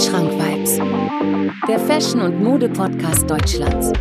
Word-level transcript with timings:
Wandschrank 0.00 0.32
Vibes, 0.32 0.78
der 1.68 1.78
Fashion- 1.78 2.22
und 2.22 2.42
Mode-Podcast 2.42 3.28
Deutschlands. 3.28 3.92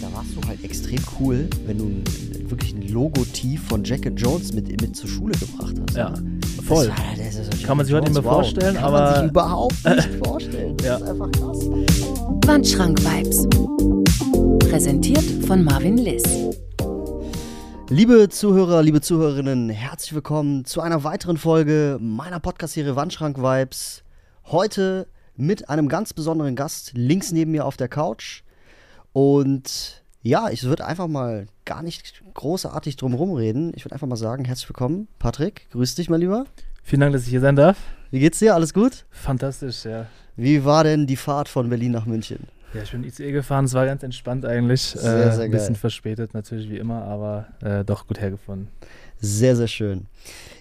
Da 0.00 0.10
warst 0.10 0.34
du 0.34 0.48
halt 0.48 0.64
extrem 0.64 1.00
cool, 1.20 1.50
wenn 1.66 1.76
du 1.76 1.84
ein, 1.84 2.04
wirklich 2.50 2.74
ein 2.74 2.88
Logo-Tief 2.88 3.62
von 3.68 3.84
Jack 3.84 4.06
and 4.06 4.18
Jones 4.18 4.54
mit, 4.54 4.68
mit 4.80 4.96
zur 4.96 5.10
Schule 5.10 5.34
gebracht 5.34 5.74
hast. 5.78 5.94
Ja, 5.98 6.08
ne? 6.18 6.40
voll. 6.66 6.86
Das 6.86 6.96
war, 6.98 7.04
das 7.26 7.34
ist 7.36 7.60
so 7.60 7.66
Kann 7.66 7.76
man 7.76 7.84
sich 7.84 7.94
heute 7.94 8.04
nicht 8.06 8.14
mehr 8.14 8.24
wow. 8.24 8.32
vorstellen, 8.36 8.74
Kann 8.76 8.84
aber- 8.84 9.00
man 9.02 9.14
sich 9.20 9.30
überhaupt 9.32 9.84
nicht 9.84 10.08
vorstellen. 10.24 10.76
Das 10.78 10.86
Ja. 10.86 10.96
ist 10.96 11.02
einfach 11.02 11.30
krass. 11.32 11.58
Wandschrank 12.46 12.98
Vibes. 13.04 13.46
Präsentiert 14.70 15.24
von 15.46 15.62
Marvin 15.62 15.98
Liss. 15.98 16.22
Liebe 17.90 18.30
Zuhörer, 18.30 18.82
liebe 18.82 19.02
Zuhörerinnen, 19.02 19.68
herzlich 19.68 20.14
willkommen 20.14 20.64
zu 20.64 20.80
einer 20.80 21.04
weiteren 21.04 21.36
Folge 21.36 21.98
meiner 22.00 22.40
Podcast-Serie 22.40 22.96
Wandschrank 22.96 23.36
Vibes. 23.36 24.04
Heute 24.46 25.06
mit 25.36 25.68
einem 25.68 25.88
ganz 25.88 26.12
besonderen 26.12 26.56
Gast 26.56 26.92
links 26.94 27.32
neben 27.32 27.52
mir 27.52 27.64
auf 27.64 27.76
der 27.76 27.88
Couch. 27.88 28.42
Und 29.12 30.02
ja, 30.22 30.50
ich 30.50 30.64
würde 30.64 30.86
einfach 30.86 31.08
mal 31.08 31.46
gar 31.64 31.82
nicht 31.82 32.22
großartig 32.34 32.96
drum 32.96 33.14
rumreden. 33.14 33.72
Ich 33.74 33.84
würde 33.84 33.94
einfach 33.94 34.06
mal 34.06 34.16
sagen, 34.16 34.44
herzlich 34.44 34.68
willkommen, 34.68 35.08
Patrick. 35.18 35.68
Grüß 35.70 35.94
dich, 35.94 36.08
mein 36.08 36.20
Lieber. 36.20 36.44
Vielen 36.82 37.00
Dank, 37.00 37.12
dass 37.12 37.24
ich 37.24 37.30
hier 37.30 37.40
sein 37.40 37.56
darf. 37.56 37.76
Wie 38.10 38.20
geht's 38.20 38.38
dir? 38.38 38.54
Alles 38.54 38.74
gut? 38.74 39.04
Fantastisch, 39.10 39.84
ja. 39.84 40.06
Wie 40.36 40.64
war 40.64 40.84
denn 40.84 41.06
die 41.06 41.16
Fahrt 41.16 41.48
von 41.48 41.68
Berlin 41.68 41.92
nach 41.92 42.06
München? 42.06 42.48
Ja, 42.74 42.82
ich 42.82 42.90
bin 42.90 43.04
ICE 43.04 43.32
gefahren, 43.32 43.66
es 43.66 43.74
war 43.74 43.84
ganz 43.84 44.02
entspannt 44.02 44.46
eigentlich. 44.46 44.80
Sehr, 44.82 45.26
äh, 45.26 45.32
sehr 45.32 45.44
Ein 45.44 45.50
bisschen 45.50 45.74
geil. 45.74 45.80
verspätet 45.80 46.32
natürlich 46.34 46.70
wie 46.70 46.78
immer, 46.78 47.02
aber 47.04 47.46
äh, 47.62 47.84
doch 47.84 48.06
gut 48.06 48.18
hergefunden. 48.20 48.68
Sehr, 49.24 49.54
sehr 49.54 49.68
schön. 49.68 50.06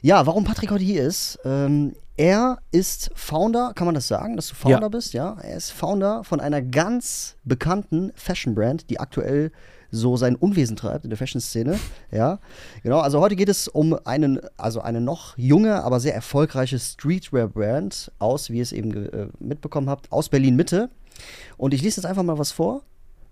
Ja, 0.03 0.25
warum 0.27 0.43
Patrick 0.43 0.69
heute 0.69 0.83
hier 0.83 1.03
ist, 1.03 1.39
ähm, 1.45 1.95
er 2.15 2.59
ist 2.71 3.09
Founder, 3.15 3.71
kann 3.73 3.85
man 3.85 3.95
das 3.95 4.07
sagen, 4.07 4.35
dass 4.35 4.49
du 4.49 4.53
Founder 4.55 4.81
Ja. 4.83 4.87
bist? 4.89 5.13
Ja, 5.13 5.35
er 5.41 5.57
ist 5.57 5.71
Founder 5.71 6.23
von 6.23 6.39
einer 6.39 6.61
ganz 6.61 7.37
bekannten 7.43 8.11
Fashion-Brand, 8.13 8.89
die 8.91 8.99
aktuell 8.99 9.51
so 9.89 10.15
sein 10.15 10.35
Unwesen 10.35 10.75
treibt 10.75 11.05
in 11.05 11.09
der 11.09 11.17
Fashion-Szene. 11.17 11.79
Ja, 12.11 12.37
genau. 12.83 12.99
Also 12.99 13.19
heute 13.19 13.35
geht 13.35 13.49
es 13.49 13.67
um 13.67 13.97
einen, 14.05 14.39
also 14.57 14.81
eine 14.81 15.01
noch 15.01 15.35
junge, 15.39 15.83
aber 15.83 15.99
sehr 15.99 16.13
erfolgreiche 16.13 16.77
Streetwear-Brand 16.77 18.11
aus, 18.19 18.51
wie 18.51 18.57
ihr 18.57 18.63
es 18.63 18.73
eben 18.73 18.91
äh, 19.07 19.27
mitbekommen 19.39 19.89
habt, 19.89 20.11
aus 20.11 20.29
Berlin-Mitte. 20.29 20.89
Und 21.57 21.73
ich 21.73 21.81
lese 21.81 21.97
jetzt 22.01 22.05
einfach 22.05 22.23
mal 22.23 22.37
was 22.37 22.51
vor, 22.51 22.83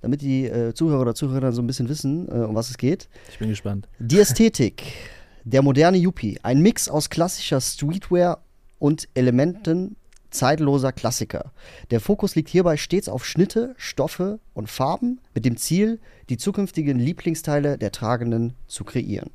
damit 0.01 0.21
die 0.21 0.45
äh, 0.45 0.73
Zuhörer 0.73 1.01
oder 1.01 1.13
Zuhörer 1.13 1.51
so 1.51 1.61
ein 1.61 1.67
bisschen 1.67 1.87
wissen, 1.89 2.27
äh, 2.29 2.45
um 2.45 2.55
was 2.55 2.69
es 2.71 2.77
geht. 2.77 3.09
Ich 3.29 3.37
bin 3.37 3.49
gespannt. 3.49 3.87
Die 3.99 4.19
Ästhetik, 4.19 4.83
der 5.49 5.61
moderne 5.63 5.97
Yuppie, 5.97 6.39
ein 6.43 6.61
Mix 6.61 6.89
aus 6.89 7.09
klassischer 7.09 7.59
Streetwear 7.59 8.43
und 8.77 9.09
Elementen 9.15 9.95
zeitloser 10.29 10.91
Klassiker. 10.91 11.51
Der 11.89 11.99
Fokus 11.99 12.35
liegt 12.35 12.49
hierbei 12.49 12.77
stets 12.77 13.09
auf 13.09 13.25
Schnitte, 13.25 13.73
Stoffe 13.77 14.39
und 14.53 14.69
Farben 14.69 15.19
mit 15.33 15.45
dem 15.45 15.57
Ziel, 15.57 15.99
die 16.29 16.37
zukünftigen 16.37 16.99
Lieblingsteile 16.99 17.79
der 17.79 17.91
Tragenden 17.91 18.53
zu 18.67 18.83
kreieren. 18.83 19.31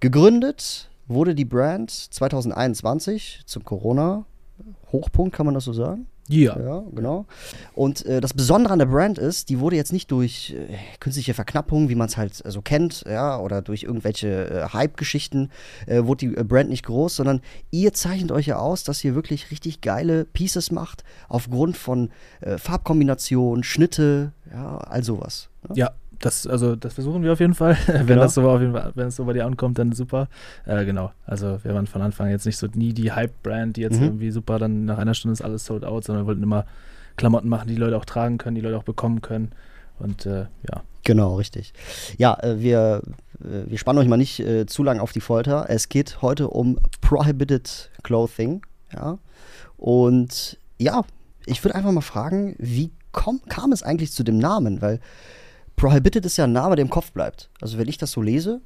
Gegründet 0.00 0.90
wurde 1.08 1.34
die 1.34 1.46
Brand 1.46 1.90
2021 1.90 3.40
zum 3.46 3.64
Corona-Hochpunkt, 3.64 5.34
kann 5.34 5.46
man 5.46 5.54
das 5.54 5.64
so 5.64 5.72
sagen? 5.72 6.06
Ja. 6.28 6.58
Ja, 6.58 6.82
genau. 6.92 7.26
Und 7.74 8.04
äh, 8.06 8.20
das 8.20 8.34
Besondere 8.34 8.72
an 8.72 8.78
der 8.78 8.86
Brand 8.86 9.18
ist, 9.18 9.48
die 9.48 9.60
wurde 9.60 9.76
jetzt 9.76 9.92
nicht 9.92 10.10
durch 10.10 10.54
äh, 10.56 10.76
künstliche 10.98 11.34
Verknappung, 11.34 11.88
wie 11.88 11.94
man 11.94 12.08
es 12.08 12.16
halt 12.16 12.34
so 12.34 12.62
kennt, 12.62 13.04
ja, 13.08 13.38
oder 13.38 13.62
durch 13.62 13.84
irgendwelche 13.84 14.50
äh, 14.50 14.68
Hype-Geschichten, 14.72 15.50
äh, 15.86 16.04
wurde 16.04 16.26
die 16.26 16.36
äh, 16.36 16.42
Brand 16.42 16.68
nicht 16.68 16.84
groß, 16.84 17.16
sondern 17.16 17.40
ihr 17.70 17.92
zeichnet 17.92 18.32
euch 18.32 18.46
ja 18.46 18.58
aus, 18.58 18.82
dass 18.82 19.04
ihr 19.04 19.14
wirklich 19.14 19.50
richtig 19.50 19.80
geile 19.80 20.24
Pieces 20.24 20.70
macht, 20.70 21.04
aufgrund 21.28 21.76
von 21.76 22.10
äh, 22.40 22.58
Farbkombinationen, 22.58 23.62
Schnitte, 23.62 24.32
ja, 24.50 24.78
all 24.78 25.04
sowas. 25.04 25.48
Ne? 25.68 25.76
Ja, 25.76 25.90
das, 26.20 26.46
also, 26.46 26.76
das 26.76 26.94
versuchen 26.94 27.22
wir 27.22 27.32
auf 27.32 27.40
jeden 27.40 27.54
Fall. 27.54 27.76
wenn, 27.86 28.06
Genau. 28.06 28.22
das 28.22 28.34
so 28.34 28.48
auf 28.48 28.60
jeden 28.60 28.72
Fall. 28.72 28.92
wenn 28.94 29.08
es 29.08 29.16
so 29.16 29.24
bei 29.24 29.32
dir 29.32 29.46
ankommt, 29.46 29.78
dann 29.78 29.92
super. 29.92 30.28
Äh, 30.64 30.84
genau. 30.84 31.12
Also 31.24 31.58
wir 31.64 31.74
waren 31.74 31.86
von 31.86 32.02
Anfang 32.02 32.28
jetzt 32.30 32.46
nicht 32.46 32.56
so 32.56 32.66
nie 32.74 32.92
die 32.92 33.12
Hype-Brand, 33.12 33.76
die 33.76 33.82
jetzt 33.82 33.98
Mhm. 33.98 34.04
irgendwie 34.04 34.30
super, 34.30 34.58
dann 34.58 34.84
nach 34.84 34.98
einer 34.98 35.14
Stunde 35.14 35.32
ist 35.32 35.42
alles 35.42 35.64
sold 35.64 35.84
out, 35.84 36.04
sondern 36.04 36.24
wir 36.24 36.28
wollten 36.28 36.42
immer 36.42 36.64
Klamotten 37.16 37.48
machen, 37.48 37.68
die 37.68 37.76
Leute 37.76 37.96
auch 37.96 38.04
tragen 38.04 38.38
können, 38.38 38.54
die 38.54 38.60
Leute 38.60 38.76
auch 38.76 38.82
bekommen 38.84 39.22
können. 39.22 39.52
Und 39.98 40.26
äh, 40.26 40.40
ja. 40.70 40.82
Genau, 41.04 41.36
richtig. 41.36 41.72
Ja, 42.18 42.34
äh, 42.42 42.60
wir, 42.60 43.00
äh, 43.42 43.70
wir 43.70 43.78
spannen 43.78 43.98
euch 44.02 44.08
mal 44.08 44.16
nicht 44.18 44.40
äh, 44.40 44.66
zu 44.66 44.82
lang 44.82 44.98
auf 45.00 45.12
die 45.12 45.20
Folter. 45.20 45.66
Es 45.68 45.88
geht 45.88 46.20
heute 46.20 46.48
um 46.48 46.78
Prohibited 47.00 47.90
Clothing. 48.02 48.60
Ja. 48.92 49.18
Und 49.78 50.58
ja, 50.78 51.02
ich 51.46 51.62
würde 51.64 51.74
einfach 51.74 51.92
mal 51.92 52.00
fragen, 52.02 52.54
wie 52.58 52.90
komm, 53.12 53.40
kam 53.48 53.72
es 53.72 53.82
eigentlich 53.82 54.12
zu 54.12 54.22
dem 54.24 54.36
Namen? 54.38 54.82
Weil 54.82 55.00
Prohibited 55.76 56.24
ist 56.24 56.36
ja 56.36 56.44
ein 56.44 56.52
Name, 56.52 56.76
der 56.76 56.84
im 56.84 56.90
Kopf 56.90 57.12
bleibt. 57.12 57.50
Also 57.60 57.78
wenn 57.78 57.88
ich 57.88 57.98
das 57.98 58.12
so 58.12 58.22
lese, 58.22 58.60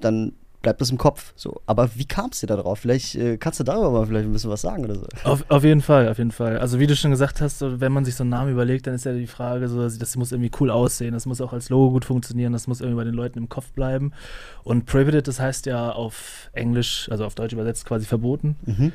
dann 0.00 0.32
bleibt 0.62 0.80
das 0.80 0.90
im 0.90 0.98
Kopf. 0.98 1.32
So. 1.36 1.60
Aber 1.66 1.90
wie 1.94 2.04
kam 2.04 2.30
es 2.32 2.40
dir 2.40 2.46
da 2.46 2.56
drauf? 2.56 2.80
Vielleicht 2.80 3.14
äh, 3.14 3.36
kannst 3.36 3.60
du 3.60 3.64
darüber 3.64 3.90
mal 3.90 4.06
vielleicht 4.06 4.26
ein 4.26 4.32
bisschen 4.32 4.50
was 4.50 4.62
sagen 4.62 4.84
oder 4.84 4.96
so. 4.96 5.06
Auf, 5.24 5.44
auf 5.48 5.62
jeden 5.62 5.80
Fall, 5.80 6.08
auf 6.08 6.18
jeden 6.18 6.32
Fall. 6.32 6.58
Also 6.58 6.80
wie 6.80 6.86
du 6.86 6.96
schon 6.96 7.10
gesagt 7.10 7.40
hast, 7.40 7.58
so, 7.58 7.80
wenn 7.80 7.92
man 7.92 8.04
sich 8.04 8.16
so 8.16 8.24
einen 8.24 8.30
Namen 8.30 8.50
überlegt, 8.50 8.86
dann 8.86 8.94
ist 8.94 9.04
ja 9.04 9.12
die 9.12 9.26
Frage, 9.26 9.68
so, 9.68 9.82
das 9.88 10.16
muss 10.16 10.32
irgendwie 10.32 10.50
cool 10.60 10.70
aussehen, 10.70 11.12
das 11.12 11.26
muss 11.26 11.40
auch 11.40 11.52
als 11.52 11.68
Logo 11.68 11.92
gut 11.92 12.04
funktionieren, 12.04 12.52
das 12.52 12.66
muss 12.66 12.80
irgendwie 12.80 12.96
bei 12.96 13.04
den 13.04 13.14
Leuten 13.14 13.38
im 13.38 13.48
Kopf 13.48 13.70
bleiben. 13.72 14.12
Und 14.64 14.86
Prohibited, 14.86 15.28
das 15.28 15.38
heißt 15.38 15.66
ja 15.66 15.92
auf 15.92 16.50
Englisch, 16.52 17.08
also 17.10 17.24
auf 17.24 17.34
Deutsch 17.34 17.52
übersetzt 17.52 17.84
quasi 17.84 18.06
verboten. 18.06 18.56
Mhm. 18.66 18.92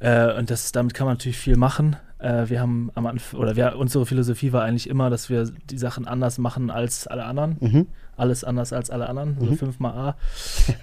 Äh, 0.00 0.34
und 0.38 0.50
das, 0.50 0.72
damit 0.72 0.94
kann 0.94 1.06
man 1.06 1.14
natürlich 1.16 1.38
viel 1.38 1.56
machen. 1.56 1.96
Äh, 2.18 2.48
wir 2.48 2.60
haben 2.60 2.90
am 2.94 3.06
Anfang, 3.06 3.38
oder 3.40 3.54
wir, 3.56 3.76
unsere 3.76 4.04
Philosophie 4.06 4.52
war 4.52 4.62
eigentlich 4.64 4.88
immer, 4.88 5.08
dass 5.10 5.30
wir 5.30 5.50
die 5.70 5.78
Sachen 5.78 6.06
anders 6.08 6.38
machen 6.38 6.70
als 6.70 7.06
alle 7.06 7.24
anderen. 7.24 7.56
Mhm. 7.60 7.86
Alles 8.16 8.42
anders 8.42 8.72
als 8.72 8.90
alle 8.90 9.08
anderen, 9.08 9.36
so 9.38 9.46
Mhm. 9.46 9.56
fünfmal 9.56 9.92
A. 9.92 10.16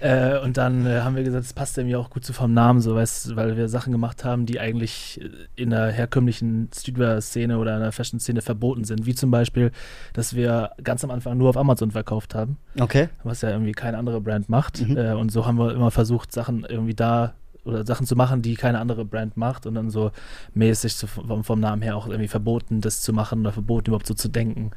äh, 0.00 0.38
und 0.40 0.56
dann 0.56 0.86
äh, 0.86 1.00
haben 1.00 1.16
wir 1.16 1.22
gesagt, 1.22 1.44
es 1.44 1.52
passt 1.52 1.76
irgendwie 1.76 1.96
auch 1.96 2.08
gut 2.08 2.24
zu 2.24 2.32
vom 2.32 2.54
Namen, 2.54 2.80
so 2.80 2.94
weißt, 2.94 3.36
weil 3.36 3.58
wir 3.58 3.68
Sachen 3.68 3.92
gemacht 3.92 4.24
haben, 4.24 4.46
die 4.46 4.58
eigentlich 4.58 5.20
äh, 5.20 5.28
in 5.54 5.68
der 5.68 5.90
herkömmlichen 5.92 6.70
Streetwear-Szene 6.74 7.58
oder 7.58 7.74
in 7.76 7.82
der 7.82 7.92
Fashion-Szene 7.92 8.40
verboten 8.40 8.84
sind. 8.84 9.04
Wie 9.04 9.14
zum 9.14 9.30
Beispiel, 9.30 9.70
dass 10.14 10.34
wir 10.34 10.70
ganz 10.82 11.04
am 11.04 11.10
Anfang 11.10 11.36
nur 11.36 11.50
auf 11.50 11.58
Amazon 11.58 11.90
verkauft 11.90 12.34
haben 12.34 12.56
Okay. 12.80 13.10
was 13.22 13.42
ja 13.42 13.50
irgendwie 13.50 13.72
keine 13.72 13.98
andere 13.98 14.22
Brand 14.22 14.48
macht. 14.48 14.86
Mhm. 14.88 14.96
Äh, 14.96 15.12
und 15.12 15.30
so 15.30 15.44
haben 15.44 15.58
wir 15.58 15.74
immer 15.74 15.90
versucht, 15.90 16.32
Sachen 16.32 16.64
irgendwie 16.66 16.94
da 16.94 17.34
oder 17.66 17.84
Sachen 17.84 18.06
zu 18.06 18.16
machen, 18.16 18.42
die 18.42 18.54
keine 18.54 18.78
andere 18.78 19.04
Brand 19.04 19.36
macht 19.36 19.66
und 19.66 19.74
dann 19.74 19.90
so 19.90 20.12
mäßig 20.54 20.94
so 20.94 21.06
vom, 21.06 21.44
vom 21.44 21.60
Namen 21.60 21.82
her 21.82 21.96
auch 21.96 22.06
irgendwie 22.06 22.28
verboten, 22.28 22.80
das 22.80 23.00
zu 23.00 23.12
machen 23.12 23.40
oder 23.40 23.52
verboten, 23.52 23.90
überhaupt 23.90 24.06
so 24.06 24.14
zu 24.14 24.28
denken. 24.28 24.70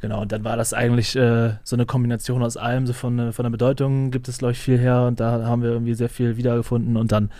Genau, 0.00 0.20
und 0.20 0.32
dann 0.32 0.44
war 0.44 0.56
das 0.56 0.74
eigentlich 0.74 1.16
äh, 1.16 1.54
so 1.62 1.76
eine 1.76 1.86
Kombination 1.86 2.42
aus 2.42 2.58
allem, 2.58 2.86
so 2.86 2.92
von, 2.92 3.18
äh, 3.18 3.32
von 3.32 3.44
der 3.44 3.50
Bedeutung 3.50 4.10
gibt 4.10 4.28
es, 4.28 4.38
glaube 4.38 4.52
ich, 4.52 4.58
viel 4.58 4.78
her 4.78 5.04
und 5.06 5.18
da 5.18 5.46
haben 5.46 5.62
wir 5.62 5.70
irgendwie 5.70 5.94
sehr 5.94 6.10
viel 6.10 6.36
wiedergefunden 6.36 6.98
und 6.98 7.10
dann, 7.10 7.30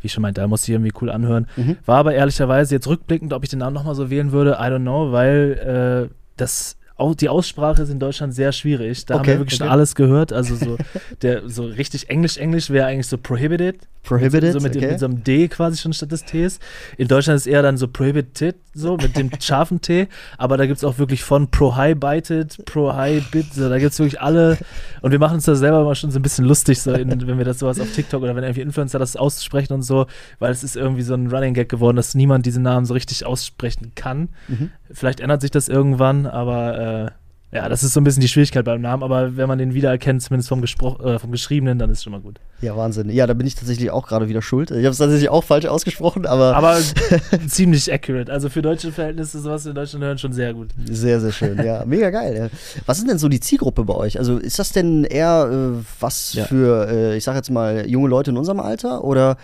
wie 0.00 0.06
ich 0.06 0.12
schon 0.12 0.22
meinte, 0.22 0.40
da 0.40 0.46
muss 0.46 0.62
ich 0.62 0.70
irgendwie 0.70 0.92
cool 1.02 1.10
anhören. 1.10 1.46
Mhm. 1.56 1.76
War 1.84 1.98
aber 1.98 2.14
ehrlicherweise 2.14 2.74
jetzt 2.74 2.86
rückblickend, 2.86 3.34
ob 3.34 3.44
ich 3.44 3.50
den 3.50 3.58
Namen 3.58 3.74
nochmal 3.74 3.94
so 3.94 4.08
wählen 4.08 4.32
würde, 4.32 4.52
I 4.52 4.64
don't 4.64 4.80
know, 4.80 5.12
weil 5.12 6.08
äh, 6.08 6.14
das 6.38 6.78
auch 6.96 7.14
die 7.14 7.28
Aussprache 7.28 7.82
ist 7.82 7.90
in 7.90 8.00
Deutschland 8.00 8.34
sehr 8.34 8.52
schwierig. 8.52 9.04
Da 9.04 9.14
haben 9.14 9.20
Okay, 9.20 9.32
wir 9.32 9.38
wirklich 9.40 9.58
schon 9.58 9.66
okay. 9.66 9.72
alles 9.72 9.94
gehört. 9.94 10.32
Also 10.32 10.56
so 10.56 10.78
der 11.22 11.48
so 11.48 11.64
richtig 11.64 12.08
Englisch-Englisch 12.08 12.70
wäre 12.70 12.86
eigentlich 12.86 13.06
so 13.06 13.18
prohibited. 13.18 13.76
Prohibited, 14.02 14.52
so 14.52 14.60
mit, 14.60 14.74
dem, 14.74 14.82
okay. 14.82 14.92
mit 14.92 15.00
so 15.00 15.06
einem 15.06 15.24
D 15.24 15.48
quasi 15.48 15.78
schon 15.78 15.92
statt 15.92 16.12
des 16.12 16.24
Ts. 16.24 16.60
In 16.96 17.08
Deutschland 17.08 17.36
ist 17.38 17.46
eher 17.46 17.60
dann 17.62 17.76
so 17.76 17.88
prohibited, 17.88 18.54
so 18.72 18.96
mit 18.96 19.16
dem 19.16 19.30
scharfen 19.40 19.80
T. 19.80 20.06
Aber 20.38 20.56
da 20.56 20.66
gibt 20.66 20.78
es 20.78 20.84
auch 20.84 20.98
wirklich 20.98 21.24
von 21.24 21.50
prohibited, 21.50 22.64
prohibit, 22.66 23.52
so 23.52 23.68
da 23.68 23.78
gibt 23.78 23.92
es 23.92 23.98
wirklich 23.98 24.20
alle. 24.20 24.58
Und 25.02 25.10
wir 25.10 25.18
machen 25.18 25.34
uns 25.34 25.44
da 25.44 25.56
selber 25.56 25.82
mal 25.82 25.96
schon 25.96 26.12
so 26.12 26.20
ein 26.20 26.22
bisschen 26.22 26.44
lustig, 26.44 26.80
so 26.80 26.92
in, 26.92 27.26
wenn 27.26 27.36
wir 27.36 27.44
das 27.44 27.58
sowas 27.58 27.80
auf 27.80 27.90
TikTok 27.92 28.22
oder 28.22 28.36
wenn 28.36 28.44
irgendwie 28.44 28.60
Influencer 28.60 29.00
das 29.00 29.16
aussprechen 29.16 29.72
und 29.72 29.82
so, 29.82 30.06
weil 30.38 30.52
es 30.52 30.62
ist 30.62 30.76
irgendwie 30.76 31.02
so 31.02 31.14
ein 31.14 31.26
Running 31.26 31.54
Gag 31.54 31.68
geworden, 31.68 31.96
dass 31.96 32.14
niemand 32.14 32.46
diesen 32.46 32.62
Namen 32.62 32.86
so 32.86 32.94
richtig 32.94 33.26
aussprechen 33.26 33.90
kann. 33.96 34.28
Mhm. 34.46 34.70
Vielleicht 34.92 35.18
ändert 35.18 35.40
sich 35.40 35.50
das 35.50 35.68
irgendwann, 35.68 36.26
aber 36.26 36.78
äh, 37.06 37.10
ja, 37.52 37.68
das 37.68 37.84
ist 37.84 37.94
so 37.94 38.00
ein 38.00 38.04
bisschen 38.04 38.20
die 38.20 38.28
Schwierigkeit 38.28 38.64
beim 38.64 38.80
Namen. 38.82 39.02
Aber 39.04 39.36
wenn 39.36 39.48
man 39.48 39.56
den 39.58 39.72
wiedererkennt, 39.72 40.20
zumindest 40.20 40.48
vom, 40.48 40.60
Gespro 40.60 40.98
äh, 41.02 41.18
vom 41.18 41.30
Geschriebenen, 41.30 41.78
dann 41.78 41.88
ist 41.90 41.98
es 41.98 42.04
schon 42.04 42.10
mal 42.12 42.20
gut. 42.20 42.38
Ja, 42.60 42.76
Wahnsinn. 42.76 43.08
Ja, 43.08 43.26
da 43.26 43.34
bin 43.34 43.46
ich 43.46 43.54
tatsächlich 43.54 43.90
auch 43.90 44.06
gerade 44.06 44.28
wieder 44.28 44.42
schuld. 44.42 44.70
Ich 44.72 44.78
habe 44.78 44.88
es 44.88 44.98
tatsächlich 44.98 45.28
auch 45.30 45.44
falsch 45.44 45.64
ausgesprochen, 45.64 46.26
aber, 46.26 46.56
Aber 46.56 46.76
ziemlich 47.48 47.90
accurate. 47.90 48.30
Also 48.32 48.48
für 48.50 48.62
deutsche 48.62 48.90
Verhältnisse, 48.92 49.40
sowas 49.40 49.64
in 49.64 49.74
Deutschland 49.74 50.04
hören, 50.04 50.18
schon 50.18 50.32
sehr 50.32 50.52
gut. 50.54 50.70
sehr, 50.90 51.20
sehr 51.20 51.32
schön. 51.32 51.64
Ja, 51.64 51.84
mega 51.86 52.10
geil. 52.10 52.50
Was 52.84 52.98
ist 52.98 53.08
denn 53.08 53.18
so 53.18 53.28
die 53.28 53.40
Zielgruppe 53.40 53.84
bei 53.84 53.94
euch? 53.94 54.18
Also 54.18 54.36
ist 54.38 54.58
das 54.58 54.72
denn 54.72 55.04
eher 55.04 55.48
äh, 55.50 55.84
was 56.00 56.34
Ja. 56.34 56.44
für, 56.46 56.88
äh, 56.90 57.16
ich 57.16 57.24
sag 57.24 57.36
jetzt 57.36 57.50
mal, 57.50 57.88
junge 57.88 58.08
Leute 58.08 58.32
in 58.32 58.36
unserem 58.36 58.60
Alter? 58.60 59.04
Oder 59.04 59.36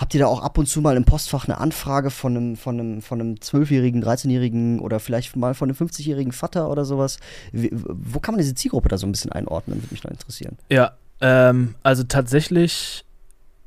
habt 0.00 0.14
ihr 0.14 0.20
da 0.20 0.26
auch 0.26 0.42
ab 0.42 0.56
und 0.56 0.66
zu 0.66 0.80
mal 0.80 0.96
im 0.96 1.04
Postfach 1.04 1.46
eine 1.46 1.58
Anfrage 1.58 2.10
von 2.10 2.36
einem, 2.36 2.56
von 2.56 2.80
einem, 2.80 3.02
von 3.02 3.20
einem 3.20 3.34
12-jährigen, 3.34 4.02
13-jährigen 4.02 4.80
oder 4.80 4.98
vielleicht 4.98 5.36
mal 5.36 5.52
von 5.54 5.68
einem 5.68 5.76
50-jährigen 5.76 6.32
Vater 6.32 6.70
oder 6.70 6.86
sowas? 6.86 7.18
Wie, 7.52 7.70
wo 7.72 8.18
kann 8.18 8.34
man 8.34 8.40
diese 8.40 8.54
Zielgruppe 8.54 8.88
da 8.88 8.96
so 8.96 9.06
ein 9.06 9.12
bisschen 9.12 9.30
einordnen? 9.30 9.76
Würde 9.82 9.88
mich 9.90 10.02
noch 10.02 10.10
interessieren. 10.10 10.56
Ja, 10.70 10.92
ähm, 11.20 11.74
also 11.82 12.02
tatsächlich 12.04 13.04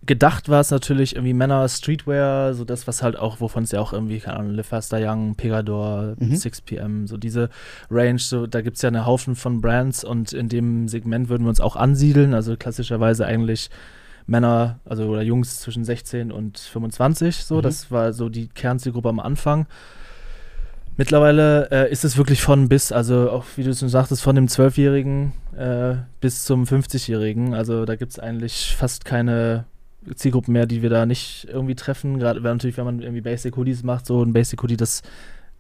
gedacht 0.06 0.50
war 0.50 0.60
es 0.60 0.72
natürlich 0.72 1.16
irgendwie 1.16 1.34
Männer 1.34 1.70
Streetwear, 1.70 2.56
so 2.56 2.66
das, 2.66 2.88
was 2.88 3.04
halt 3.04 3.16
auch, 3.18 3.40
wovon 3.40 3.64
es 3.64 3.72
ja 3.72 3.80
auch 3.80 3.94
irgendwie, 3.94 4.20
keine 4.20 4.38
Ahnung, 4.38 4.54
Le 4.54 4.64
Faster 4.64 4.98
Young, 5.00 5.36
Pegador, 5.36 6.16
Mhm. 6.18 6.34
6pm, 6.34 7.08
so 7.08 7.16
diese 7.16 7.50
Range, 7.90 8.20
so 8.20 8.48
da 8.48 8.62
gibt 8.62 8.78
es 8.78 8.82
ja 8.82 8.90
eine 8.90 9.06
Haufen 9.06 9.36
von 9.36 9.62
Brands 9.62 10.04
und 10.04 10.34
in 10.34 10.50
dem 10.50 10.88
Segment 10.90 11.30
würden 11.30 11.44
wir 11.44 11.50
uns 11.50 11.62
auch 11.62 11.76
ansiedeln, 11.76 12.34
also 12.34 12.58
klassischerweise 12.58 13.26
eigentlich 13.26 13.70
Männer, 14.26 14.80
also 14.86 15.06
oder 15.06 15.22
Jungs 15.22 15.60
zwischen 15.60 15.84
16 15.84 16.32
und 16.32 16.58
25, 16.58 17.44
so, 17.44 17.58
Mhm. 17.58 17.62
das 17.62 17.92
war 17.92 18.14
so 18.14 18.30
die 18.30 18.48
Kernzielgruppe 18.48 19.10
am 19.10 19.20
Anfang. 19.20 19.66
Mittlerweile 20.96 21.70
äh, 21.72 21.92
ist 21.92 22.04
es 22.06 22.18
wirklich 22.18 22.42
von 22.44 22.70
bis, 22.70 22.92
also 22.92 23.32
auch 23.32 23.46
wie 23.56 23.64
du 23.64 23.74
schon 23.74 23.90
sagtest, 23.90 24.22
von 24.22 24.36
dem 24.36 24.46
12-Jährigen 24.48 25.34
äh, 25.58 25.96
bis 26.22 26.44
zum 26.44 26.66
50-Jährigen. 26.66 27.56
Also 27.56 27.86
da 27.86 27.96
gibt 27.96 28.12
es 28.12 28.20
eigentlich 28.20 28.76
fast 28.78 29.04
keine 29.04 29.66
Zielgruppen 30.16 30.54
mehr, 30.54 30.68
die 30.68 30.84
wir 30.84 30.92
da 30.92 31.08
nicht 31.08 31.48
irgendwie 31.52 31.74
treffen. 31.74 32.20
Gerade 32.20 32.44
wenn 32.44 32.52
natürlich, 32.52 32.78
wenn 32.78 32.86
man 32.86 33.00
irgendwie 33.02 33.22
Basic 33.22 33.58
Hoodies 33.58 33.82
macht, 33.82 34.06
so 34.06 34.22
ein 34.22 34.34
Basic 34.34 34.62
Hoodie, 34.62 34.78
das 34.78 35.02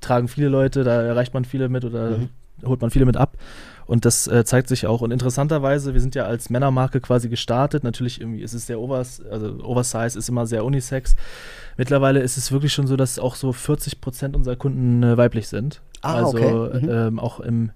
tragen 0.01 0.27
viele 0.27 0.49
Leute, 0.49 0.83
da 0.83 1.01
erreicht 1.01 1.33
man 1.33 1.45
viele 1.45 1.67
mit 1.67 1.83
oder 1.83 2.11
Mhm. 2.17 2.29
holt 2.65 2.81
man 2.81 2.91
viele 2.91 3.05
mit 3.05 3.17
ab. 3.17 3.35
Und 3.85 4.05
das 4.05 4.27
äh, 4.27 4.45
zeigt 4.45 4.69
sich 4.69 4.87
auch. 4.87 5.01
Und 5.01 5.11
interessanterweise, 5.11 5.93
wir 5.93 6.01
sind 6.01 6.15
ja 6.15 6.25
als 6.25 6.49
Männermarke 6.49 7.01
quasi 7.01 7.29
gestartet. 7.29 7.83
Natürlich 7.83 8.21
irgendwie 8.21 8.41
ist 8.41 8.53
es 8.53 8.67
sehr 8.67 8.79
overs, 8.79 9.21
also 9.29 9.63
Oversize 9.63 10.17
ist 10.17 10.29
immer 10.29 10.45
sehr 10.45 10.63
Unisex. 10.65 11.15
Mittlerweile 11.77 12.21
ist 12.21 12.37
es 12.37 12.51
wirklich 12.51 12.73
schon 12.73 12.87
so, 12.87 12.95
dass 12.95 13.19
auch 13.19 13.35
so 13.35 13.51
40 13.51 14.01
Prozent 14.01 14.35
unserer 14.35 14.55
Kunden 14.55 15.03
äh, 15.03 15.17
weiblich 15.17 15.47
sind. 15.47 15.81
Ah, 16.01 16.15
also 16.15 16.37
okay. 16.37 16.81
Mhm. 16.81 16.89
ähm, 16.89 17.19
auch 17.19 17.39
im, 17.39 17.71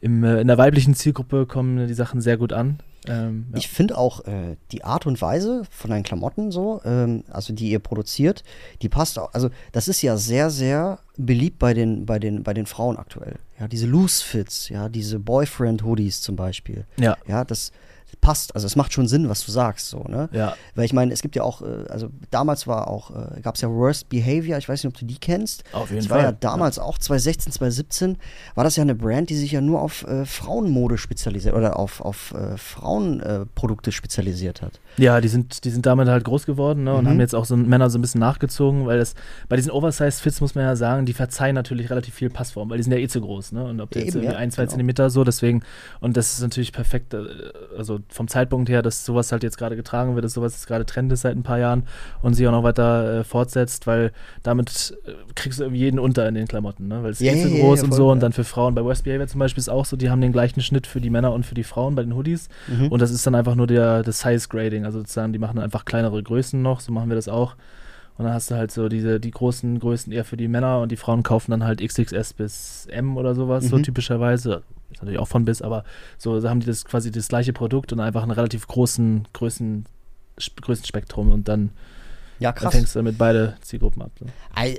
im, 0.00 0.24
äh, 0.24 0.40
in 0.40 0.46
der 0.46 0.58
weiblichen 0.58 0.94
Zielgruppe 0.94 1.46
kommen 1.46 1.86
die 1.86 1.94
Sachen 1.94 2.20
sehr 2.20 2.36
gut 2.36 2.52
an. 2.52 2.78
Ähm, 3.06 3.46
ja. 3.52 3.58
Ich 3.58 3.68
finde 3.68 3.96
auch 3.96 4.24
äh, 4.26 4.56
die 4.72 4.84
Art 4.84 5.06
und 5.06 5.20
Weise 5.22 5.62
von 5.70 5.90
deinen 5.90 6.02
Klamotten 6.02 6.50
so, 6.50 6.80
ähm, 6.84 7.24
also 7.30 7.52
die 7.52 7.70
ihr 7.70 7.78
produziert, 7.78 8.42
die 8.82 8.88
passt 8.88 9.18
auch. 9.18 9.32
Also 9.32 9.50
das 9.72 9.88
ist 9.88 10.02
ja 10.02 10.16
sehr, 10.16 10.50
sehr 10.50 10.98
beliebt 11.16 11.58
bei 11.58 11.74
den, 11.74 12.06
bei 12.06 12.18
den, 12.18 12.42
bei 12.42 12.54
den 12.54 12.66
Frauen 12.66 12.96
aktuell. 12.96 13.36
Ja, 13.58 13.68
diese 13.68 13.86
Loose 13.86 14.24
Fits, 14.24 14.68
ja, 14.68 14.88
diese 14.88 15.18
Boyfriend 15.18 15.84
Hoodies 15.84 16.20
zum 16.20 16.36
Beispiel. 16.36 16.84
ja, 16.98 17.16
Ja, 17.26 17.44
das 17.44 17.72
passt. 18.20 18.54
Also 18.54 18.66
es 18.66 18.76
macht 18.76 18.92
schon 18.92 19.06
Sinn, 19.08 19.28
was 19.28 19.44
du 19.44 19.52
sagst, 19.52 19.88
so, 19.88 20.04
ne? 20.04 20.28
ja. 20.32 20.54
Weil 20.74 20.84
ich 20.84 20.92
meine, 20.92 21.12
es 21.12 21.22
gibt 21.22 21.36
ja 21.36 21.42
auch, 21.42 21.62
äh, 21.62 21.84
also 21.88 22.08
damals 22.30 22.66
war 22.66 22.88
auch, 22.88 23.10
äh, 23.10 23.40
gab 23.40 23.54
es 23.54 23.60
ja 23.60 23.68
Worst 23.70 24.08
Behavior, 24.08 24.58
ich 24.58 24.68
weiß 24.68 24.82
nicht, 24.84 24.92
ob 24.92 24.98
du 24.98 25.06
die 25.06 25.18
kennst. 25.18 25.64
Auf 25.72 25.90
jeden 25.90 26.02
Das 26.02 26.10
war 26.10 26.18
Fall. 26.18 26.26
ja 26.26 26.32
damals 26.32 26.78
auch 26.78 26.98
2016, 26.98 27.52
2017, 27.52 28.18
war 28.54 28.64
das 28.64 28.76
ja 28.76 28.82
eine 28.82 28.94
Brand, 28.94 29.30
die 29.30 29.36
sich 29.36 29.52
ja 29.52 29.60
nur 29.60 29.80
auf 29.80 30.04
äh, 30.06 30.24
Frauenmode 30.24 30.98
spezialisiert 30.98 31.54
oder 31.54 31.78
auf, 31.78 32.00
auf 32.00 32.32
äh, 32.34 32.56
Frauenprodukte 32.56 33.90
äh, 33.90 33.92
spezialisiert 33.92 34.62
hat. 34.62 34.80
Ja, 34.96 35.20
die 35.20 35.28
sind, 35.28 35.64
die 35.64 35.70
sind 35.70 35.86
damit 35.86 36.08
halt 36.08 36.24
groß 36.24 36.46
geworden 36.46 36.84
ne, 36.84 36.94
und 36.96 37.04
Mhm. 37.04 37.08
haben 37.08 37.20
jetzt 37.20 37.34
auch 37.34 37.44
so 37.44 37.56
Männer 37.56 37.90
so 37.90 37.98
ein 37.98 38.02
bisschen 38.02 38.20
nachgezogen, 38.20 38.86
weil 38.86 38.98
das 38.98 39.14
bei 39.48 39.56
diesen 39.56 39.70
Oversized-Fits 39.70 40.40
muss 40.40 40.54
man 40.54 40.64
ja 40.64 40.76
sagen, 40.76 41.06
die 41.06 41.12
verzeihen 41.12 41.54
natürlich 41.54 41.90
relativ 41.90 42.14
viel 42.14 42.30
Passform, 42.30 42.70
weil 42.70 42.78
die 42.78 42.82
sind 42.82 42.92
ja 42.92 42.98
eh 42.98 43.08
zu 43.08 43.20
groß, 43.20 43.52
ne? 43.52 43.64
Und 43.64 43.80
ob 43.80 43.90
die 43.90 43.98
Ja, 43.98 44.04
jetzt 44.04 44.14
eben, 44.14 44.24
irgendwie 44.24 44.34
ja, 44.34 44.40
ein, 44.40 44.50
zwei 44.50 44.62
genau. 44.62 44.70
Zentimeter 44.70 45.10
so, 45.10 45.24
deswegen, 45.24 45.62
und 46.00 46.16
das 46.16 46.32
ist 46.34 46.40
natürlich 46.40 46.72
perfekt, 46.72 47.14
äh, 47.14 47.18
also 47.76 48.00
vom 48.10 48.28
Zeitpunkt 48.28 48.68
her, 48.68 48.82
dass 48.82 49.04
sowas 49.04 49.32
halt 49.32 49.42
jetzt 49.42 49.58
gerade 49.58 49.76
getragen 49.76 50.14
wird, 50.14 50.24
dass 50.24 50.32
sowas 50.32 50.54
jetzt 50.54 50.66
gerade 50.66 50.86
Trend 50.86 51.12
ist 51.12 51.20
seit 51.22 51.36
ein 51.36 51.42
paar 51.42 51.58
Jahren 51.58 51.84
und 52.22 52.34
sich 52.34 52.46
auch 52.46 52.52
noch 52.52 52.62
weiter 52.62 53.20
äh, 53.20 53.24
fortsetzt, 53.24 53.86
weil 53.86 54.12
damit 54.42 54.96
äh, 55.06 55.12
kriegst 55.34 55.58
du 55.58 55.64
irgendwie 55.64 55.80
jeden 55.80 55.98
unter 55.98 56.26
in 56.28 56.34
den 56.34 56.46
Klamotten, 56.48 56.88
ne? 56.88 57.02
Weil 57.02 57.10
es 57.10 57.20
eh 57.20 57.30
zu 57.40 57.48
ja, 57.48 57.54
ja, 57.54 57.60
groß 57.60 57.80
ja, 57.80 57.84
und 57.84 57.92
so 57.92 58.10
und 58.10 58.20
dann 58.20 58.32
für 58.32 58.44
Frauen, 58.44 58.74
bei 58.74 58.84
West 58.84 59.04
Behavior 59.04 59.26
zum 59.26 59.38
Beispiel 59.40 59.60
ist 59.60 59.68
auch 59.68 59.84
so, 59.84 59.96
die 59.96 60.10
haben 60.10 60.20
den 60.20 60.32
gleichen 60.32 60.60
Schnitt 60.62 60.86
für 60.86 61.00
die 61.00 61.10
Männer 61.10 61.32
und 61.32 61.44
für 61.44 61.54
die 61.54 61.64
Frauen 61.64 61.94
bei 61.94 62.02
den 62.02 62.14
Hoodies. 62.14 62.48
Mhm. 62.66 62.88
Und 62.88 63.02
das 63.02 63.10
ist 63.10 63.26
dann 63.26 63.34
einfach 63.34 63.54
nur 63.54 63.66
der, 63.66 64.02
das 64.02 64.20
Size 64.20 64.48
Grading. 64.48 64.84
Also 64.84 64.98
sozusagen, 65.00 65.32
die 65.32 65.38
machen 65.38 65.56
dann 65.56 65.64
einfach 65.64 65.84
kleinere 65.84 66.22
Größen 66.22 66.60
noch, 66.62 66.80
so 66.80 66.92
machen 66.92 67.08
wir 67.10 67.16
das 67.16 67.28
auch. 67.28 67.56
Und 68.16 68.24
dann 68.24 68.34
hast 68.34 68.50
du 68.50 68.56
halt 68.56 68.72
so 68.72 68.88
diese, 68.88 69.20
die 69.20 69.30
großen 69.30 69.78
Größen 69.78 70.12
eher 70.12 70.24
für 70.24 70.36
die 70.36 70.48
Männer 70.48 70.80
und 70.80 70.90
die 70.90 70.96
Frauen 70.96 71.22
kaufen 71.22 71.52
dann 71.52 71.62
halt 71.62 71.80
XXS 71.80 72.32
bis 72.32 72.86
M 72.90 73.16
oder 73.16 73.34
sowas, 73.36 73.68
so 73.68 73.76
Mhm. 73.78 73.82
typischerweise. 73.84 74.62
Ist 74.90 75.02
natürlich 75.02 75.18
auch 75.18 75.28
von 75.28 75.44
bis, 75.44 75.60
aber 75.62 75.84
so 76.16 76.42
haben 76.48 76.60
die 76.60 76.66
das 76.66 76.84
quasi 76.84 77.10
das 77.10 77.28
gleiche 77.28 77.52
Produkt 77.52 77.92
und 77.92 78.00
einfach 78.00 78.22
einen 78.22 78.30
relativ 78.30 78.66
großen 78.66 79.28
Größen, 79.32 79.84
Sp- 80.40 80.60
Größenspektrum 80.62 81.30
und 81.32 81.46
dann, 81.48 81.70
ja, 82.38 82.52
dann 82.52 82.62
krass. 82.62 82.74
fängst 82.74 82.94
du 82.94 83.00
damit 83.00 83.18
beide 83.18 83.56
Zielgruppen 83.60 84.00
ab. 84.02 84.10
So. 84.18 84.26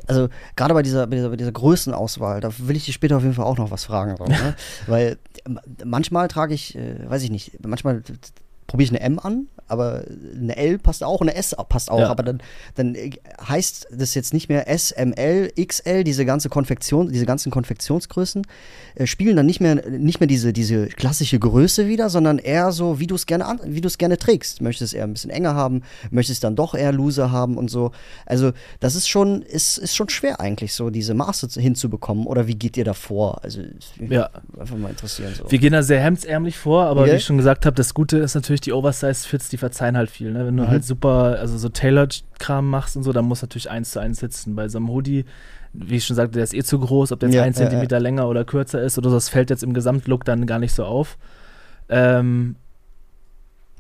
Also 0.08 0.30
gerade 0.56 0.74
bei 0.74 0.82
dieser, 0.82 1.06
bei 1.08 1.16
dieser, 1.18 1.30
bei 1.30 1.36
dieser 1.36 1.52
Größenauswahl, 1.52 2.42
da 2.42 2.50
will 2.58 2.76
ich 2.76 2.86
dich 2.86 2.96
später 2.96 3.18
auf 3.18 3.24
jeden 3.24 3.36
Fall 3.36 3.46
auch 3.46 3.58
noch 3.58 3.70
was 3.70 3.86
fragen. 3.86 4.16
So, 4.18 4.26
ne? 4.26 4.56
Weil 4.88 5.18
manchmal 5.84 6.28
trage 6.28 6.54
ich, 6.54 6.76
äh, 6.76 7.08
weiß 7.10 7.22
ich 7.24 7.30
nicht, 7.30 7.64
manchmal 7.66 8.02
probiere 8.68 8.86
ich 8.86 8.90
eine 8.92 9.02
M 9.02 9.20
an, 9.20 9.48
aber 9.70 10.04
eine 10.36 10.56
L 10.58 10.78
passt 10.80 11.04
auch, 11.04 11.22
eine 11.22 11.36
S 11.36 11.56
passt 11.70 11.90
auch, 11.92 12.00
Ja. 12.00 12.10
aber 12.10 12.24
dann, 12.24 12.42
dann 12.76 12.96
heißt 13.48 13.88
das 13.92 14.14
jetzt 14.16 14.34
nicht 14.34 14.50
mehr 14.50 14.68
S, 14.70 14.92
M, 14.92 15.14
L, 15.14 15.52
XL, 15.56 16.04
diese 16.04 16.26
ganze 16.26 16.50
Konfektion, 16.50 17.12
diese 17.12 17.26
ganzen 17.26 17.52
Konfektionsgrößen 17.52 18.46
äh, 18.96 19.06
spielen 19.06 19.36
dann 19.36 19.46
nicht 19.46 19.62
mehr, 19.62 19.76
nicht 19.90 20.20
mehr 20.20 20.28
diese, 20.28 20.54
diese 20.54 20.88
klassische 20.88 21.40
Größe 21.40 21.88
wieder, 21.88 22.10
sondern 22.10 22.40
eher 22.40 22.72
so, 22.72 23.00
wie 23.00 23.08
du 23.08 23.16
es 23.16 23.26
gerne 23.26 23.46
an, 23.46 23.60
wie 23.64 23.82
du 23.82 23.88
es 23.88 23.98
gerne 23.98 24.18
trägst. 24.18 24.62
Möchtest 24.62 24.94
eher 24.94 25.04
ein 25.04 25.14
bisschen 25.14 25.30
enger 25.32 25.56
haben, 25.56 25.84
möchtest 26.12 26.44
dann 26.44 26.56
doch 26.56 26.74
eher 26.76 26.92
loser 26.92 27.32
haben 27.32 27.58
und 27.58 27.70
so. 27.70 27.92
Also 28.26 28.52
das 28.80 28.96
ist 28.96 29.08
schon, 29.08 29.42
ist, 29.42 29.78
ist 29.78 29.96
schon 29.96 30.10
schwer 30.10 30.40
eigentlich, 30.40 30.74
so 30.74 30.90
diese 30.90 31.14
Maße 31.14 31.48
zu- 31.50 31.62
hinzubekommen. 31.62 32.26
Oder 32.26 32.48
wie 32.48 32.56
geht 32.56 32.78
ihr 32.78 32.86
da 32.86 32.94
vor? 32.94 33.44
Also 33.44 33.62
Ja. 34.10 34.30
einfach 34.60 34.78
mal 34.78 34.90
interessieren. 34.90 35.34
So. 35.38 35.50
Wir 35.52 35.60
gehen 35.60 35.74
da 35.74 35.84
sehr 35.84 36.02
hemdsärmlich 36.02 36.58
vor, 36.58 36.86
aber 36.86 37.06
Ja. 37.08 37.14
wie 37.14 37.18
ich 37.18 37.26
schon 37.26 37.38
gesagt 37.38 37.66
habe, 37.66 37.76
das 37.76 37.94
Gute 37.94 38.18
ist 38.18 38.36
natürlich, 38.36 38.62
die 38.62 38.74
Oversize-Fits, 38.74 39.50
die 39.50 39.58
verzeihen 39.60 39.96
halt 39.98 40.10
viel. 40.10 40.32
Ne? 40.32 40.46
Wenn 40.48 40.58
du 40.58 40.64
Mhm. 40.64 40.68
halt 40.70 40.84
super, 40.84 41.38
also 41.40 41.58
so 41.58 41.70
Tailored-Kram 41.70 42.70
machst 42.70 42.98
und 42.98 43.04
so, 43.04 43.14
dann 43.14 43.26
muss 43.26 43.42
natürlich 43.42 43.70
eins 43.70 43.92
zu 43.92 44.00
eins 44.00 44.20
sitzen. 44.20 44.56
Bei 44.56 44.68
so 44.68 44.78
einem 44.80 44.90
Hoodie, 44.90 45.26
wie 45.74 45.98
ich 45.98 46.06
schon 46.06 46.16
sagte, 46.16 46.34
der 46.34 46.44
ist 46.44 46.54
eh 46.54 46.64
zu 46.64 46.80
groß, 46.80 47.12
ob 47.12 47.20
der 47.20 47.30
jetzt 47.30 47.36
Ja, 47.36 47.44
ein 47.44 47.54
ja, 47.54 47.60
ja. 47.62 47.68
Zentimeter 47.70 48.00
länger 48.00 48.28
oder 48.28 48.44
kürzer 48.46 48.82
ist 48.82 48.98
oder 48.98 49.10
so, 49.10 49.16
das 49.18 49.30
fällt 49.30 49.50
jetzt 49.52 49.64
im 49.64 49.74
Gesamtlook 49.74 50.26
dann 50.26 50.46
gar 50.48 50.60
nicht 50.60 50.74
so 50.74 50.84
auf. 50.86 51.18
Ähm, 51.90 52.56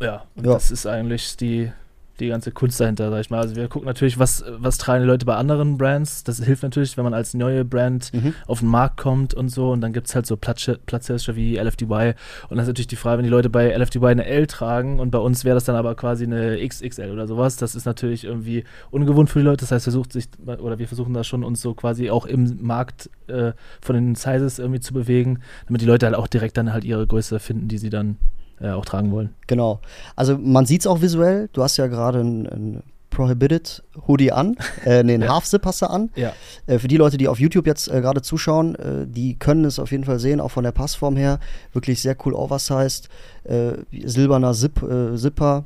ja, 0.02 0.24
und 0.36 0.46
Ja. 0.46 0.54
das 0.54 0.72
ist 0.72 0.86
eigentlich 0.86 1.36
die, 1.38 1.72
die 2.20 2.28
ganze 2.28 2.52
Kunst 2.52 2.80
dahinter, 2.80 3.10
sag 3.10 3.22
ich 3.22 3.30
mal. 3.30 3.40
Also 3.40 3.56
wir 3.56 3.68
gucken 3.68 3.88
natürlich, 3.88 4.20
was, 4.20 4.44
was 4.58 4.78
tragen 4.78 5.04
die 5.04 5.08
Leute 5.08 5.26
bei 5.26 5.36
anderen 5.36 5.78
Brands. 5.78 6.24
Das 6.24 6.44
hilft 6.44 6.64
natürlich, 6.64 6.98
wenn 6.98 7.04
man 7.04 7.14
als 7.14 7.34
neue 7.34 7.66
Brand 7.66 8.14
Mhm. 8.14 8.34
auf 8.48 8.60
den 8.60 8.70
Markt 8.70 8.98
kommt 8.98 9.34
und 9.34 9.50
so. 9.50 9.72
Und 9.72 9.82
dann 9.82 9.94
gibt 9.94 10.08
es 10.08 10.16
halt 10.16 10.26
so 10.26 10.38
Platzhirsche 10.38 11.36
wie 11.36 11.58
LFDY. 11.58 12.14
Und 12.44 12.52
dann 12.52 12.60
ist 12.60 12.68
natürlich 12.68 12.88
die 12.88 12.96
Frage, 12.96 13.20
wenn 13.20 13.24
die 13.26 13.30
Leute 13.32 13.50
bei 13.50 13.72
LFDY 13.76 14.06
eine 14.08 14.26
L 14.26 14.48
tragen 14.48 15.00
und 15.00 15.12
bei 15.12 15.20
uns 15.20 15.46
wäre 15.46 15.56
das 15.56 15.66
dann 15.66 15.76
aber 15.76 15.96
quasi 15.96 16.24
eine 16.26 16.58
XXL 16.68 17.12
oder 17.12 17.28
sowas. 17.28 17.56
Das 17.58 17.76
ist 17.76 17.86
natürlich 17.86 18.24
irgendwie 18.26 18.64
ungewohnt 18.92 19.30
für 19.30 19.40
die 19.40 19.46
Leute. 19.46 19.62
Das 19.62 19.72
heißt, 19.72 19.84
versucht 19.84 20.14
sich, 20.14 20.26
oder 20.46 20.80
wir 20.80 20.88
versuchen 20.88 21.14
da 21.14 21.24
schon 21.24 21.44
uns 21.44 21.62
so 21.62 21.74
quasi 21.74 22.10
auch 22.10 22.26
im 22.26 22.58
Markt 22.62 23.10
äh, 23.28 23.54
von 23.82 23.96
den 23.96 24.16
Sizes 24.16 24.60
irgendwie 24.60 24.80
zu 24.80 24.94
bewegen, 24.94 25.40
damit 25.68 25.82
die 25.82 25.86
Leute 25.86 26.06
halt 26.06 26.16
auch 26.16 26.28
direkt 26.28 26.58
dann 26.58 26.74
halt 26.74 26.84
ihre 26.84 27.06
Größe 27.06 27.40
finden, 27.40 27.68
die 27.68 27.78
sie 27.78 27.90
dann 27.90 28.18
äh, 28.62 28.72
auch 28.72 28.86
tragen 28.86 29.12
wollen. 29.12 29.34
Genau. 29.48 29.80
Also 30.16 30.38
man 30.38 30.66
sieht 30.66 30.82
es 30.82 30.88
auch 30.88 31.02
visuell. 31.02 31.50
Du 31.54 31.64
hast 31.64 31.78
ja 31.78 31.88
gerade 31.88 32.20
ein, 32.20 32.46
ein 32.48 32.84
Prohibited 33.10 33.84
Hoodie 34.08 34.32
an. 34.32 34.56
Äh, 34.86 35.04
nee, 35.04 35.16
einen 35.16 35.24
Ja. 35.24 35.34
Half-Zip 35.34 35.66
hast 35.66 35.82
du 35.82 35.90
an. 35.90 36.10
Ja. 36.16 36.34
Äh, 36.66 36.80
für 36.80 36.88
die 36.88 36.98
Leute, 36.98 37.18
die 37.18 37.28
auf 37.28 37.40
YouTube 37.40 37.68
jetzt 37.68 37.88
äh, 37.90 38.02
gerade 38.02 38.22
zuschauen, 38.22 38.76
äh, 38.76 39.06
die 39.08 39.38
können 39.38 39.66
es 39.66 39.78
auf 39.80 39.92
jeden 39.92 40.06
Fall 40.06 40.20
sehen, 40.20 40.40
auch 40.40 40.52
von 40.52 40.64
der 40.64 40.72
Passform 40.72 41.18
her. 41.18 41.40
Wirklich 41.74 42.02
sehr 42.02 42.16
cool 42.26 42.34
oversized. 42.34 43.10
Äh, 43.44 43.74
silberner 43.92 44.54
Zip, 44.54 44.82
äh, 44.82 45.16
Zipper. 45.16 45.66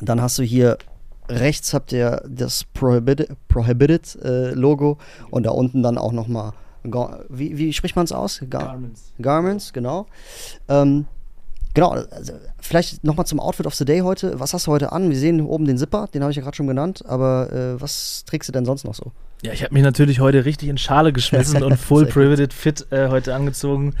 Dann 0.00 0.20
hast 0.20 0.38
du 0.38 0.42
hier 0.42 0.76
rechts 1.28 1.74
habt 1.74 1.92
ihr 1.92 2.22
das 2.28 2.64
Prohibited, 2.64 3.30
Prohibited 3.48 4.16
äh, 4.22 4.50
Logo 4.50 4.98
und 5.30 5.44
da 5.44 5.50
unten 5.50 5.82
dann 5.82 5.98
auch 5.98 6.12
nochmal, 6.12 6.52
wie, 7.28 7.56
wie 7.58 7.72
spricht 7.72 7.96
man 7.96 8.04
es 8.04 8.12
aus? 8.12 8.40
Gar 8.48 8.78
Garments, 9.20 9.72
genau. 9.72 10.06
Ähm, 10.68 11.06
genau, 11.76 11.90
also 11.90 12.32
vielleicht 12.58 13.04
nochmal 13.04 13.26
zum 13.26 13.38
Outfit 13.38 13.66
of 13.66 13.74
the 13.76 13.84
Day 13.84 14.00
heute. 14.00 14.40
Was 14.40 14.52
hast 14.52 14.66
du 14.66 14.72
heute 14.72 14.90
an? 14.90 15.08
Wir 15.10 15.16
sehen 15.16 15.40
oben 15.40 15.64
den 15.64 15.78
Zipper, 15.78 16.08
den 16.12 16.22
habe 16.22 16.32
ich 16.32 16.36
ja 16.36 16.42
gerade 16.42 16.56
schon 16.56 16.66
genannt, 16.66 17.04
aber 17.06 17.52
äh, 17.52 17.80
was 17.80 18.24
trägst 18.26 18.48
du 18.48 18.52
denn 18.52 18.64
sonst 18.64 18.82
noch 18.84 18.94
so? 18.94 19.12
Ja, 19.42 19.52
ich 19.52 19.62
habe 19.62 19.72
mich 19.72 19.84
natürlich 19.84 20.18
heute 20.18 20.44
richtig 20.44 20.68
in 20.68 20.78
Schale 20.78 21.12
geschmissen 21.12 21.62
und 21.62 21.76
full 21.78 22.06
privated 22.06 22.52
fit 22.52 22.86
äh, 22.90 23.08
heute 23.08 23.34
angezogen. 23.34 23.94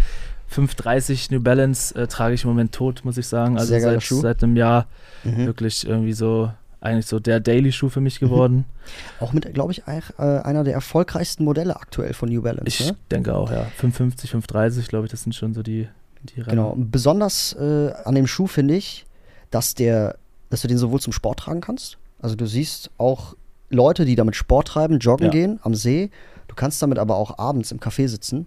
530 0.48 1.30
New 1.30 1.40
Balance 1.40 1.94
äh, 1.94 2.06
trage 2.06 2.34
ich 2.34 2.44
im 2.44 2.50
Moment 2.50 2.72
tot, 2.72 3.04
muss 3.04 3.16
ich 3.16 3.26
sagen. 3.26 3.58
Also 3.58 3.78
seit, 3.78 4.02
seit 4.02 4.42
einem 4.42 4.56
Jahr 4.56 4.86
Mhm. 5.26 5.46
wirklich 5.46 5.86
irgendwie 5.86 6.12
so, 6.12 6.50
eigentlich 6.80 7.06
so 7.06 7.18
der 7.18 7.40
Daily-Schuh 7.40 7.88
für 7.88 8.00
mich 8.00 8.20
geworden. 8.20 8.64
Auch 9.20 9.32
mit, 9.32 9.52
glaube 9.54 9.72
ich, 9.72 9.82
äh, 9.86 10.22
einer 10.22 10.64
der 10.64 10.74
erfolgreichsten 10.74 11.44
Modelle 11.44 11.76
aktuell 11.76 12.14
von 12.14 12.28
New 12.28 12.42
Balance. 12.42 12.66
Ich 12.66 12.86
ne? 12.86 12.96
denke 13.10 13.34
auch, 13.34 13.50
ja. 13.50 13.64
550, 13.76 14.30
530, 14.30 14.88
glaube 14.88 15.06
ich, 15.06 15.10
das 15.10 15.22
sind 15.22 15.34
schon 15.34 15.54
so 15.54 15.62
die, 15.62 15.88
die 16.26 16.40
Rennen. 16.40 16.56
Genau. 16.56 16.74
Besonders 16.76 17.54
äh, 17.54 17.92
an 18.04 18.14
dem 18.14 18.26
Schuh 18.26 18.46
finde 18.46 18.74
ich, 18.74 19.06
dass 19.50 19.74
der, 19.74 20.16
dass 20.50 20.62
du 20.62 20.68
den 20.68 20.78
sowohl 20.78 21.00
zum 21.00 21.12
Sport 21.12 21.40
tragen 21.40 21.60
kannst. 21.60 21.98
Also 22.20 22.34
du 22.36 22.46
siehst 22.46 22.90
auch 22.98 23.34
Leute, 23.70 24.04
die 24.04 24.14
damit 24.16 24.36
Sport 24.36 24.68
treiben, 24.68 24.98
joggen 24.98 25.26
Ja. 25.26 25.30
gehen 25.32 25.60
am 25.62 25.74
See. 25.74 26.10
Du 26.48 26.54
kannst 26.54 26.80
damit 26.82 26.98
aber 26.98 27.16
auch 27.16 27.38
abends 27.38 27.72
im 27.72 27.78
Café 27.80 28.08
sitzen 28.08 28.46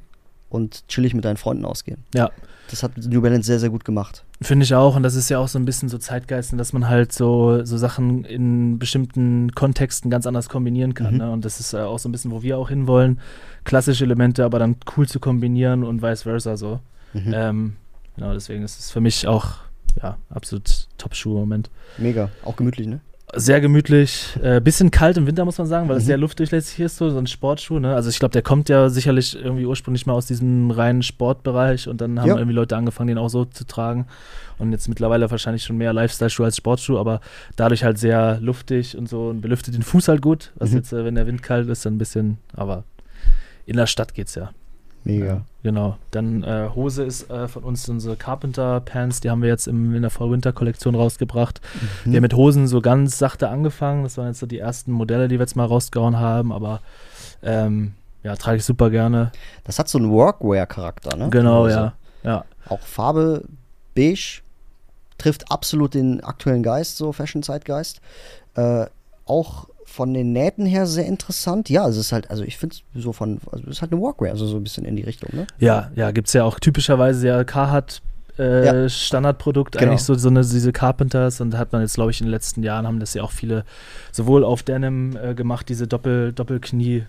und 0.50 0.88
chillig 0.88 1.14
mit 1.14 1.26
deinen 1.26 1.38
Freunden 1.38 1.66
ausgehen. 1.66 2.04
Ja, 2.16 2.32
Das 2.72 2.82
hat 2.84 2.92
New 2.98 3.22
Balance 3.22 3.46
sehr, 3.48 3.60
sehr 3.60 3.70
gut 3.70 3.84
gemacht. 3.86 4.24
Finde 4.42 4.64
ich 4.64 4.74
auch, 4.74 4.96
und 4.96 5.04
das 5.04 5.16
ist 5.16 5.30
ja 5.30 5.38
auch 5.40 5.48
so 5.48 5.60
ein 5.60 5.66
bisschen 5.66 5.90
so 5.90 5.98
Zeitgeist, 5.98 6.54
dass 6.58 6.72
man 6.74 6.88
halt 6.88 7.12
so, 7.12 7.64
so 7.66 7.78
Sachen 7.78 8.24
in 8.26 8.80
bestimmten 8.80 9.52
Kontexten 9.54 10.10
ganz 10.10 10.26
anders 10.26 10.50
kombinieren 10.50 10.94
kann. 10.94 11.14
Mhm. 11.14 11.18
Ne? 11.20 11.32
Und 11.32 11.46
das 11.46 11.60
ist 11.60 11.74
äh, 11.74 11.80
auch 11.80 12.00
so 12.00 12.10
ein 12.10 12.12
bisschen, 12.12 12.32
wo 12.32 12.42
wir 12.42 12.58
auch 12.58 12.70
hinwollen, 12.70 13.20
klassische 13.64 14.06
Elemente, 14.06 14.44
aber 14.46 14.58
dann 14.60 14.78
cool 14.98 15.08
zu 15.08 15.20
kombinieren 15.20 15.84
und 15.84 16.02
vice 16.02 16.24
versa 16.24 16.58
so. 16.58 16.80
Mhm. 17.14 17.34
Ähm, 17.34 17.76
genau, 18.16 18.34
deswegen 18.34 18.64
ist 18.64 18.80
es 18.80 18.92
für 18.92 19.02
mich 19.02 19.28
auch 19.28 19.56
ja, 20.02 20.18
absolut 20.30 20.88
Top-Schuh 20.98 21.32
im 21.34 21.40
Moment. 21.40 21.70
Mega. 21.98 22.30
Auch 22.44 22.56
gemütlich, 22.56 22.88
ne? 22.88 23.00
Sehr 23.36 23.62
gemütlich, 23.62 24.36
äh, 24.42 24.60
bisschen 24.60 24.90
kalt 24.90 25.16
im 25.18 25.28
Winter, 25.28 25.46
muss 25.46 25.60
man 25.60 25.68
sagen, 25.68 25.88
weil 25.88 25.98
es 25.98 26.04
Mhm. 26.04 26.08
sehr 26.08 26.18
luftdurchlässig 26.18 26.80
ist, 26.80 26.98
so, 26.98 27.12
so 27.12 27.18
ein 27.20 27.28
Sportschuh. 27.28 27.78
Ne? 27.78 27.94
Also 27.94 28.10
ich 28.10 28.18
glaube, 28.18 28.32
der 28.32 28.42
kommt 28.42 28.70
ja 28.70 28.90
sicherlich 28.90 29.36
irgendwie 29.36 29.68
ursprünglich 29.68 30.08
mal 30.08 30.14
aus 30.14 30.26
diesem 30.26 30.72
reinen 30.72 31.04
Sportbereich 31.04 31.88
und 31.88 32.02
dann 32.02 32.20
haben 32.20 32.28
Ja. 32.28 32.36
irgendwie 32.38 32.56
Leute 32.56 32.76
angefangen, 32.76 33.08
den 33.10 33.18
auch 33.20 33.30
so 33.30 33.46
zu 33.46 33.66
tragen. 33.68 34.08
Und 34.58 34.72
jetzt 34.72 34.88
mittlerweile 34.90 35.30
wahrscheinlich 35.30 35.64
schon 35.64 35.78
mehr 35.78 35.94
Lifestyle-Schuh 35.94 36.44
als 36.44 36.58
Sportschuh, 36.58 36.98
aber 36.98 37.22
dadurch 37.56 37.84
halt 37.84 38.00
sehr 38.00 38.40
luftig 38.42 38.98
und 38.98 39.08
so 39.08 39.30
und 39.30 39.42
belüftet 39.42 39.76
den 39.76 39.84
Fuß 39.84 40.08
halt 40.08 40.24
gut. 40.24 40.52
Was 40.56 40.72
Mhm. 40.72 40.78
jetzt, 40.78 40.94
äh, 40.94 41.06
wenn 41.06 41.14
der 41.16 41.28
Wind 41.28 41.44
kalt 41.44 41.70
ist, 41.70 41.86
dann 41.86 41.96
ein 41.96 42.00
bisschen, 42.00 42.38
aber 42.56 42.84
in 43.68 43.76
der 43.78 43.86
Stadt 43.86 44.16
geht's 44.16 44.34
ja. 44.36 44.50
Mega. 45.04 45.26
Ja, 45.26 45.42
genau. 45.64 45.98
Dann 46.12 46.44
äh, 46.44 46.70
Hose 46.76 47.04
ist 47.04 47.30
äh, 47.30 47.48
von 47.48 47.64
uns 47.64 47.88
unsere 47.90 48.16
Carpenter 48.16 48.80
Pants, 48.82 49.22
die 49.22 49.30
haben 49.30 49.42
wir 49.42 49.50
jetzt 49.50 49.68
im, 49.68 49.96
in 49.96 50.02
der 50.02 50.12
Fall-Winter-Kollektion 50.12 50.96
rausgebracht. 50.96 51.62
Mhm. 52.06 52.12
Wir 52.12 52.18
haben 52.18 52.22
mit 52.24 52.34
Hosen 52.34 52.68
so 52.68 52.82
ganz 52.82 53.18
sachte 53.18 53.50
angefangen. 53.50 54.04
Das 54.04 54.18
waren 54.18 54.28
jetzt 54.28 54.40
so 54.40 54.46
die 54.46 54.60
ersten 54.60 54.92
Modelle, 54.92 55.28
die 55.28 55.36
wir 55.36 55.42
jetzt 55.42 55.56
mal 55.56 55.66
rausgehauen 55.66 56.18
haben, 56.18 56.52
aber 56.52 56.82
ähm, 57.42 57.94
ja, 58.24 58.36
trage 58.36 58.58
ich 58.58 58.66
super 58.66 58.90
gerne. 58.90 59.32
Das 59.64 59.80
hat 59.80 59.88
so 59.88 59.98
einen 59.98 60.12
Workwear-Charakter, 60.12 61.16
ne? 61.16 61.30
Genau, 61.30 61.64
Hose. 61.64 61.72
ja. 61.72 61.94
Ja, 62.24 62.44
Auch 62.68 62.82
Farbe 62.82 63.46
beige 63.96 64.42
trifft 65.18 65.52
absolut 65.52 65.94
den 65.94 66.22
aktuellen 66.24 66.64
Geist, 66.64 66.98
so 66.98 67.14
Fashion-Zeitgeist. 67.14 68.02
Äh, 68.56 68.88
auch 69.26 69.70
von 69.92 70.14
den 70.14 70.32
Nähten 70.34 70.66
her 70.66 70.86
sehr 70.86 71.06
interessant. 71.06 71.70
Ja, 71.70 71.88
es 71.88 71.98
ist 71.98 72.12
halt, 72.12 72.30
also 72.30 72.44
ich 72.44 72.58
finde 72.58 72.76
es 72.96 73.04
so 73.04 73.12
von, 73.14 73.40
also 73.52 73.64
es 73.66 73.78
ist 73.78 73.82
halt 73.82 73.92
eine 73.92 74.00
Workwear, 74.02 74.32
also 74.32 74.46
so 74.48 74.58
ein 74.58 74.64
bisschen 74.64 74.86
in 74.86 74.96
die 74.96 75.04
Richtung, 75.04 75.30
ne? 75.34 75.48
ja, 75.60 75.92
ja 75.96 76.12
gibt 76.12 76.28
es 76.28 76.34
ja 76.34 76.44
auch 76.44 76.60
typischerweise 76.60 77.28
ja 77.28 77.44
Carhartt. 77.44 78.02
Äh, 78.38 78.66
Ja. 78.84 78.88
Standardprodukt 78.90 79.78
Genau. 79.78 79.92
eigentlich 79.92 80.04
so, 80.04 80.14
so 80.14 80.30
eine, 80.30 80.42
diese 80.42 80.72
Carpenters 80.72 81.42
und 81.42 81.58
hat 81.58 81.74
man 81.74 81.82
jetzt 81.82 81.96
glaube 81.96 82.12
ich 82.12 82.22
in 82.22 82.28
den 82.28 82.32
letzten 82.32 82.64
Jahren 82.64 82.88
haben 82.88 83.02
das 83.02 83.14
ja 83.14 83.22
auch 83.24 83.32
viele 83.32 83.66
sowohl 84.14 84.46
auf 84.46 84.64
Denim 84.64 85.18
äh, 85.18 85.34
gemacht 85.34 85.68
diese 85.68 85.88
Doppel 85.88 86.32
Doppelknie 86.32 87.04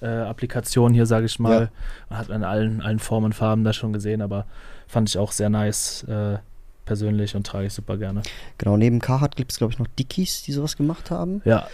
äh, 0.00 0.06
Applikation 0.06 0.94
hier 0.94 1.06
sage 1.06 1.26
ich 1.26 1.40
mal 1.40 1.70
Man 2.08 2.18
hat 2.20 2.28
man 2.28 2.36
in 2.38 2.44
allen 2.44 2.82
allen 2.82 3.00
Formen 3.00 3.24
und 3.26 3.32
Farben 3.34 3.64
da 3.64 3.72
schon 3.72 3.92
gesehen 3.92 4.22
aber 4.22 4.46
fand 4.86 5.08
ich 5.08 5.18
auch 5.18 5.32
sehr 5.32 5.48
nice 5.50 6.04
äh, 6.04 6.36
persönlich 6.84 7.34
und 7.34 7.44
trage 7.44 7.66
ich 7.66 7.72
super 7.72 7.96
gerne 7.96 8.22
Genau, 8.58 8.76
neben 8.76 9.00
Carhartt 9.00 9.34
gibt 9.34 9.50
es, 9.50 9.58
glaube 9.58 9.72
ich, 9.72 9.80
noch 9.80 9.88
Dickies, 9.98 10.42
die 10.44 10.52
sowas 10.52 10.76
gemacht 10.76 11.10
haben. 11.10 11.42
ja 11.44 11.66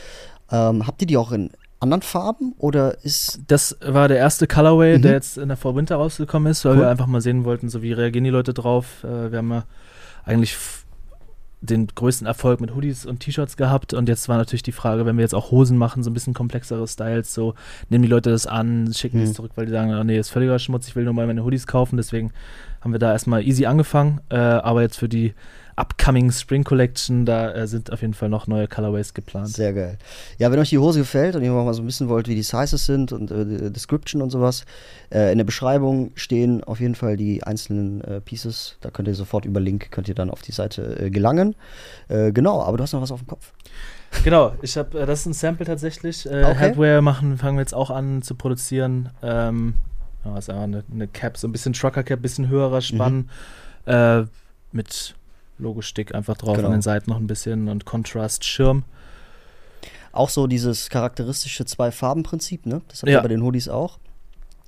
Ähm, 0.52 0.87
habt 0.87 1.00
ihr 1.00 1.06
die 1.06 1.16
auch 1.16 1.32
in 1.32 1.50
anderen 1.80 2.02
Farben 2.02 2.54
oder 2.59 3.02
ist. 3.04 3.40
Das 3.49 3.76
war 3.85 4.06
der 4.06 4.18
erste 4.18 4.47
Colorway, 4.47 4.99
Mhm. 4.99 5.02
der 5.02 5.12
jetzt 5.12 5.37
in 5.38 5.49
der 5.49 5.56
Fall 5.56 5.75
Winter 5.75 5.97
rausgekommen 5.97 6.50
ist, 6.52 6.64
weil 6.64 6.75
Cool. 6.75 6.80
wir 6.82 6.88
einfach 6.90 7.06
mal 7.09 7.21
sehen 7.21 7.44
wollten, 7.44 7.68
so 7.68 7.82
wie 7.82 7.92
reagieren 7.92 8.23
die 8.25 8.30
Leute 8.30 8.54
drauf. 8.54 9.02
Äh, 9.02 9.32
wir 9.32 9.38
haben 9.38 9.50
ja 9.50 9.64
eigentlich 10.25 10.56
den 11.64 11.87
größten 11.87 12.26
Erfolg 12.26 12.61
mit 12.61 12.75
Hoodies 12.75 13.06
und 13.06 13.21
T-Shirts 13.21 13.56
gehabt 13.56 13.94
und 13.94 14.09
jetzt 14.09 14.28
war 14.28 14.37
natürlich 14.37 14.64
die 14.64 14.73
Frage, 14.73 15.06
wenn 15.06 15.16
wir 15.16 15.23
jetzt 15.23 15.35
auch 15.35 15.52
Hosen 15.52 15.78
machen, 15.78 16.02
so 16.02 16.11
ein 16.11 16.14
bisschen 16.14 16.35
komplexere 16.35 16.87
Styles, 16.88 17.32
so 17.35 17.54
nehmen 17.88 18.02
die 18.02 18.09
Leute 18.09 18.30
das 18.30 18.49
an, 18.49 18.92
schicken 18.92 19.18
Mhm. 19.18 19.25
es 19.25 19.35
zurück, 19.35 19.52
weil 19.54 19.66
die 19.66 19.73
sagen, 19.73 19.94
oh, 19.94 20.02
nee, 20.02 20.18
ist 20.18 20.30
völliger 20.30 20.59
Schmutz, 20.59 20.88
ich 20.88 20.97
will 20.97 21.04
nur 21.04 21.14
mal 21.14 21.26
meine 21.28 21.44
Hoodies 21.44 21.68
kaufen, 21.68 21.97
deswegen 21.97 22.32
haben 22.80 22.90
wir 22.92 22.99
da 22.99 23.12
erstmal 23.12 23.42
easy 23.47 23.66
angefangen, 23.66 24.21
äh, 24.28 24.37
aber 24.37 24.82
jetzt 24.82 24.99
für 24.99 25.09
die 25.09 25.35
upcoming 25.76 26.31
Spring 26.31 26.64
Collection, 26.64 27.25
da 27.25 27.52
äh, 27.52 27.67
sind 27.67 27.93
auf 27.93 28.02
jeden 28.02 28.14
Fall 28.14 28.29
noch 28.29 28.47
neue 28.47 28.69
Colorways 28.69 29.14
geplant. 29.14 29.49
Sehr 29.49 29.73
geil. 29.73 29.99
Ja, 30.38 30.50
wenn 30.50 30.59
euch 30.59 30.71
die 30.71 30.79
Hose 30.79 31.00
gefällt 31.00 31.37
und 31.37 31.43
ihr 31.43 31.50
mal 31.50 31.73
so 31.75 31.83
bisschen 31.83 32.09
wollt, 32.09 32.29
wie 32.29 32.35
die 32.35 32.43
Sizes 32.43 32.87
sind 32.87 33.12
und 33.12 33.31
äh, 33.31 33.71
Description 33.71 34.23
und 34.23 34.31
sowas, 34.31 34.64
äh, 35.11 35.33
in 35.33 35.38
der 35.38 35.45
Beschreibung 35.45 36.12
stehen 36.14 36.62
auf 36.64 36.81
jeden 36.81 36.95
Fall 36.95 37.17
die 37.17 37.43
einzelnen 37.43 38.02
äh, 38.02 38.21
Pieces. 38.21 38.76
Da 38.81 38.91
könnt 38.91 39.09
ihr 39.09 39.14
sofort 39.14 39.45
über 39.45 39.61
Link, 39.61 39.91
könnt 39.91 40.09
ihr 40.09 40.14
dann 40.14 40.31
auf 40.31 40.43
die 40.43 40.52
Seite 40.52 40.99
äh, 40.99 41.11
gelangen. 41.11 41.55
Äh, 42.09 42.33
genau, 42.33 42.62
aber 42.62 42.76
du 42.76 42.83
hast 42.83 42.93
noch 42.93 43.02
was 43.02 43.12
auf 43.12 43.21
dem 43.21 43.29
Kopf. 43.29 43.52
Genau, 44.25 44.52
ich 44.61 44.76
habe, 44.76 45.07
das 45.07 45.21
ist 45.21 45.26
ein 45.26 45.33
Sample 45.33 45.64
tatsächlich. 45.64 46.26
Okay. 46.26 46.55
Hardware 46.55 47.00
machen, 47.00 47.38
fangen 47.38 47.57
wir 47.57 47.62
jetzt 47.62 47.75
auch 47.75 47.91
an 47.91 48.21
zu 48.21 48.35
produzieren. 48.35 49.09
Ähm, 49.23 49.75
ja, 50.25 50.37
ist 50.37 50.50
einfach 50.50 50.64
eine, 50.64 50.85
eine 50.93 51.09
Cap, 51.09 51.37
so 51.37 51.49
ein 51.49 51.52
bisschen 51.52 51.73
Trucker 51.73 52.02
Cap, 52.02 52.21
bisschen 52.21 52.49
höherer 52.49 52.81
Spann, 52.81 53.31
äh, 53.87 54.23
mit 54.71 55.14
Logostick 55.62 56.14
einfach 56.14 56.37
drauf 56.37 56.57
Genau. 56.57 56.69
an 56.69 56.73
den 56.75 56.83
Seiten 56.83 57.11
noch 57.11 57.19
ein 57.19 57.26
bisschen 57.26 57.69
und 57.69 57.85
Contrast 57.85 58.45
Schirm. 58.45 58.85
Auch 60.12 60.28
so 60.28 60.47
dieses 60.47 60.90
charakteristische 60.90 61.64
Zwei-Farben-Prinzip, 61.64 62.66
ne? 62.66 62.83
Das 62.88 63.02
habt 63.02 63.11
Ja. 63.11 63.19
ihr 63.19 63.23
bei 63.23 63.28
den 63.28 63.42
Hoodies 63.42 63.69
auch. 63.69 63.99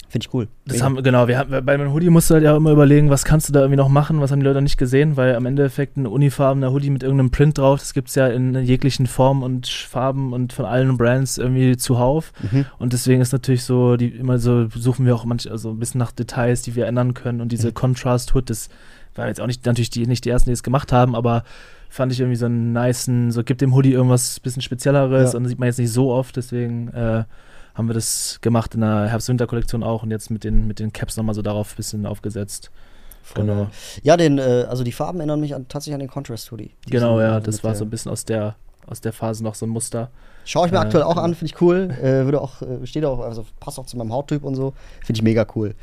Finde 0.08 0.26
ich 0.28 0.34
cool. 0.34 0.48
Das 0.64 0.74
Mega. 0.76 0.84
haben, 0.84 1.02
genau, 1.02 1.26
wir 1.28 1.38
haben, 1.38 1.64
bei 1.66 1.74
einem 1.74 1.92
Hoodie 1.92 2.08
musst 2.08 2.30
du 2.30 2.34
halt 2.34 2.44
ja 2.44 2.56
immer 2.56 2.70
überlegen, 2.70 3.10
was 3.10 3.24
kannst 3.24 3.48
du 3.48 3.52
da 3.52 3.60
irgendwie 3.60 3.76
noch 3.78 3.88
machen, 3.88 4.20
was 4.20 4.30
haben 4.30 4.38
die 4.38 4.46
Leute 4.46 4.62
nicht 4.62 4.78
gesehen, 4.78 5.16
weil 5.16 5.34
am 5.34 5.44
Endeffekt 5.44 5.96
ein 5.96 6.06
unifarbener 6.06 6.70
Hoodie 6.70 6.90
mit 6.90 7.02
irgendeinem 7.02 7.30
Print 7.32 7.58
drauf, 7.58 7.80
das 7.80 7.94
gibt 7.94 8.08
es 8.10 8.14
ja 8.14 8.28
in 8.28 8.54
jeglichen 8.64 9.08
Formen 9.08 9.42
und 9.42 9.66
Farben 9.66 10.32
und 10.32 10.52
von 10.52 10.66
allen 10.66 10.96
Brands 10.96 11.36
irgendwie 11.36 11.76
zuhauf. 11.76 12.32
Mhm. 12.52 12.64
Und 12.78 12.92
deswegen 12.92 13.20
ist 13.22 13.32
natürlich 13.32 13.64
so, 13.64 13.96
die 13.96 14.08
immer 14.08 14.38
so, 14.38 14.68
suchen 14.68 15.04
wir 15.04 15.16
auch 15.16 15.24
manch, 15.24 15.50
also 15.50 15.70
ein 15.70 15.80
bisschen 15.80 15.98
nach 15.98 16.12
Details, 16.12 16.62
die 16.62 16.76
wir 16.76 16.86
ändern 16.86 17.12
können. 17.14 17.40
Und 17.40 17.50
diese 17.50 17.68
Mhm. 17.68 17.74
Contrast 17.74 18.34
Hood, 18.36 18.50
das 18.50 18.68
waren 19.14 19.28
jetzt 19.28 19.40
auch 19.40 19.46
nicht 19.46 19.64
natürlich 19.66 19.90
die, 19.90 20.06
nicht 20.06 20.24
die 20.24 20.30
ersten, 20.30 20.50
die 20.50 20.54
es 20.54 20.62
gemacht 20.62 20.92
haben, 20.92 21.14
aber 21.14 21.44
fand 21.88 22.12
ich 22.12 22.20
irgendwie 22.20 22.36
so 22.36 22.46
einen 22.46 22.72
nicen, 22.72 23.30
so 23.30 23.44
gibt 23.44 23.60
dem 23.60 23.74
Hoodie 23.74 23.92
irgendwas 23.92 24.40
bisschen 24.40 24.62
Spezielleres 24.62 25.32
Ja. 25.32 25.36
und 25.36 25.44
das 25.44 25.50
sieht 25.50 25.58
man 25.58 25.66
jetzt 25.68 25.78
nicht 25.78 25.92
so 25.92 26.10
oft, 26.12 26.36
deswegen 26.36 26.88
äh, 26.88 27.24
haben 27.74 27.88
wir 27.88 27.94
das 27.94 28.38
gemacht 28.40 28.74
in 28.74 28.80
der 28.80 29.06
Herbst-Winter-Kollektion 29.08 29.82
auch 29.82 30.02
und 30.02 30.10
jetzt 30.10 30.30
mit 30.30 30.44
den, 30.44 30.66
mit 30.66 30.78
den 30.78 30.92
Caps 30.92 31.16
nochmal 31.16 31.34
so 31.34 31.42
darauf 31.42 31.72
ein 31.72 31.76
bisschen 31.76 32.06
aufgesetzt. 32.06 32.70
Genau. 33.34 33.68
Ja, 34.02 34.16
den, 34.16 34.38
äh, 34.38 34.66
also 34.68 34.84
die 34.84 34.92
Farben 34.92 35.18
erinnern 35.20 35.40
mich 35.40 35.54
an, 35.54 35.66
tatsächlich 35.68 35.94
an 35.94 36.00
den 36.00 36.10
Contrast-Hoodie. 36.10 36.72
Genau, 36.90 37.16
Diesen, 37.18 37.30
ja, 37.32 37.40
das 37.40 37.64
war 37.64 37.74
so 37.74 37.84
ein 37.84 37.90
bisschen 37.90 38.12
aus 38.12 38.24
der, 38.24 38.54
aus 38.86 39.00
der 39.00 39.12
Phase 39.12 39.42
noch 39.42 39.54
so 39.54 39.64
ein 39.66 39.70
Muster. 39.70 40.10
Schaue 40.44 40.66
ich 40.66 40.72
mir 40.72 40.78
Äh, 40.78 40.82
aktuell 40.82 41.04
auch 41.04 41.14
genau. 41.14 41.22
an, 41.22 41.34
finde 41.34 41.54
ich 41.54 41.60
cool. 41.62 41.90
Äh, 42.02 42.26
würde 42.26 42.40
auch, 42.40 42.60
äh, 42.60 42.86
steht 42.86 43.04
auch, 43.06 43.20
also 43.20 43.46
passt 43.60 43.78
auch 43.78 43.86
zu 43.86 43.96
meinem 43.96 44.12
Hauttyp 44.12 44.44
und 44.44 44.56
so. 44.56 44.74
Finde 45.00 45.18
ich 45.18 45.22
mega 45.22 45.46
cool. 45.54 45.74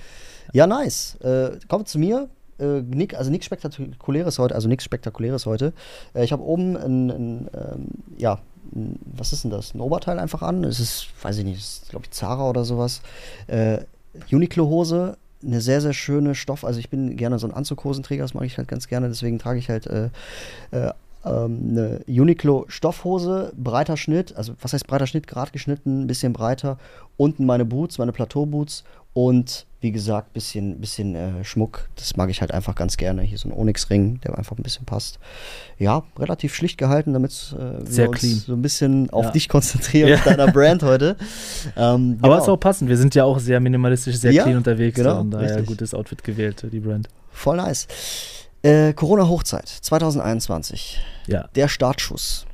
Ja, 0.53 0.67
nice. 0.67 1.15
Äh, 1.21 1.57
kommt 1.67 1.87
zu 1.87 1.97
mir. 1.97 2.29
Äh, 2.61 2.81
nick, 2.81 3.15
also 3.15 3.31
nichts 3.31 3.45
Spektakuläres 3.45 4.39
heute, 4.39 4.55
also 4.55 4.67
nichts 4.67 4.83
Spektakuläres 4.83 5.45
heute. 5.45 5.73
Äh, 6.13 6.23
ich 6.23 6.31
habe 6.31 6.43
oben 6.43 6.77
ein, 6.77 7.09
ein 7.09 7.49
ähm, 7.53 7.87
ja, 8.17 8.39
ein, 8.75 8.99
was 9.05 9.33
ist 9.33 9.43
denn 9.43 9.51
das? 9.51 9.73
Ein 9.73 9.81
Oberteil 9.81 10.19
einfach 10.19 10.41
an. 10.41 10.63
Es 10.63 10.79
ist, 10.79 11.07
weiß 11.21 11.37
ich 11.39 11.45
nicht, 11.45 11.89
glaube 11.89 12.05
ich, 12.05 12.11
Zara 12.11 12.49
oder 12.49 12.63
sowas. 12.63 13.01
Äh, 13.47 13.79
Uniqlo-Hose, 14.31 15.17
eine 15.43 15.61
sehr, 15.61 15.81
sehr 15.81 15.93
schöne 15.93 16.35
Stoff. 16.35 16.63
Also 16.63 16.79
ich 16.79 16.89
bin 16.89 17.17
gerne 17.17 17.39
so 17.39 17.47
ein 17.47 17.53
Anzughosenträger, 17.53 18.23
das 18.23 18.33
mag 18.33 18.45
ich 18.45 18.57
halt 18.57 18.67
ganz 18.67 18.87
gerne, 18.87 19.09
deswegen 19.09 19.39
trage 19.39 19.59
ich 19.59 19.69
halt 19.69 19.87
äh, 19.87 20.09
äh, 20.71 20.91
ähm, 21.25 21.69
eine 21.71 22.01
Uniqlo 22.07 22.65
Stoffhose, 22.67 23.53
breiter 23.55 23.97
Schnitt, 23.97 24.35
also 24.35 24.53
was 24.61 24.73
heißt 24.73 24.87
breiter 24.87 25.07
Schnitt, 25.07 25.27
gerade 25.27 25.51
geschnitten, 25.51 26.03
ein 26.03 26.07
bisschen 26.07 26.33
breiter. 26.33 26.77
Unten 27.17 27.45
meine 27.45 27.65
Boots, 27.65 27.97
meine 27.97 28.11
Plateauboots 28.11 28.83
und 29.13 29.65
wie 29.81 29.91
gesagt, 29.91 30.31
bisschen, 30.33 30.79
bisschen 30.79 31.15
äh, 31.15 31.43
Schmuck. 31.43 31.89
Das 31.95 32.15
mag 32.15 32.29
ich 32.29 32.41
halt 32.41 32.51
einfach 32.53 32.75
ganz 32.75 32.97
gerne. 32.97 33.23
Hier 33.23 33.37
so 33.39 33.49
ein 33.49 33.53
Onyx-Ring, 33.53 34.19
der 34.21 34.37
einfach 34.37 34.55
ein 34.55 34.61
bisschen 34.63 34.85
passt. 34.85 35.17
Ja, 35.79 36.03
relativ 36.19 36.53
schlicht 36.53 36.77
gehalten, 36.77 37.13
damit 37.13 37.55
äh, 37.57 37.79
wir 37.83 37.91
Sehr 37.91 38.09
uns 38.09 38.19
clean. 38.19 38.35
so 38.35 38.53
ein 38.53 38.61
bisschen 38.61 39.09
auf 39.09 39.25
Ja. 39.25 39.31
dich 39.31 39.49
konzentrieren, 39.49 40.09
Ja. 40.09 40.15
auf 40.17 40.23
deiner 40.23 40.51
Brand 40.51 40.83
heute. 40.83 41.15
Ähm, 41.75 42.17
Aber 42.21 42.33
genau. 42.35 42.43
ist 42.43 42.49
auch 42.49 42.57
passend, 42.57 42.89
wir 42.89 42.97
sind 42.97 43.15
ja 43.15 43.23
auch 43.23 43.39
sehr 43.39 43.59
minimalistisch, 43.59 44.15
sehr 44.17 44.31
Ja, 44.31 44.43
clean 44.43 44.57
unterwegs 44.57 44.95
genau, 44.95 45.19
und 45.21 45.31
daher 45.31 45.49
richtig. 45.49 45.65
gutes 45.67 45.93
Outfit 45.93 46.23
gewählt, 46.23 46.65
die 46.71 46.79
Brand. 46.79 47.07
Voll 47.31 47.57
nice. 47.57 47.87
Äh, 48.63 48.93
Corona-Hochzeit 48.93 49.67
2021. 49.67 50.99
Ja. 51.27 51.47
Der 51.55 51.67
Startschuss. 51.67 52.45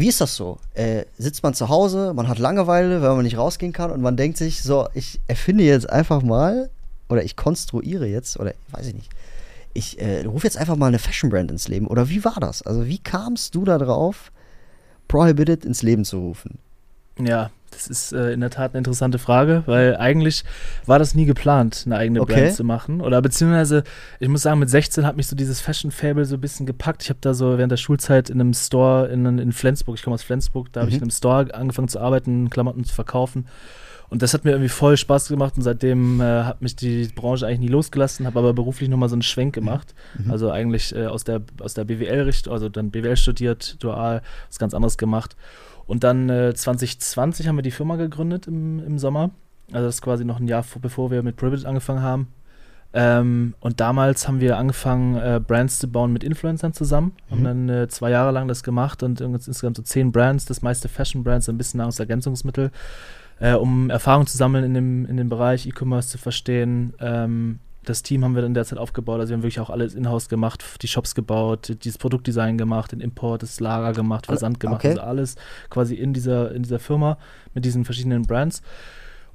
Wie 0.00 0.08
ist 0.08 0.20
das 0.20 0.34
so? 0.34 0.58
Äh, 0.72 1.04
sitzt 1.18 1.42
man 1.42 1.52
zu 1.52 1.68
Hause, 1.68 2.14
man 2.14 2.26
hat 2.26 2.38
Langeweile, 2.38 3.02
weil 3.02 3.14
man 3.14 3.22
nicht 3.22 3.36
rausgehen 3.36 3.74
kann 3.74 3.90
und 3.90 4.00
man 4.00 4.16
denkt 4.16 4.38
sich, 4.38 4.62
so, 4.62 4.88
ich 4.94 5.20
erfinde 5.26 5.62
jetzt 5.62 5.90
einfach 5.90 6.22
mal 6.22 6.70
oder 7.10 7.22
ich 7.22 7.36
konstruiere 7.36 8.06
jetzt 8.06 8.40
oder 8.40 8.54
weiß 8.70 8.86
ich 8.86 8.94
nicht. 8.94 9.10
Ich 9.74 10.00
äh, 10.00 10.24
rufe 10.24 10.46
jetzt 10.46 10.56
einfach 10.56 10.76
mal 10.76 10.86
eine 10.86 10.98
Fashion 10.98 11.28
Brand 11.28 11.50
ins 11.50 11.68
Leben. 11.68 11.86
Oder 11.86 12.08
wie 12.08 12.24
war 12.24 12.36
das? 12.40 12.62
Also, 12.62 12.86
wie 12.86 12.96
kamst 12.96 13.54
du 13.54 13.66
da 13.66 13.76
drauf, 13.76 14.32
Prohibited 15.06 15.66
ins 15.66 15.82
Leben 15.82 16.06
zu 16.06 16.18
rufen? 16.18 16.58
Ja, 17.18 17.50
Das 17.70 17.86
ist 17.86 18.12
äh, 18.12 18.32
in 18.32 18.40
der 18.40 18.50
Tat 18.50 18.72
eine 18.72 18.78
interessante 18.78 19.18
Frage, 19.18 19.62
weil 19.66 19.96
eigentlich 19.96 20.44
war 20.86 20.98
das 20.98 21.14
nie 21.14 21.24
geplant, 21.24 21.84
eine 21.86 21.96
eigene 21.96 22.20
Okay. 22.20 22.34
Brand 22.34 22.54
zu 22.54 22.64
machen. 22.64 23.00
Oder 23.00 23.22
beziehungsweise, 23.22 23.84
ich 24.18 24.28
muss 24.28 24.42
sagen, 24.42 24.58
mit 24.58 24.68
16 24.68 25.06
hat 25.06 25.16
mich 25.16 25.28
so 25.28 25.36
dieses 25.36 25.60
Fashion-Fable 25.60 26.24
so 26.24 26.34
ein 26.36 26.40
bisschen 26.40 26.66
gepackt. 26.66 27.02
Ich 27.04 27.10
habe 27.10 27.20
da 27.20 27.32
so 27.32 27.56
während 27.58 27.70
der 27.72 27.76
Schulzeit 27.76 28.28
in 28.28 28.40
einem 28.40 28.54
Store 28.54 29.08
in, 29.08 29.38
in 29.38 29.52
Flensburg, 29.52 29.96
ich 29.96 30.02
komme 30.02 30.14
aus 30.14 30.22
Flensburg, 30.22 30.72
da 30.72 30.80
habe 30.80 30.90
ich 30.90 30.96
Mhm. 30.96 30.98
in 30.98 31.02
einem 31.04 31.10
Store 31.12 31.54
angefangen 31.54 31.88
zu 31.88 32.00
arbeiten, 32.00 32.50
Klamotten 32.50 32.84
zu 32.84 32.94
verkaufen. 32.94 33.46
Und 34.08 34.22
das 34.22 34.34
hat 34.34 34.44
mir 34.44 34.50
irgendwie 34.50 34.68
voll 34.68 34.96
Spaß 34.96 35.28
gemacht 35.28 35.54
und 35.56 35.62
seitdem 35.62 36.20
äh, 36.20 36.24
hat 36.42 36.60
mich 36.62 36.74
die 36.74 37.08
Branche 37.14 37.46
eigentlich 37.46 37.60
nie 37.60 37.68
losgelassen, 37.68 38.26
habe 38.26 38.40
aber 38.40 38.52
beruflich 38.52 38.88
nochmal 38.88 39.08
so 39.08 39.14
einen 39.14 39.22
Schwenk 39.22 39.54
gemacht. 39.54 39.94
Mhm. 40.18 40.32
Also 40.32 40.50
eigentlich 40.50 40.92
äh, 40.96 41.06
aus 41.06 41.22
der, 41.22 41.40
aus 41.60 41.74
der 41.74 41.84
BWL-Richtung, 41.84 42.52
also 42.52 42.68
dann 42.68 42.90
BWL 42.90 43.16
studiert, 43.16 43.76
dual, 43.80 44.22
was 44.48 44.58
ganz 44.58 44.74
anderes 44.74 44.98
gemacht. 44.98 45.36
Und 45.90 46.04
dann 46.04 46.28
äh, 46.28 46.54
2020 46.54 47.48
haben 47.48 47.56
wir 47.56 47.64
die 47.64 47.72
Firma 47.72 47.96
gegründet 47.96 48.46
im, 48.46 48.78
im 48.78 48.96
Sommer. 49.00 49.30
Also 49.72 49.86
das 49.86 49.96
ist 49.96 50.02
quasi 50.02 50.24
noch 50.24 50.38
ein 50.38 50.46
Jahr 50.46 50.62
vor, 50.62 50.80
bevor 50.80 51.10
wir 51.10 51.24
mit 51.24 51.34
Privilege 51.34 51.66
angefangen 51.66 52.00
haben. 52.00 52.28
Ähm, 52.92 53.54
und 53.58 53.80
damals 53.80 54.28
haben 54.28 54.38
wir 54.38 54.56
angefangen, 54.56 55.16
äh, 55.16 55.40
Brands 55.44 55.80
zu 55.80 55.88
bauen 55.88 56.12
mit 56.12 56.22
Influencern 56.22 56.72
zusammen. 56.74 57.16
Mhm. 57.28 57.32
Haben 57.32 57.44
dann 57.44 57.68
äh, 57.68 57.88
zwei 57.88 58.10
Jahre 58.10 58.30
lang 58.30 58.46
das 58.46 58.62
gemacht 58.62 59.02
und 59.02 59.20
insgesamt 59.20 59.78
so 59.78 59.82
zehn 59.82 60.12
Brands, 60.12 60.44
das 60.44 60.62
meiste 60.62 60.88
Fashion-Brands, 60.88 61.48
ein 61.48 61.58
bisschen 61.58 61.78
Nahrungsergänzungsmittel, 61.78 62.70
äh, 63.40 63.54
um 63.54 63.90
Erfahrung 63.90 64.28
zu 64.28 64.36
sammeln 64.36 64.62
in 64.62 64.74
dem, 64.74 65.06
in 65.06 65.16
dem 65.16 65.28
Bereich 65.28 65.66
E-Commerce 65.66 66.08
zu 66.08 66.18
verstehen. 66.18 66.94
Ähm, 67.00 67.58
das 67.84 68.02
Team 68.02 68.24
haben 68.24 68.34
wir 68.34 68.42
dann 68.42 68.54
derzeit 68.54 68.78
aufgebaut. 68.78 69.20
Also 69.20 69.30
wir 69.30 69.36
haben 69.36 69.42
wirklich 69.42 69.60
auch 69.60 69.70
alles 69.70 69.94
in-house 69.94 70.28
gemacht, 70.28 70.62
die 70.82 70.88
Shops 70.88 71.14
gebaut, 71.14 71.76
dieses 71.82 71.98
Produktdesign 71.98 72.58
gemacht, 72.58 72.92
den 72.92 73.00
Import, 73.00 73.42
das 73.42 73.60
Lager 73.60 73.92
gemacht, 73.92 74.26
Versand 74.26 74.60
gemacht. 74.60 74.80
okay. 74.80 74.90
Also 74.90 75.02
alles 75.02 75.36
quasi 75.70 75.94
in 75.94 76.12
dieser, 76.12 76.52
in 76.52 76.62
dieser 76.62 76.78
Firma 76.78 77.18
mit 77.54 77.64
diesen 77.64 77.84
verschiedenen 77.84 78.22
Brands. 78.22 78.62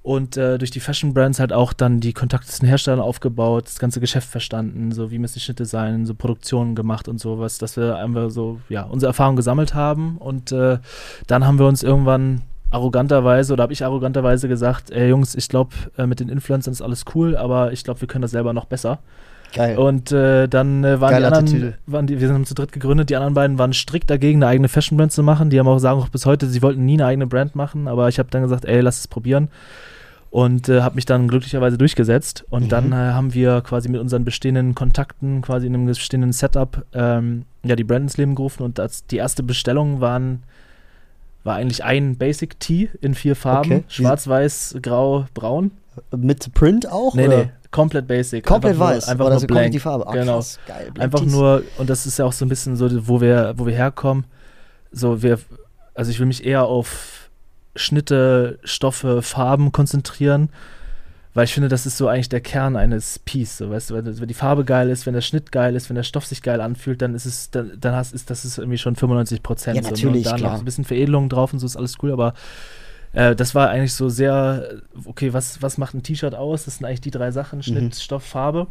Und 0.04 0.38
äh, 0.38 0.60
durch 0.60 0.70
die 0.70 0.80
Fashion 0.80 1.16
Brands 1.16 1.40
halt 1.40 1.52
auch 1.52 1.74
dann 1.74 2.00
die 2.00 2.14
Kontakte 2.14 2.48
zu 2.48 2.60
den 2.60 2.70
Herstellern 2.70 3.00
aufgebaut, 3.00 3.66
das 3.66 3.80
ganze 3.80 4.00
Geschäft 4.00 4.30
verstanden, 4.30 4.92
so 4.92 5.10
wie 5.10 5.18
müssen 5.18 5.34
die 5.34 5.40
Schnitte 5.40 5.66
sein, 5.66 6.06
so 6.06 6.14
Produktionen 6.14 6.76
gemacht 6.76 7.08
und 7.08 7.20
sowas, 7.20 7.58
dass 7.58 7.76
wir 7.76 7.96
einfach 7.96 8.30
so, 8.30 8.60
ja, 8.70 8.84
unsere 8.84 9.10
Erfahrung 9.10 9.36
gesammelt 9.36 9.74
haben. 9.74 10.20
Und 10.20 10.52
äh, 10.52 10.78
dann 11.26 11.48
haben 11.48 11.58
wir 11.58 11.66
uns 11.66 11.82
irgendwann 11.82 12.44
arroganterweise 12.76 13.54
oder 13.54 13.64
habe 13.64 13.74
ich 13.74 13.84
arroganterweise 13.84 14.48
gesagt, 14.48 14.92
ey 14.92 15.10
Jungs, 15.10 15.34
ich 15.36 15.50
glaube, 15.50 15.72
äh, 15.98 16.06
mit 16.06 16.20
den 16.20 16.30
Influencern 16.30 16.72
ist 16.74 16.82
alles 16.82 17.06
cool, 17.16 17.36
aber 17.36 17.72
ich 17.72 17.84
glaube, 17.84 18.02
wir 18.02 18.08
können 18.08 18.22
das 18.22 18.32
selber 18.32 18.54
noch 18.54 18.66
besser. 18.66 19.00
Geil. 19.54 19.78
Und 19.78 20.12
äh, 20.12 20.48
dann 20.50 20.84
äh, 20.84 21.00
waren 21.00 21.18
die 21.18 21.24
anderen, 21.24 21.46
Attitüde. 21.46 21.74
waren 21.86 22.08
die, 22.08 22.20
wir 22.20 22.28
sind 22.28 22.46
zu 22.48 22.54
dritt 22.56 22.74
gegründet, 22.74 23.10
die 23.10 23.16
anderen 23.16 23.34
beiden 23.36 23.58
waren 23.58 23.72
strikt 23.74 24.10
dagegen, 24.10 24.40
eine 24.44 24.48
eigene 24.52 24.68
Fashion 24.68 24.98
Brand 24.98 25.14
zu 25.14 25.24
machen. 25.24 25.50
Die 25.50 25.58
haben 25.60 25.68
auch 25.68 25.80
sagen 25.80 26.00
auch 26.02 26.10
bis 26.10 26.26
heute, 26.26 26.48
sie 26.48 26.62
wollten 26.62 26.84
nie 26.86 26.96
eine 26.96 27.06
eigene 27.06 27.26
Brand 27.28 27.56
machen, 27.56 27.88
aber 27.88 28.10
ich 28.10 28.20
habe 28.20 28.30
dann 28.30 28.42
gesagt, 28.42 28.66
ey, 28.66 28.82
lass 28.82 29.00
es 29.00 29.08
probieren. 29.08 29.48
Und 30.30 30.68
äh, 30.68 30.82
habe 30.82 30.96
mich 30.96 31.06
dann 31.06 31.30
glücklicherweise 31.30 31.78
durchgesetzt. 31.78 32.44
Und 32.50 32.64
Mhm. 32.64 32.70
dann 32.70 32.92
äh, 32.92 32.96
haben 32.96 33.34
wir 33.34 33.62
quasi 33.62 33.88
mit 33.88 34.02
unseren 34.02 34.26
bestehenden 34.26 34.76
Kontakten, 34.76 35.42
quasi 35.42 35.68
in 35.68 35.74
einem 35.74 35.86
bestehenden 35.86 36.34
Setup, 36.34 36.84
ähm, 36.94 37.46
ja, 37.64 37.78
die 37.78 37.86
Brand 37.86 38.04
ins 38.04 38.18
Leben 38.18 38.36
gerufen. 38.36 38.64
Und 38.64 38.78
das, 38.78 39.06
die 39.08 39.16
erste 39.16 39.44
Bestellung 39.44 40.02
waren, 40.02 40.44
war 41.46 41.56
eigentlich 41.56 41.84
ein 41.86 42.18
Basic 42.18 42.60
Tee 42.60 42.90
in 43.00 43.16
vier 43.16 43.38
Farben: 43.38 43.72
Okay. 43.72 43.84
Schwarz, 43.88 44.28
Weiß, 44.28 44.76
Grau, 44.82 45.26
Braun. 45.34 45.72
Mit 46.14 46.54
Print 46.54 46.92
auch? 46.92 47.16
Nee, 47.16 47.28
oder? 47.28 47.38
nee, 47.46 47.50
komplett 47.72 48.06
Basic. 48.08 48.46
Komplett 48.46 48.74
Einfach 48.74 48.88
nur- 48.88 48.96
weiß. 48.98 49.08
Einfach 49.08 49.26
oder 49.26 49.34
nur 49.36 49.40
so 49.40 49.48
komplett 49.48 49.62
blank. 49.62 49.72
die 49.72 49.80
Farbe. 49.80 50.08
Ah, 50.08 50.12
Genau. 50.12 50.44
Geil. 50.68 50.92
Einfach 51.00 51.20
Tees. 51.22 51.32
nur, 51.32 51.64
und 51.78 51.90
das 51.90 52.06
ist 52.06 52.20
ja 52.20 52.26
auch 52.26 52.34
so 52.34 52.44
ein 52.44 52.50
bisschen 52.50 52.76
so, 52.76 53.08
wo 53.08 53.22
wir, 53.22 53.54
wo 53.56 53.66
wir 53.66 53.74
herkommen. 53.74 54.26
So, 54.92 55.22
wir, 55.24 55.40
also 55.94 56.12
ich 56.12 56.20
will 56.20 56.26
mich 56.26 56.46
eher 56.46 56.66
auf 56.66 57.30
Schnitte, 57.78 58.60
Stoffe, 58.64 59.22
Farben 59.22 59.72
konzentrieren, 59.72 60.50
weil 61.36 61.44
ich 61.44 61.54
finde, 61.54 61.70
das 61.70 61.86
ist 61.86 61.98
so 61.98 62.08
eigentlich 62.08 62.30
der 62.30 62.42
Kern 62.42 62.76
eines 62.76 63.20
Piece. 63.20 63.58
So, 63.58 63.70
weißt 63.70 63.90
du, 63.92 63.94
wenn, 63.96 64.20
wenn 64.20 64.28
die 64.28 64.34
Farbe 64.34 64.66
geil 64.66 64.90
ist, 64.90 65.06
wenn 65.06 65.14
der 65.14 65.22
Schnitt 65.22 65.52
geil 65.52 65.76
ist, 65.76 65.90
wenn 65.90 65.96
der 65.96 66.04
Stoff 66.04 66.26
sich 66.26 66.42
geil 66.42 66.62
anfühlt, 66.62 67.02
dann 67.02 67.14
ist 67.14 67.26
es, 67.26 67.52
dann, 67.52 67.74
dann 67.80 67.94
hast, 67.94 68.14
ist 68.14 68.30
das 68.32 68.46
ist 68.46 68.58
irgendwie 68.58 68.78
schon 68.80 68.96
95 68.96 69.44
Prozent. 69.44 69.76
Ja, 69.76 69.84
so, 69.84 69.90
natürlich, 69.90 70.26
Und 70.28 70.38
klar. 70.38 70.54
noch 70.54 70.60
ein 70.60 70.66
bisschen 70.66 70.86
Veredelung 70.86 71.30
drauf 71.30 71.54
und 71.54 71.60
so 71.60 71.66
ist 71.68 71.76
alles 71.76 71.96
cool, 72.02 72.12
aber 72.12 72.34
äh, 73.12 73.36
das 73.36 73.54
war 73.54 73.70
eigentlich 73.70 73.94
so 73.94 74.10
sehr, 74.10 74.82
okay, 75.06 75.34
was, 75.34 75.62
was 75.62 75.78
macht 75.78 75.94
ein 75.94 76.04
T-Shirt 76.04 76.34
aus? 76.34 76.66
Das 76.66 76.78
sind 76.78 76.86
eigentlich 76.86 77.02
die 77.02 77.12
drei 77.12 77.32
Sachen, 77.32 77.62
Schnitt, 77.62 77.84
Mhm. 77.84 77.92
Stoff, 77.92 78.24
Farbe. 78.24 78.68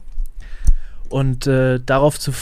Und 1.10 1.46
äh, 1.46 1.80
darauf 1.84 2.18
zu 2.18 2.32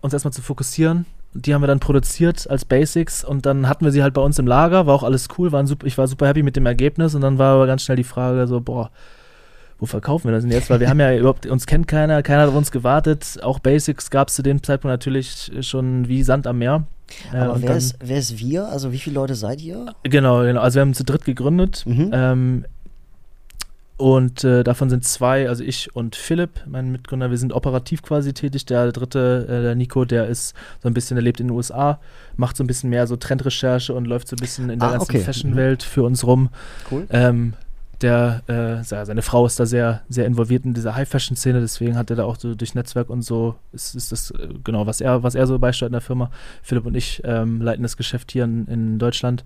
uns 0.00 0.12
erstmal 0.12 0.32
zu 0.32 0.42
fokussieren. 0.42 1.04
Die 1.34 1.54
haben 1.54 1.62
wir 1.62 1.68
dann 1.68 1.78
produziert 1.80 2.48
als 2.50 2.64
Basics 2.64 3.22
und 3.22 3.46
dann 3.46 3.68
hatten 3.68 3.84
wir 3.84 3.92
sie 3.92 4.02
halt 4.02 4.14
bei 4.14 4.22
uns 4.22 4.38
im 4.38 4.46
Lager, 4.48 4.86
war 4.86 4.94
auch 4.94 5.04
alles 5.04 5.28
cool, 5.38 5.52
waren 5.52 5.66
super, 5.66 5.86
ich 5.86 5.96
war 5.96 6.08
super 6.08 6.26
happy 6.26 6.42
mit 6.42 6.56
dem 6.56 6.66
Ergebnis 6.66 7.14
und 7.14 7.20
dann 7.20 7.38
war 7.38 7.54
aber 7.54 7.66
ganz 7.68 7.82
schnell 7.82 7.96
die 7.98 8.04
Frage 8.04 8.48
so, 8.48 8.60
boah, 8.60 8.90
wo 9.80 9.86
verkaufen 9.86 10.28
wir 10.28 10.32
das 10.32 10.42
denn 10.44 10.52
jetzt? 10.52 10.70
Weil 10.70 10.78
wir 10.80 10.88
haben 10.88 11.00
ja 11.00 11.14
überhaupt, 11.18 11.46
uns 11.46 11.66
kennt 11.66 11.88
keiner, 11.88 12.22
keiner 12.22 12.42
hat 12.42 12.48
auf 12.50 12.54
uns 12.56 12.70
gewartet. 12.70 13.38
Auch 13.42 13.58
Basics 13.58 14.10
gab 14.10 14.28
es 14.28 14.34
zu 14.34 14.42
dem 14.42 14.62
Zeitpunkt 14.62 14.92
natürlich 14.92 15.50
schon 15.62 16.06
wie 16.06 16.22
Sand 16.22 16.46
am 16.46 16.58
Meer. 16.58 16.86
Äh, 17.32 17.38
Aber 17.38 17.54
und 17.54 17.62
wer 17.62 17.68
dann- 17.70 17.78
ist, 17.78 17.96
wer 18.04 18.18
ist 18.18 18.38
wir? 18.38 18.68
Also 18.68 18.92
wie 18.92 18.98
viele 18.98 19.14
Leute 19.14 19.34
seid 19.34 19.60
ihr? 19.60 19.86
Genau, 20.04 20.42
genau. 20.42 20.60
Also 20.60 20.76
wir 20.76 20.82
haben 20.82 20.94
zu 20.94 21.04
dritt 21.04 21.24
gegründet. 21.24 21.82
Mhm. 21.86 22.10
Ähm, 22.12 22.64
und 23.96 24.44
äh, 24.44 24.64
davon 24.64 24.88
sind 24.88 25.04
zwei, 25.04 25.46
also 25.48 25.62
ich 25.62 25.94
und 25.94 26.16
Philipp, 26.16 26.62
mein 26.66 26.90
Mitgründer, 26.90 27.28
wir 27.30 27.36
sind 27.36 27.52
operativ 27.52 28.00
quasi 28.02 28.32
tätig. 28.32 28.64
Der 28.64 28.92
dritte, 28.92 29.44
äh, 29.46 29.60
der 29.62 29.74
Nico, 29.74 30.06
der 30.06 30.26
ist 30.26 30.54
so 30.82 30.88
ein 30.88 30.94
bisschen, 30.94 31.16
der 31.16 31.22
lebt 31.22 31.38
in 31.38 31.48
den 31.48 31.54
USA, 31.56 32.00
macht 32.36 32.56
so 32.56 32.64
ein 32.64 32.66
bisschen 32.66 32.88
mehr 32.88 33.06
so 33.06 33.16
Trendrecherche 33.16 33.92
und 33.92 34.06
läuft 34.06 34.28
so 34.28 34.36
ein 34.36 34.40
bisschen 34.40 34.70
in 34.70 34.78
der 34.78 34.88
Ah, 34.88 34.92
ganzen 34.92 35.10
okay. 35.16 35.20
Fashion-Welt 35.20 35.82
für 35.82 36.02
uns 36.02 36.26
rum. 36.26 36.48
Cool. 36.90 37.06
Ähm, 37.10 37.52
der, 38.02 38.42
äh, 38.46 38.84
seine 38.84 39.22
Frau 39.22 39.46
ist 39.46 39.60
da 39.60 39.66
sehr, 39.66 40.02
sehr 40.08 40.26
involviert 40.26 40.64
in 40.64 40.74
dieser 40.74 40.94
High-Fashion-Szene, 40.94 41.60
deswegen 41.60 41.96
hat 41.96 42.10
er 42.10 42.16
da 42.16 42.24
auch 42.24 42.36
so 42.38 42.54
durch 42.54 42.74
Netzwerk 42.74 43.10
und 43.10 43.22
so, 43.22 43.56
ist, 43.72 43.94
ist 43.94 44.12
das 44.12 44.30
äh, 44.32 44.48
genau, 44.64 44.86
was 44.86 45.00
er, 45.00 45.22
was 45.22 45.34
er 45.34 45.46
so 45.46 45.58
beisteuert 45.58 45.90
in 45.90 45.94
der 45.94 46.00
Firma. 46.00 46.30
Philipp 46.62 46.86
und 46.86 46.96
ich 46.96 47.22
ähm, 47.24 47.60
leiten 47.60 47.82
das 47.82 47.96
Geschäft 47.96 48.32
hier 48.32 48.44
in, 48.44 48.66
in 48.66 48.98
Deutschland. 48.98 49.44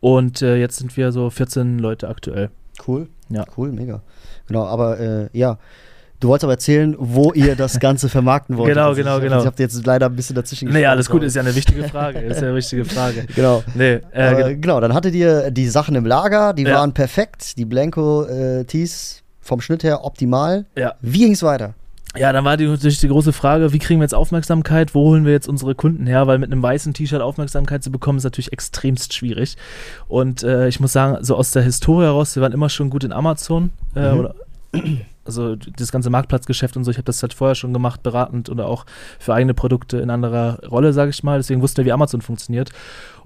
Und 0.00 0.42
äh, 0.42 0.56
jetzt 0.56 0.78
sind 0.78 0.96
wir 0.96 1.12
so 1.12 1.30
14 1.30 1.78
Leute 1.78 2.08
aktuell. 2.08 2.50
Cool. 2.86 3.08
Ja. 3.28 3.44
Cool, 3.56 3.72
mega. 3.72 4.02
Genau, 4.46 4.64
aber 4.64 4.98
äh, 4.98 5.28
ja. 5.32 5.58
Du 6.22 6.28
wolltest 6.28 6.44
aber 6.44 6.52
erzählen, 6.52 6.94
wo 6.98 7.32
ihr 7.32 7.56
das 7.56 7.80
Ganze 7.80 8.08
vermarkten 8.08 8.56
wollt. 8.56 8.68
Genau, 8.72 8.94
genau, 8.94 9.18
genau. 9.20 9.40
Ich 9.40 9.46
habe 9.46 9.56
jetzt 9.58 9.84
leider 9.84 10.06
ein 10.06 10.14
bisschen 10.14 10.36
dazwischen 10.36 10.68
Nee, 10.70 10.86
alles 10.86 11.10
gut, 11.10 11.22
ist 11.24 11.34
ja 11.34 11.42
eine 11.42 11.54
wichtige 11.54 11.82
Frage. 11.88 12.20
Ist 12.20 12.40
ja 12.40 12.46
eine 12.46 12.56
wichtige 12.56 12.84
Frage. 12.84 13.26
Genau. 13.34 13.64
Nee, 13.74 14.00
äh, 14.12 14.22
Aber, 14.28 14.42
ge- 14.44 14.56
genau, 14.56 14.80
dann 14.80 14.94
hattet 14.94 15.14
ihr 15.14 15.50
die 15.50 15.66
Sachen 15.68 15.94
im 15.96 16.06
Lager, 16.06 16.52
die 16.54 16.62
Ja. 16.62 16.76
waren 16.76 16.92
perfekt, 16.94 17.58
die 17.58 17.64
Blanco-Tees 17.64 19.22
vom 19.40 19.60
Schnitt 19.60 19.82
her 19.82 20.04
optimal. 20.04 20.64
ja. 20.76 20.94
Wie 21.00 21.18
ging's 21.18 21.42
weiter? 21.42 21.74
Ja, 22.16 22.30
dann 22.32 22.44
war 22.44 22.56
die, 22.58 22.66
natürlich 22.66 23.00
die 23.00 23.08
große 23.08 23.32
Frage, 23.32 23.72
wie 23.72 23.78
kriegen 23.78 23.98
wir 23.98 24.04
jetzt 24.04 24.14
Aufmerksamkeit? 24.14 24.94
Wo 24.94 25.00
holen 25.06 25.24
wir 25.24 25.32
jetzt 25.32 25.48
unsere 25.48 25.74
Kunden 25.74 26.06
her? 26.06 26.26
Weil 26.26 26.38
mit 26.38 26.52
einem 26.52 26.62
weißen 26.62 26.92
T-Shirt 26.92 27.22
Aufmerksamkeit 27.22 27.82
zu 27.82 27.90
bekommen, 27.90 28.18
ist 28.18 28.24
natürlich 28.24 28.52
extremst 28.52 29.14
schwierig. 29.14 29.56
Und 30.08 30.42
äh, 30.42 30.68
ich 30.68 30.78
muss 30.78 30.92
sagen, 30.92 31.24
so 31.24 31.34
aus 31.36 31.52
der 31.52 31.62
Historie 31.62 32.04
heraus, 32.04 32.36
wir 32.36 32.42
waren 32.42 32.52
immer 32.52 32.68
schon 32.68 32.90
gut 32.90 33.02
in 33.02 33.12
Amazon. 33.12 33.70
Äh, 33.96 34.12
Mhm. 34.12 34.18
oder, 34.20 34.34
also 35.24 35.56
das 35.56 35.92
ganze 35.92 36.10
Marktplatzgeschäft 36.10 36.76
und 36.76 36.84
so, 36.84 36.90
ich 36.90 36.96
habe 36.96 37.04
das 37.04 37.22
halt 37.22 37.32
vorher 37.34 37.54
schon 37.54 37.72
gemacht, 37.72 38.02
beratend 38.02 38.48
oder 38.50 38.66
auch 38.66 38.84
für 39.18 39.34
eigene 39.34 39.54
Produkte 39.54 39.98
in 39.98 40.10
anderer 40.10 40.58
Rolle, 40.68 40.92
sage 40.92 41.10
ich 41.10 41.22
mal. 41.22 41.38
Deswegen 41.38 41.62
wussten 41.62 41.78
wir, 41.78 41.84
wie 41.84 41.92
Amazon 41.92 42.20
funktioniert. 42.22 42.70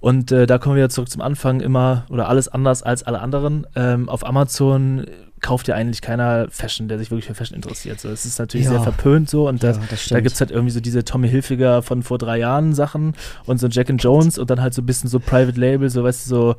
Und 0.01 0.31
äh, 0.31 0.47
da 0.47 0.59
kommen 0.59 0.75
wir 0.77 0.83
wieder 0.83 0.91
zurück 0.91 1.09
zum 1.11 1.23
Anfang 1.23 1.61
immer, 1.61 2.05
oder 2.11 2.29
alles 2.29 2.49
anders 2.49 2.83
als 2.83 3.03
alle 3.03 3.21
anderen. 3.21 3.67
Ähm, 3.75 4.09
auf 4.09 4.27
Amazon 4.27 5.07
kauft 5.41 5.69
ja 5.69 5.75
eigentlich 5.75 6.01
keiner 6.03 6.49
Fashion, 6.51 6.89
der 6.89 6.99
sich 6.99 7.11
wirklich 7.11 7.27
für 7.27 7.35
Fashion 7.35 7.57
interessiert. 7.57 8.01
So, 8.01 8.09
es 8.09 8.25
ist 8.25 8.39
natürlich 8.39 8.67
Ja. 8.67 8.73
sehr 8.73 8.81
verpönt 8.83 9.29
so 9.29 9.49
und 9.49 9.63
das, 9.63 9.77
Ja, 9.77 9.83
das 9.91 10.07
da 10.09 10.21
gibt 10.21 10.35
es 10.35 10.41
halt 10.41 10.51
irgendwie 10.51 10.73
so 10.73 10.81
diese 10.81 11.05
Tommy 11.05 11.29
Hilfiger 11.29 11.83
von 11.83 12.03
vor 12.03 12.19
drei 12.19 12.39
Jahren 12.39 12.75
Sachen 12.75 13.15
und 13.45 13.59
so 13.61 13.69
Jack 13.69 13.91
and 13.91 14.03
Jones 14.03 14.39
und 14.39 14.49
dann 14.51 14.61
halt 14.61 14.75
so 14.75 14.83
ein 14.83 14.87
bisschen 14.87 15.09
so 15.11 15.19
Private 15.21 15.59
Label, 15.61 15.89
so 15.91 16.03
weißt 16.05 16.27
du, 16.27 16.29
so 16.31 16.55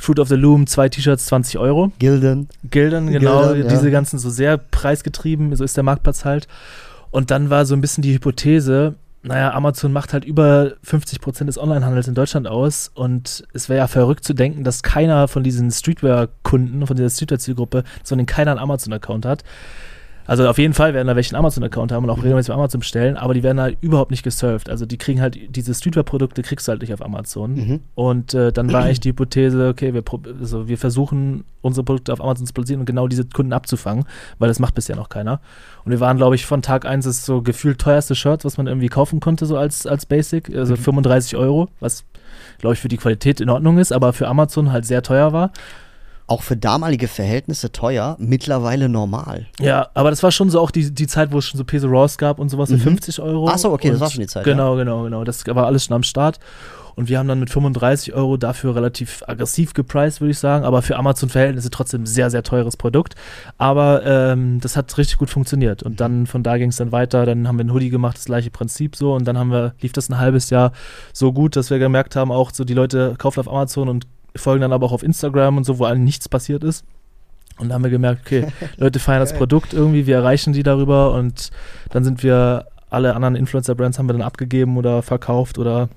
Fruit 0.00 0.18
of 0.18 0.28
the 0.28 0.34
Loom, 0.34 0.66
zwei 0.66 0.88
T-Shirts, 0.88 1.26
20 1.26 1.58
Euro. 1.58 1.92
Gilden. 1.98 2.48
Gildern, 2.70 3.08
genau, 3.08 3.48
Gildern, 3.48 3.68
ja. 3.68 3.68
diese 3.68 3.90
ganzen 3.90 4.18
so 4.18 4.30
sehr 4.30 4.56
preisgetrieben, 4.56 5.54
so 5.54 5.62
ist 5.62 5.76
der 5.76 5.84
Marktplatz 5.84 6.24
halt. 6.24 6.48
Und 7.10 7.30
dann 7.30 7.50
war 7.50 7.66
so 7.66 7.74
ein 7.74 7.80
bisschen 7.80 8.02
die 8.02 8.14
Hypothese, 8.14 8.94
naja, 9.22 9.52
Amazon 9.52 9.92
macht 9.92 10.14
halt 10.14 10.24
über 10.24 10.72
50 10.82 11.20
Prozent 11.20 11.48
des 11.48 11.58
Onlinehandels 11.58 12.08
in 12.08 12.14
Deutschland 12.14 12.48
aus 12.48 12.90
und 12.94 13.44
es 13.52 13.68
wäre 13.68 13.80
ja 13.80 13.86
verrückt 13.86 14.24
zu 14.24 14.32
denken, 14.32 14.64
dass 14.64 14.82
keiner 14.82 15.28
von 15.28 15.42
diesen 15.42 15.70
Streetwear-Kunden, 15.70 16.86
von 16.86 16.96
dieser 16.96 17.10
Streetwear-Zielgruppe, 17.10 17.84
sondern 18.02 18.24
keiner 18.24 18.52
einen 18.52 18.60
Amazon-Account 18.60 19.26
hat. 19.26 19.44
Also 20.30 20.48
auf 20.48 20.58
jeden 20.58 20.74
Fall 20.74 20.94
werden 20.94 21.08
da 21.08 21.16
welche 21.16 21.34
einen 21.34 21.40
Amazon-Account 21.40 21.90
haben 21.90 22.04
und 22.04 22.10
auch 22.10 22.18
regelmäßig 22.18 22.50
bei 22.50 22.54
Amazon 22.54 22.78
bestellen, 22.78 23.16
aber 23.16 23.34
die 23.34 23.42
werden 23.42 23.60
halt 23.60 23.78
überhaupt 23.80 24.12
nicht 24.12 24.22
gesurft. 24.22 24.70
Also 24.70 24.86
die 24.86 24.96
kriegen 24.96 25.20
halt, 25.20 25.36
diese 25.56 25.74
Streetwear-Produkte 25.74 26.42
kriegst 26.42 26.68
du 26.68 26.70
halt 26.70 26.82
nicht 26.82 26.94
auf 26.94 27.02
Amazon. 27.04 27.54
Mhm. 27.54 27.80
Und 27.96 28.32
äh, 28.34 28.52
dann 28.52 28.72
war 28.72 28.84
eigentlich 28.84 29.00
die 29.00 29.08
Hypothese, 29.08 29.66
okay, 29.66 29.92
wir, 29.92 30.04
also 30.38 30.68
wir 30.68 30.78
versuchen 30.78 31.42
unsere 31.62 31.82
Produkte 31.82 32.12
auf 32.12 32.20
Amazon 32.20 32.46
zu 32.46 32.52
platzieren 32.52 32.78
und 32.78 32.86
genau 32.86 33.08
diese 33.08 33.24
Kunden 33.24 33.52
abzufangen, 33.52 34.04
weil 34.38 34.46
das 34.46 34.60
macht 34.60 34.76
bisher 34.76 34.94
noch 34.94 35.08
keiner. 35.08 35.40
Und 35.84 35.90
wir 35.90 35.98
waren, 35.98 36.16
glaube 36.16 36.36
ich, 36.36 36.46
von 36.46 36.62
Tag 36.62 36.86
1 36.86 37.06
das 37.06 37.26
so 37.26 37.42
gefühlt 37.42 37.80
teuerste 37.80 38.14
Shirt, 38.14 38.44
was 38.44 38.56
man 38.56 38.68
irgendwie 38.68 38.86
kaufen 38.86 39.18
konnte, 39.18 39.46
so 39.46 39.56
als, 39.56 39.84
als 39.84 40.06
Basic. 40.06 40.56
Also 40.56 40.76
35 40.76 41.34
Euro, 41.34 41.70
was, 41.80 42.04
glaube 42.58 42.74
ich, 42.74 42.80
für 42.80 42.86
die 42.86 42.98
Qualität 42.98 43.40
in 43.40 43.50
Ordnung 43.50 43.78
ist, 43.78 43.92
aber 43.92 44.12
für 44.12 44.28
Amazon 44.28 44.70
halt 44.70 44.86
sehr 44.86 45.02
teuer 45.02 45.32
war. 45.32 45.50
Auch 46.30 46.42
für 46.42 46.56
damalige 46.56 47.08
Verhältnisse 47.08 47.72
teuer, 47.72 48.14
mittlerweile 48.20 48.88
normal. 48.88 49.46
Ja, 49.58 49.88
aber 49.94 50.10
das 50.10 50.22
war 50.22 50.30
schon 50.30 50.48
so 50.48 50.60
auch 50.60 50.70
die, 50.70 50.94
die 50.94 51.08
Zeit, 51.08 51.32
wo 51.32 51.38
es 51.38 51.46
schon 51.46 51.58
so 51.58 51.64
Peso 51.64 51.88
Raws 51.88 52.18
gab 52.18 52.38
und 52.38 52.50
sowas 52.50 52.70
für 52.70 52.78
50 52.78 53.20
Euro. 53.20 53.48
Ach 53.48 53.58
so, 53.58 53.72
okay, 53.72 53.88
das 53.88 53.96
Und 53.96 54.00
war 54.00 54.10
schon 54.10 54.20
die 54.20 54.28
Zeit, 54.28 54.44
Genau, 54.44 54.76
genau, 54.76 55.02
genau. 55.02 55.24
Das 55.24 55.44
war 55.48 55.66
alles 55.66 55.86
schon 55.86 55.96
am 55.96 56.04
Start. 56.04 56.38
Und 56.94 57.08
wir 57.08 57.18
haben 57.18 57.26
dann 57.26 57.40
mit 57.40 57.50
35 57.50 58.14
Euro 58.14 58.36
dafür 58.36 58.76
relativ 58.76 59.24
aggressiv 59.26 59.74
gepreist, 59.74 60.20
würde 60.20 60.30
ich 60.30 60.38
sagen. 60.38 60.64
Aber 60.64 60.82
für 60.82 60.96
Amazon-Verhältnisse 60.96 61.70
trotzdem 61.70 62.06
sehr, 62.06 62.30
sehr 62.30 62.44
teures 62.44 62.76
Produkt. 62.76 63.14
Aber 63.58 64.04
ähm, 64.04 64.60
das 64.60 64.76
hat 64.76 64.96
richtig 64.98 65.18
gut 65.18 65.30
funktioniert. 65.30 65.82
Und 65.82 66.00
dann 66.00 66.26
von 66.26 66.44
da 66.44 66.58
ging 66.58 66.68
es 66.68 66.76
dann 66.76 66.92
weiter. 66.92 67.26
Dann 67.26 67.48
haben 67.48 67.56
wir 67.56 67.62
einen 67.62 67.72
Hoodie 67.72 67.90
gemacht, 67.90 68.18
das 68.18 68.26
gleiche 68.26 68.50
Prinzip 68.50 68.94
so. 68.94 69.14
Und 69.14 69.24
dann 69.24 69.36
haben 69.36 69.50
wir, 69.50 69.74
lief 69.80 69.92
das 69.92 70.08
ein 70.10 70.18
halbes 70.18 70.50
Jahr 70.50 70.72
so 71.12 71.32
gut, 71.32 71.56
dass 71.56 71.70
wir 71.70 71.80
gemerkt 71.80 72.14
haben, 72.14 72.30
auch 72.30 72.50
so 72.52 72.64
die 72.64 72.74
Leute 72.74 73.14
kaufen 73.18 73.40
auf 73.40 73.48
Amazon 73.48 73.88
und 73.88 74.06
folgen 74.36 74.62
dann 74.62 74.72
aber 74.72 74.86
auch 74.86 74.92
auf 74.92 75.02
Instagram 75.02 75.56
und 75.56 75.64
so, 75.64 75.78
wo 75.78 75.84
eigentlich 75.84 76.04
nichts 76.04 76.28
passiert 76.28 76.64
ist. 76.64 76.84
Und 77.58 77.68
da 77.68 77.74
haben 77.74 77.84
wir 77.84 77.90
gemerkt, 77.90 78.22
okay, 78.24 78.46
Leute 78.76 78.98
feiern 78.98 79.20
das 79.20 79.34
Produkt 79.34 79.72
irgendwie, 79.72 80.06
wir 80.06 80.16
erreichen 80.16 80.52
die 80.52 80.62
darüber 80.62 81.14
und 81.14 81.50
dann 81.90 82.04
sind 82.04 82.22
wir, 82.22 82.66
alle 82.90 83.14
anderen 83.14 83.36
Influencer-Brands 83.36 83.98
haben 83.98 84.08
wir 84.08 84.12
dann 84.14 84.22
abgegeben 84.22 84.76
oder 84.76 85.02
verkauft 85.02 85.58
oder 85.58 85.88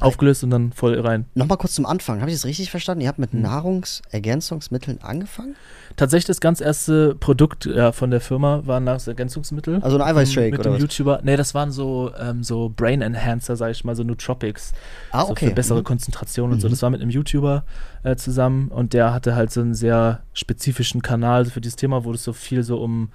aufgelöst 0.00 0.42
und 0.42 0.50
dann 0.50 0.72
voll 0.72 0.98
rein. 0.98 1.26
Nochmal 1.34 1.58
kurz 1.58 1.74
zum 1.74 1.84
Anfang. 1.86 2.20
Habe 2.20 2.30
ich 2.30 2.36
das 2.36 2.44
richtig 2.46 2.70
verstanden? 2.70 3.02
Ihr 3.02 3.08
habt 3.08 3.18
mit 3.18 3.32
Hm. 3.32 3.42
Nahrungsergänzungsmitteln 3.42 5.00
angefangen? 5.02 5.56
Tatsächlich 5.96 6.26
das 6.26 6.40
ganz 6.40 6.60
erste 6.60 7.14
Produkt 7.16 7.66
ja, 7.66 7.92
von 7.92 8.10
der 8.10 8.20
Firma 8.20 8.62
war 8.64 8.80
Nahrungsergänzungsmittel. 8.80 9.80
Also 9.82 9.96
ein 9.98 10.02
Eiweißshake 10.02 10.52
mit 10.52 10.60
oder 10.60 10.70
dem 10.70 10.74
was? 10.74 10.80
YouTuber. 10.82 11.20
Nee, 11.24 11.36
das 11.36 11.54
waren 11.54 11.72
so, 11.72 12.12
ähm, 12.18 12.42
so 12.42 12.72
Brain 12.74 13.02
Enhancer, 13.02 13.56
sag 13.56 13.70
ich 13.72 13.84
mal, 13.84 13.94
so 13.96 14.02
Nootropics. 14.04 14.72
Ah, 15.10 15.24
So 15.26 15.32
okay. 15.32 15.48
für 15.48 15.54
bessere 15.54 15.80
Mhm. 15.80 15.84
Konzentration 15.84 16.52
und 16.52 16.60
so. 16.60 16.68
Mhm. 16.68 16.72
Das 16.72 16.82
war 16.82 16.90
mit 16.90 17.00
einem 17.02 17.10
YouTuber 17.10 17.64
äh, 18.02 18.16
zusammen 18.16 18.68
und 18.68 18.92
der 18.92 19.12
hatte 19.12 19.34
halt 19.34 19.50
so 19.52 19.60
einen 19.60 19.74
sehr 19.74 20.20
spezifischen 20.32 21.02
Kanal 21.02 21.44
für 21.46 21.60
dieses 21.60 21.76
Thema, 21.76 22.04
wo 22.04 22.12
es 22.12 22.22
so 22.24 22.32
viel 22.32 22.62
so 22.62 22.80
um, 22.80 23.10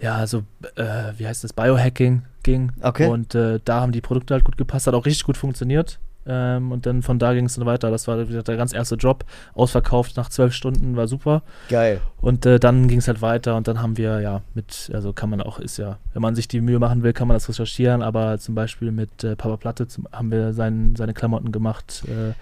ja, 0.00 0.26
so, 0.26 0.44
äh, 0.76 1.12
wie 1.18 1.26
heißt 1.26 1.44
das, 1.44 1.52
Biohacking 1.52 2.22
ging. 2.48 2.72
Okay. 2.80 3.06
Und 3.06 3.34
äh, 3.34 3.60
da 3.64 3.80
haben 3.80 3.92
die 3.92 4.00
Produkte 4.00 4.34
halt 4.34 4.44
gut 4.44 4.56
gepasst, 4.56 4.86
hat 4.86 4.94
auch 4.94 5.06
richtig 5.06 5.24
gut 5.24 5.36
funktioniert. 5.36 5.98
Ähm, 6.30 6.72
und 6.72 6.84
dann 6.84 7.02
von 7.02 7.18
da 7.18 7.32
ging 7.32 7.46
es 7.46 7.54
dann 7.54 7.64
weiter. 7.64 7.90
Das 7.90 8.06
war 8.06 8.18
wie 8.18 8.26
gesagt, 8.26 8.48
der 8.48 8.56
ganz 8.56 8.74
erste 8.74 8.96
Job. 8.96 9.24
Ausverkauft 9.54 10.16
nach 10.16 10.28
zwölf 10.28 10.52
Stunden, 10.52 10.96
war 10.96 11.08
super. 11.08 11.42
Geil. 11.70 12.00
Und 12.20 12.44
äh, 12.44 12.58
dann 12.60 12.86
ging 12.88 12.98
es 12.98 13.08
halt 13.08 13.22
weiter 13.22 13.56
und 13.56 13.66
dann 13.66 13.80
haben 13.80 13.96
wir 13.96 14.20
ja 14.20 14.42
mit, 14.54 14.90
also 14.92 15.12
kann 15.12 15.30
man 15.30 15.40
auch, 15.40 15.58
ist 15.58 15.78
ja, 15.78 15.98
wenn 16.12 16.20
man 16.22 16.34
sich 16.34 16.46
die 16.46 16.60
Mühe 16.60 16.78
machen 16.78 17.02
will, 17.02 17.14
kann 17.14 17.28
man 17.28 17.34
das 17.36 17.48
recherchieren, 17.48 18.02
aber 18.02 18.38
zum 18.38 18.54
Beispiel 18.54 18.92
mit 18.92 19.24
äh, 19.24 19.36
Papa 19.36 19.56
Platte 19.56 19.88
zum, 19.88 20.06
haben 20.12 20.30
wir 20.30 20.52
sein, 20.52 20.94
seine 20.98 21.14
Klamotten 21.14 21.50
gemacht. 21.50 22.02
Äh, 22.06 22.34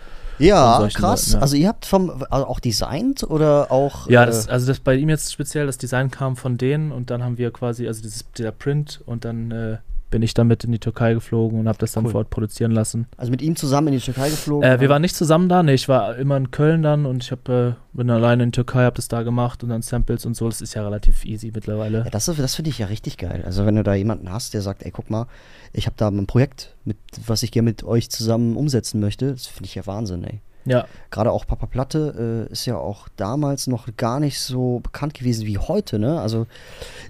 Ja, 0.45 0.87
krass. 0.93 1.29
Leuten, 1.29 1.37
ja. 1.37 1.43
Also 1.43 1.57
ihr 1.57 1.69
habt 1.69 1.87
vom 1.87 2.25
also 2.29 2.47
auch 2.47 2.61
designt 2.61 3.23
oder 3.23 3.71
auch 3.71 4.11
ja, 4.11 4.25
äh, 4.25 4.27
das, 4.27 4.49
also 4.49 4.67
das 4.67 4.81
bei 4.81 4.95
ihm 4.97 5.09
jetzt 5.09 5.33
speziell, 5.33 5.67
das 5.67 5.79
Design 5.79 6.11
kam 6.11 6.37
von 6.37 6.59
denen 6.59 6.91
und 6.91 7.11
dann 7.11 7.23
haben 7.23 7.39
wir 7.39 7.53
quasi, 7.53 7.87
also 7.87 8.03
dieses, 8.03 8.25
dieser 8.33 8.53
Print 8.53 9.01
und 9.07 9.25
dann 9.25 9.51
äh, 9.53 9.77
bin 10.11 10.23
ich 10.23 10.35
damit 10.35 10.63
in 10.65 10.73
die 10.73 10.79
Türkei 10.79 11.15
geflogen 11.15 11.59
und 11.61 11.69
habe 11.69 11.79
das 11.79 11.93
dann 11.93 12.05
Cool. 12.07 12.13
vor 12.13 12.19
Ort 12.21 12.31
produzieren 12.31 12.71
lassen. 12.71 13.07
also 13.17 13.31
mit 13.31 13.43
ihm 13.43 13.57
zusammen 13.57 13.89
in 13.89 13.95
die 13.95 14.01
Türkei 14.01 14.31
geflogen? 14.31 14.69
Äh, 14.69 14.81
wir 14.81 14.89
waren 14.89 15.03
nicht 15.03 15.17
zusammen 15.17 15.49
da, 15.49 15.63
nee, 15.63 15.75
ich 15.75 15.89
war 15.89 16.17
immer 16.17 16.37
in 16.37 16.51
Köln 16.51 16.83
dann 16.83 17.07
und 17.07 17.25
ich 17.25 17.33
hab, 17.33 17.49
äh, 17.49 17.73
bin 17.93 18.09
alleine 18.11 18.45
in 18.45 18.51
die 18.51 18.55
Türkei, 18.57 18.85
habe 18.85 18.97
das 18.97 19.09
da 19.09 19.23
gemacht 19.23 19.63
und 19.63 19.71
dann 19.71 19.83
Samples 19.83 20.25
und 20.25 20.35
so. 20.37 20.47
Das 20.49 20.61
ist 20.61 20.75
ja 20.75 20.83
relativ 20.85 21.25
easy 21.25 21.51
mittlerweile. 21.55 21.99
Ja, 22.05 22.11
das, 22.11 22.29
ist- 22.29 22.39
das 22.39 22.55
finde 22.55 22.71
ich 22.71 22.79
ja 22.79 22.87
richtig 22.87 23.17
geil. 23.19 23.43
Also 23.45 23.67
wenn 23.67 23.75
du 23.77 23.83
da 23.83 23.95
jemanden 23.95 24.31
hast, 24.31 24.55
der 24.55 24.63
sagt, 24.63 24.85
ey, 24.85 24.91
guck 24.93 25.11
mal, 25.11 25.27
ich 25.73 25.87
habe 25.87 25.97
da 25.99 26.09
ein 26.09 26.27
Projekt, 26.27 26.75
mit, 26.85 26.97
was 27.27 27.43
ich 27.43 27.51
gerne 27.51 27.69
mit 27.69 27.83
euch 27.85 28.09
zusammen 28.11 28.57
umsetzen 28.57 29.01
möchte, 29.01 29.33
das 29.33 29.47
finde 29.47 29.67
ich 29.67 29.75
ja 29.75 29.87
Wahnsinn, 29.87 30.23
ey. 30.25 30.41
Ja, 30.69 30.87
Gerade 31.13 31.31
auch 31.31 31.47
Papa 31.47 31.67
Platte 31.67 32.47
äh, 32.49 32.53
ist 32.53 32.67
ja 32.67 32.77
auch 32.77 33.09
damals 33.17 33.69
noch 33.69 33.87
gar 33.97 34.19
nicht 34.19 34.41
so 34.41 34.81
bekannt 34.81 35.15
gewesen 35.15 35.47
wie 35.47 35.59
heute, 35.59 36.01
ne? 36.01 36.21
Also 36.21 36.49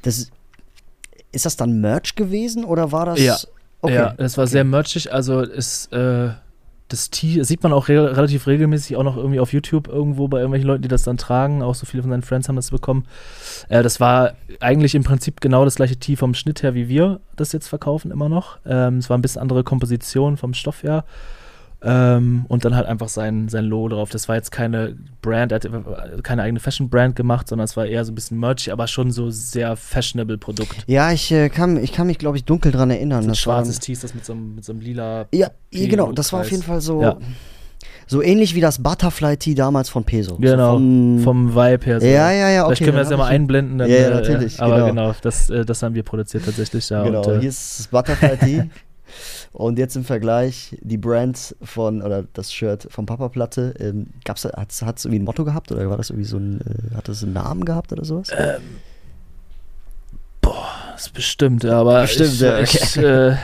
das 0.03 0.31
ist 1.37 1.46
das 1.46 1.57
dann 1.57 1.81
Merch 1.81 2.16
gewesen 2.16 2.64
oder 2.64 2.90
war 2.90 3.07
das? 3.07 3.20
Ja. 3.20 3.37
Okay. 3.81 3.94
Ja, 3.94 4.14
es 4.16 4.37
war 4.37 4.44
okay. 4.44 4.53
sehr 4.53 4.64
merchig. 4.64 5.12
Also 5.12 5.42
ist 5.42 5.92
äh, 5.92 6.31
das 6.88 7.11
Tee 7.11 7.42
sieht 7.42 7.62
man 7.62 7.72
auch 7.72 7.88
re 7.88 8.16
relativ 8.16 8.46
regelmäßig 8.46 8.96
auch 8.96 9.03
noch 9.03 9.16
irgendwie 9.16 9.40
auf 9.40 9.53
YouTube 9.53 9.88
irgendwo 9.88 10.29
bei 10.29 10.38
irgendwelchen 10.38 10.66
Leuten, 10.66 10.83
die 10.83 10.88
das 10.88 11.03
dann 11.03 11.18
tragen. 11.18 11.62
Auch 11.62 11.75
so 11.75 11.85
viele 11.87 12.03
von 12.03 12.11
seinen 12.11 12.22
Friends 12.22 12.49
haben 12.49 12.57
das 12.57 12.70
bekommen. 12.70 13.07
Äh, 13.68 13.83
das 13.83 14.01
war 14.01 14.33
eigentlich 14.61 14.94
im 14.94 15.05
Prinzip 15.05 15.40
genau 15.40 15.64
das 15.64 15.77
gleiche 15.77 15.96
Tee 15.96 16.16
vom 16.16 16.35
Schnitt 16.35 16.62
her, 16.62 16.75
wie 16.75 16.88
wir 16.88 17.20
das 17.37 17.53
jetzt 17.53 17.68
verkaufen 17.68 18.11
immer 18.11 18.29
noch. 18.29 18.59
Ähm, 18.66 18.99
es 18.99 19.11
war 19.11 19.18
ein 19.18 19.22
bisschen 19.22 19.42
andere 19.42 19.62
Komposition 19.62 20.37
vom 20.37 20.55
Stoff 20.55 20.83
her. 20.83 21.05
Ähm, 21.83 22.47
und 22.49 22.65
dann 22.65 22.75
halt 22.75 22.87
einfach 22.87 23.09
sein, 23.09 23.49
sein 23.49 23.65
Logo 23.67 23.89
drauf. 23.91 24.11
Das 24.11 24.29
war 24.29 24.37
jetzt 24.37 24.51
keine 24.51 24.97
Brand, 25.21 25.53
er 25.53 25.57
hat 25.61 26.25
keine 26.25 26.43
eigene 26.43 26.59
Fashion-Brand 26.59 27.15
gemacht, 27.15 27.49
sondern 27.49 27.67
es 27.67 27.77
war 27.77 27.87
eher 27.87 28.05
so 28.05 28.12
ein 28.12 28.15
bisschen 28.15 28.41
merchy, 28.41 28.71
aber 28.71 28.87
schon 28.87 29.11
so 29.12 29.31
sehr 29.31 29.77
fashionable 29.77 30.39
Produkt. 30.39 30.85
Ja, 30.87 31.12
ich, 31.12 31.31
äh, 31.33 31.49
kann, 31.51 31.77
ich 31.77 31.93
kann 31.93 32.07
mich, 32.07 32.19
glaube 32.19 32.39
ich, 32.39 32.45
dunkel 32.45 32.73
dran 32.73 32.91
erinnern. 32.91 33.23
So 33.23 33.27
ein 33.27 33.33
das 33.33 33.39
schwarzes 33.39 33.77
war, 33.77 33.81
Tee, 33.83 33.99
das 34.01 34.15
mit 34.15 34.25
so 34.25 34.33
einem, 34.33 34.55
mit 34.55 34.65
so 34.65 34.73
einem 34.73 34.81
lila 34.81 35.27
Ja, 35.33 35.51
genau, 35.71 36.12
das 36.12 36.33
war 36.33 36.41
auf 36.41 36.51
jeden 36.51 36.62
Fall 36.62 36.81
so, 36.81 37.03
Ja. 37.03 37.19
so 38.07 38.23
ähnlich 38.23 38.55
wie 38.55 38.61
das 38.62 38.83
Butterfly 38.83 39.37
Tea 39.37 39.55
damals 39.55 39.91
von 39.91 40.03
Peso. 40.03 40.37
Genau, 40.39 40.73
So 40.73 40.79
vom, 40.79 41.21
vom 41.23 41.55
Vibe 41.55 41.85
her. 41.85 42.01
So. 42.01 42.07
ja, 42.07 42.31
ja, 42.33 42.49
ja, 42.49 42.65
okay. 42.65 42.77
Vielleicht 42.77 42.85
können 42.85 42.97
wir 42.97 43.03
das 43.03 43.11
ja 43.11 43.17
mal 43.19 43.27
einblenden. 43.29 43.79
Dann, 43.79 43.91
Ja, 43.91 43.97
ja, 43.97 44.07
äh, 44.09 44.15
natürlich, 44.15 44.61
Aber 44.62 44.77
genau. 44.77 44.87
genau, 44.89 45.15
das, 45.21 45.51
äh, 45.51 45.65
das 45.67 45.83
haben 45.83 45.95
wir 45.95 46.03
produziert 46.05 46.47
tatsächlich, 46.47 46.89
ja. 46.89 47.05
Genau, 47.05 47.23
Und, 47.23 47.37
äh, 47.37 47.41
hier 47.41 47.49
ist 47.51 47.81
das 47.81 47.87
Butterfly 47.89 48.37
Tea. 48.39 48.62
Und 49.57 49.79
jetzt 49.79 49.97
im 49.97 50.05
Vergleich 50.05 50.77
die 50.83 50.99
Brands 50.99 51.57
von, 51.62 52.03
oder 52.03 52.25
das 52.35 52.53
Shirt 52.53 52.88
von 52.90 53.07
Papa 53.07 53.31
Platte, 53.31 53.73
ähm, 53.79 54.09
hat's, 54.29 54.83
hat's 54.83 55.05
irgendwie 55.07 55.21
ein 55.21 55.25
Motto 55.25 55.47
gehabt 55.47 55.73
oder 55.73 55.88
war 55.88 55.97
das 55.97 56.11
irgendwie 56.11 56.29
so 56.29 56.37
ein, 56.37 56.61
äh, 56.61 56.95
hat 56.95 57.09
das 57.09 57.23
einen 57.23 57.33
Namen 57.33 57.64
gehabt 57.64 57.90
oder 57.90 58.05
sowas? 58.05 58.29
Äh, 58.29 58.59
das 60.97 61.07
ist 61.07 61.13
bestimmt, 61.15 61.65
aber 61.65 62.03
Bestimmt, 62.03 62.33
ich, 62.35 62.41
ja, 62.41 62.59
ich, 62.61 62.97
äh, 62.97 63.37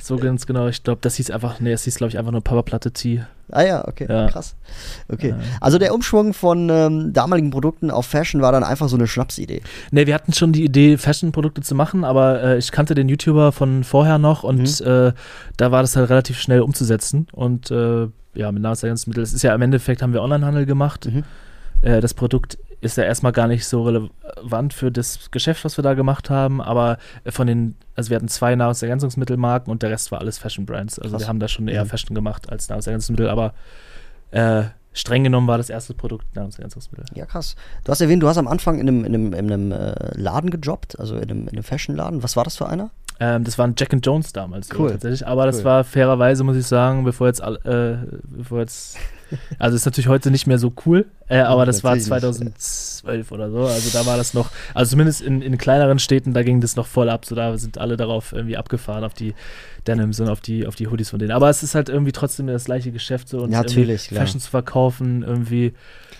so 0.00 0.16
ganz 0.16 0.46
genau, 0.46 0.68
ich 0.68 0.82
glaube, 0.84 0.98
das 1.02 1.16
hieß 1.16 1.30
einfach, 1.30 1.58
nee, 1.60 1.72
es 1.72 1.84
hieß, 1.84 1.96
glaube 1.96 2.10
ich, 2.10 2.18
einfach 2.18 2.32
nur 2.32 2.42
Papa 2.42 2.62
Platte 2.62 2.92
Tee. 2.92 3.22
Ah 3.50 3.62
ja, 3.62 3.88
okay, 3.88 4.06
Ja. 4.08 4.26
krass. 4.28 4.56
Okay. 5.10 5.34
Also 5.60 5.78
der 5.78 5.94
Umschwung 5.94 6.34
von 6.34 6.68
ähm, 6.68 7.12
damaligen 7.14 7.50
Produkten 7.50 7.90
auf 7.90 8.04
Fashion 8.04 8.42
war 8.42 8.52
dann 8.52 8.62
einfach 8.62 8.90
so 8.90 8.96
eine 8.96 9.06
Schnapsidee. 9.06 9.62
Nee, 9.90 10.06
wir 10.06 10.14
hatten 10.14 10.34
schon 10.34 10.52
die 10.52 10.64
Idee, 10.64 10.98
Fashion-Produkte 10.98 11.62
zu 11.62 11.74
machen, 11.74 12.04
aber 12.04 12.42
äh, 12.42 12.58
ich 12.58 12.70
kannte 12.72 12.94
den 12.94 13.08
YouTuber 13.08 13.52
von 13.52 13.84
vorher 13.84 14.18
noch 14.18 14.42
und 14.42 14.58
Mhm. 14.80 14.86
äh, 14.86 15.12
da 15.56 15.72
war 15.72 15.80
das 15.82 15.96
halt 15.96 16.10
relativ 16.10 16.38
schnell 16.38 16.60
umzusetzen. 16.60 17.26
Und 17.32 17.70
äh, 17.70 18.08
ja, 18.34 18.52
mit 18.52 18.62
Nahrungsergänzungsmitteln, 18.62 19.24
es 19.24 19.32
ist 19.32 19.42
ja 19.42 19.54
im 19.54 19.62
Endeffekt, 19.62 20.02
haben 20.02 20.12
wir 20.12 20.22
Onlinehandel 20.22 20.66
gemacht. 20.66 21.06
Mhm. 21.10 21.24
Äh, 21.80 22.02
das 22.02 22.12
Produkt 22.12 22.58
ist 22.80 22.96
ja 22.98 23.04
erstmal 23.04 23.32
gar 23.32 23.48
nicht 23.48 23.66
so 23.66 23.82
relevant 23.82 24.12
für 24.70 24.90
das 24.90 25.30
Geschäft, 25.30 25.64
was 25.64 25.76
wir 25.78 25.82
da 25.82 25.94
gemacht 25.94 26.30
haben, 26.30 26.60
aber 26.60 26.98
von 27.28 27.46
den, 27.46 27.76
also 27.94 28.10
wir 28.10 28.16
hatten 28.16 28.28
zwei 28.28 28.54
Nahrungsergänzungsmittelmarken 28.54 29.70
und 29.70 29.82
der 29.82 29.90
Rest 29.90 30.12
war 30.12 30.20
alles 30.20 30.38
Fashion 30.38 30.66
Brands. 30.66 30.98
Also 30.98 31.12
Krass. 31.12 31.22
wir 31.22 31.28
haben 31.28 31.40
da 31.40 31.48
schon 31.48 31.68
eher 31.68 31.84
Mhm. 31.84 31.88
Fashion 31.88 32.14
gemacht 32.14 32.50
als 32.50 32.68
Nahrungsergänzungsmittel, 32.68 33.28
aber 33.30 33.54
äh, 34.30 34.64
streng 34.92 35.24
genommen 35.24 35.46
war 35.46 35.58
das 35.58 35.70
erste 35.70 35.94
Produkt 35.94 36.34
Nahrungsergänzungsmittel. 36.34 37.04
Ja, 37.14 37.26
krass. 37.26 37.54
Du 37.84 37.92
hast 37.92 38.00
erwähnt, 38.00 38.22
du 38.22 38.28
hast 38.28 38.38
am 38.38 38.48
Anfang 38.48 38.78
in 38.78 38.88
einem, 38.88 39.04
in 39.04 39.14
einem, 39.14 39.32
in 39.32 39.52
einem 39.52 39.72
äh, 39.72 40.18
Laden 40.18 40.50
gejobbt, 40.50 40.98
also 40.98 41.16
in 41.16 41.22
einem, 41.30 41.42
in 41.42 41.50
einem 41.50 41.62
Fashion-Laden. 41.62 42.22
Was 42.22 42.36
war 42.36 42.44
das 42.44 42.56
für 42.56 42.68
einer? 42.68 42.90
Ähm, 43.20 43.42
das 43.44 43.58
waren 43.58 43.74
Jack 43.76 43.92
and 43.92 44.04
Jones 44.06 44.32
damals 44.32 44.68
Cool. 44.78 44.92
tatsächlich, 44.92 45.26
aber 45.26 45.46
das 45.46 45.58
Cool. 45.58 45.64
war 45.64 45.84
fairerweise, 45.84 46.44
muss 46.44 46.56
ich 46.56 46.66
sagen, 46.66 47.02
bevor 47.04 47.26
jetzt, 47.26 47.42
all- 47.42 47.56
äh, 47.64 48.16
bevor 48.28 48.60
jetzt, 48.60 48.96
also 49.58 49.74
ist 49.74 49.84
natürlich 49.86 50.06
heute 50.06 50.30
nicht 50.30 50.46
mehr 50.46 50.58
so 50.58 50.72
cool, 50.86 51.06
äh, 51.26 51.38
aber 51.40 51.66
das 51.66 51.82
war 51.82 51.96
Natürlich 51.96 52.38
nicht. 52.38 52.60
2012 52.60 53.32
oder 53.32 53.50
so, 53.50 53.66
also 53.66 53.90
da 53.98 54.06
war 54.06 54.16
das 54.16 54.34
noch, 54.34 54.50
also 54.72 54.90
zumindest 54.90 55.20
in, 55.20 55.42
in 55.42 55.58
kleineren 55.58 55.98
Städten, 55.98 56.32
da 56.32 56.44
ging 56.44 56.60
das 56.60 56.76
noch 56.76 56.86
voll 56.86 57.08
ab, 57.10 57.24
so 57.24 57.34
da 57.34 57.58
sind 57.58 57.76
alle 57.78 57.96
darauf 57.96 58.32
irgendwie 58.32 58.56
abgefahren, 58.56 59.02
auf 59.02 59.14
die 59.14 59.34
Denims 59.88 60.20
und 60.20 60.28
auf 60.28 60.40
die, 60.40 60.66
auf 60.68 60.76
die 60.76 60.86
Hoodies 60.86 61.10
von 61.10 61.18
denen, 61.18 61.32
aber 61.32 61.50
es 61.50 61.64
ist 61.64 61.74
halt 61.74 61.88
irgendwie 61.88 62.12
trotzdem 62.12 62.46
das 62.46 62.66
gleiche 62.66 62.92
Geschäft 62.92 63.28
so 63.28 63.40
und 63.40 63.50
Ja, 63.50 63.62
natürlich. 63.62 64.10
Fashion 64.10 64.38
zu 64.40 64.48
verkaufen, 64.50 65.24
irgendwie 65.24 65.72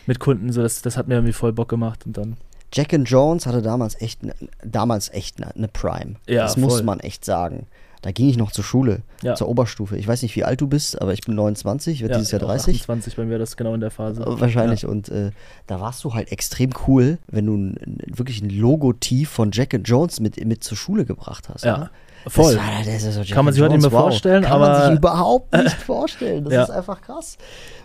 mit 0.06 0.18
Kunden, 0.18 0.50
so 0.52 0.62
das, 0.62 0.82
das 0.82 0.96
hat 0.96 1.06
mir 1.06 1.14
irgendwie 1.14 1.32
voll 1.32 1.52
Bock 1.52 1.68
gemacht 1.68 2.04
und 2.06 2.16
dann 2.16 2.36
Jack 2.72 2.92
and 2.94 3.08
Jones 3.08 3.46
hatte 3.46 3.62
damals 3.62 4.00
echt, 4.00 4.22
ne, 4.22 4.34
damals 4.64 5.10
echt 5.12 5.42
eine 5.42 5.52
ne 5.54 5.68
Prime. 5.68 6.16
Ja, 6.26 6.42
das 6.42 6.56
muss 6.56 6.74
voll. 6.74 6.82
man 6.82 7.00
echt 7.00 7.24
sagen. 7.24 7.66
Da 8.02 8.12
ging 8.12 8.28
ich 8.28 8.36
noch 8.36 8.52
zur 8.52 8.62
Schule, 8.62 9.00
Ja. 9.22 9.34
zur 9.34 9.48
Oberstufe. 9.48 9.96
Ich 9.96 10.06
weiß 10.06 10.22
nicht, 10.22 10.36
wie 10.36 10.44
alt 10.44 10.60
du 10.60 10.68
bist, 10.68 11.02
aber 11.02 11.12
ich 11.14 11.22
bin 11.22 11.34
29, 11.34 11.94
ich 11.94 12.00
werde 12.02 12.14
dieses 12.14 12.30
Jahr 12.30 12.40
auch 12.44 12.46
30. 12.46 12.76
28 12.82 13.16
bei 13.16 13.24
mir 13.24 13.38
das 13.40 13.56
genau 13.56 13.74
in 13.74 13.80
der 13.80 13.90
Phase. 13.90 14.22
Äh, 14.22 14.40
Wahrscheinlich. 14.40 14.86
Und 14.86 15.08
äh, 15.08 15.32
da 15.66 15.80
warst 15.80 16.04
du 16.04 16.14
halt 16.14 16.30
extrem 16.30 16.70
cool, 16.86 17.18
wenn 17.26 17.46
du 17.46 17.56
ein, 17.56 17.98
wirklich 18.06 18.40
ein 18.40 18.50
Logotief 18.50 19.30
von 19.30 19.50
Jack 19.52 19.74
and 19.74 19.88
Jones 19.88 20.20
mit, 20.20 20.42
mit 20.44 20.62
zur 20.62 20.76
Schule 20.76 21.06
gebracht 21.06 21.48
hast. 21.48 21.64
Ja, 21.64 21.76
ne? 21.78 21.90
voll. 22.28 22.54
Das 22.54 23.04
war, 23.16 23.24
so 23.24 23.34
Kann 23.34 23.44
man 23.44 23.52
sich 23.54 23.62
heute 23.64 23.72
nicht 23.74 23.82
mehr 23.82 23.90
vorstellen, 23.90 24.44
Kann 24.44 24.52
aber- 24.62 24.68
man 24.68 24.90
sich 24.90 24.98
überhaupt 24.98 25.52
nicht 25.56 25.72
vorstellen. 25.82 26.44
Das 26.44 26.52
Ja. 26.52 26.62
ist 26.64 26.70
einfach 26.70 27.00
krass. 27.00 27.36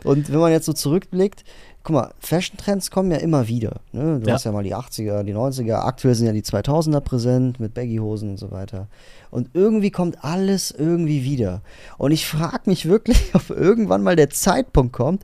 Und 0.03 0.31
wenn 0.31 0.39
man 0.39 0.51
jetzt 0.51 0.65
so 0.67 0.73
zurückblickt, 0.73 1.43
guck 1.83 1.93
mal, 1.93 2.13
Fashion-Trends 2.19 2.91
kommen 2.91 3.11
ja 3.11 3.17
immer 3.17 3.47
wieder. 3.47 3.81
Ne? 3.91 4.19
Du 4.21 4.27
Ja. 4.27 4.35
hast 4.35 4.45
ja 4.45 4.51
mal 4.51 4.63
die 4.63 4.73
80er, 4.75 5.23
die 5.23 5.33
90er, 5.33 5.83
aktuell 5.85 6.15
sind 6.15 6.27
ja 6.27 6.31
die 6.33 6.41
2000er 6.43 7.01
präsent 7.01 7.59
mit 7.59 7.73
Baggy-Hosen 7.73 8.29
und 8.31 8.37
so 8.37 8.51
weiter. 8.51 8.87
Und 9.31 9.49
irgendwie 9.53 9.91
kommt 9.91 10.23
alles 10.23 10.71
irgendwie 10.71 11.23
wieder. 11.25 11.61
Und 11.97 12.11
ich 12.11 12.25
frage 12.25 12.61
mich 12.69 12.85
wirklich, 12.87 13.17
ob 13.35 13.49
irgendwann 13.49 14.01
mal 14.03 14.15
der 14.15 14.29
Zeitpunkt 14.29 14.93
kommt, 14.93 15.23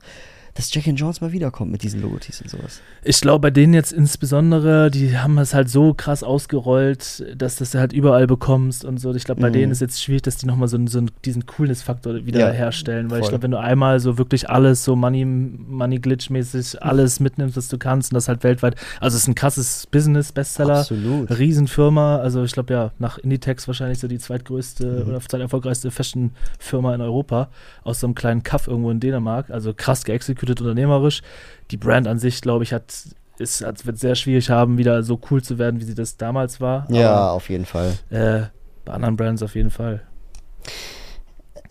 dass 0.60 0.74
Jack 0.74 0.86
and 0.88 1.00
Jones 1.00 1.20
mal 1.22 1.32
wiederkommt 1.32 1.72
mit 1.72 1.82
diesen 1.82 2.02
Logotis 2.02 2.42
und 2.42 2.50
sowas. 2.50 2.80
Ich 3.02 3.20
glaube, 3.20 3.40
bei 3.40 3.50
denen 3.50 3.72
jetzt 3.72 3.92
insbesondere, 3.92 4.90
die 4.90 5.16
haben 5.16 5.38
es 5.38 5.54
halt 5.54 5.70
so 5.70 5.94
krass 5.94 6.22
ausgerollt, 6.22 7.24
dass 7.36 7.56
du 7.56 7.64
das 7.64 7.74
halt 7.74 7.92
überall 7.94 8.26
bekommst 8.26 8.84
und 8.84 8.98
so. 8.98 9.14
Ich 9.14 9.24
glaube, 9.24 9.40
bei 9.40 9.48
Mhm. 9.48 9.52
denen 9.54 9.72
ist 9.72 9.80
jetzt 9.80 10.02
schwierig, 10.02 10.22
dass 10.22 10.36
die 10.36 10.46
nochmal 10.46 10.68
so, 10.68 10.78
so 10.86 11.00
diesen 11.24 11.46
Coolness-Faktor 11.46 12.26
wieder 12.26 12.40
Ja. 12.54 12.70
Weil 13.10 13.20
ich 13.22 13.28
glaube, 13.28 13.42
wenn 13.42 13.50
du 13.52 13.58
einmal 13.58 14.00
so 14.00 14.18
wirklich 14.18 14.50
alles 14.50 14.84
so 14.84 14.96
Money, 14.96 15.24
Money 15.24 15.96
Glitch-mäßig 15.98 16.82
alles 16.82 17.20
mitnimmst, 17.20 17.56
was 17.56 17.68
du 17.68 17.78
kannst 17.78 18.12
und 18.12 18.16
das 18.16 18.28
halt 18.28 18.44
weltweit. 18.44 18.76
Also 19.00 19.16
es 19.16 19.22
ist 19.22 19.28
ein 19.28 19.34
krasses 19.34 19.86
Business-Bestseller. 19.90 20.80
Absolut. 20.80 21.30
Riesenfirma, 21.38 22.16
also 22.18 22.44
ich 22.44 22.52
glaube 22.52 22.74
ja, 22.74 22.92
nach 22.98 23.16
Inditex 23.18 23.66
wahrscheinlich 23.66 23.98
so 23.98 24.08
die 24.08 24.18
zweitgrößte 24.18 25.04
Mhm. 25.04 25.08
oder 25.08 25.20
zweiterfolgreichste 25.20 25.90
Fashion-Firma 25.90 26.94
in 26.94 27.00
Europa, 27.00 27.48
aus 27.82 28.00
so 28.00 28.06
einem 28.06 28.14
kleinen 28.14 28.42
Kaff 28.42 28.66
irgendwo 28.68 28.90
in 28.90 29.00
Dänemark, 29.00 29.50
also 29.50 29.72
krass 29.74 30.04
geexecuted 30.50 30.60
unternehmerisch. 30.60 31.22
Die 31.70 31.76
Brand 31.76 32.06
an 32.08 32.18
sich, 32.18 32.40
glaube 32.40 32.64
ich, 32.64 32.72
hat, 32.72 32.92
ist, 33.38 33.62
wird 33.86 33.98
sehr 33.98 34.14
schwierig 34.14 34.50
haben, 34.50 34.78
wieder 34.78 35.02
so 35.02 35.20
cool 35.30 35.42
zu 35.42 35.58
werden, 35.58 35.80
wie 35.80 35.84
sie 35.84 35.94
das 35.94 36.16
damals 36.16 36.60
war. 36.60 36.86
Ja, 36.90 37.30
auf 37.30 37.48
jeden 37.48 37.66
Fall. 37.66 37.94
Aber, 38.10 38.18
äh, 38.18 38.46
bei 38.84 38.92
anderen 38.92 39.16
Brands 39.16 39.42
auf 39.42 39.54
jeden 39.54 39.70
Fall. 39.70 40.02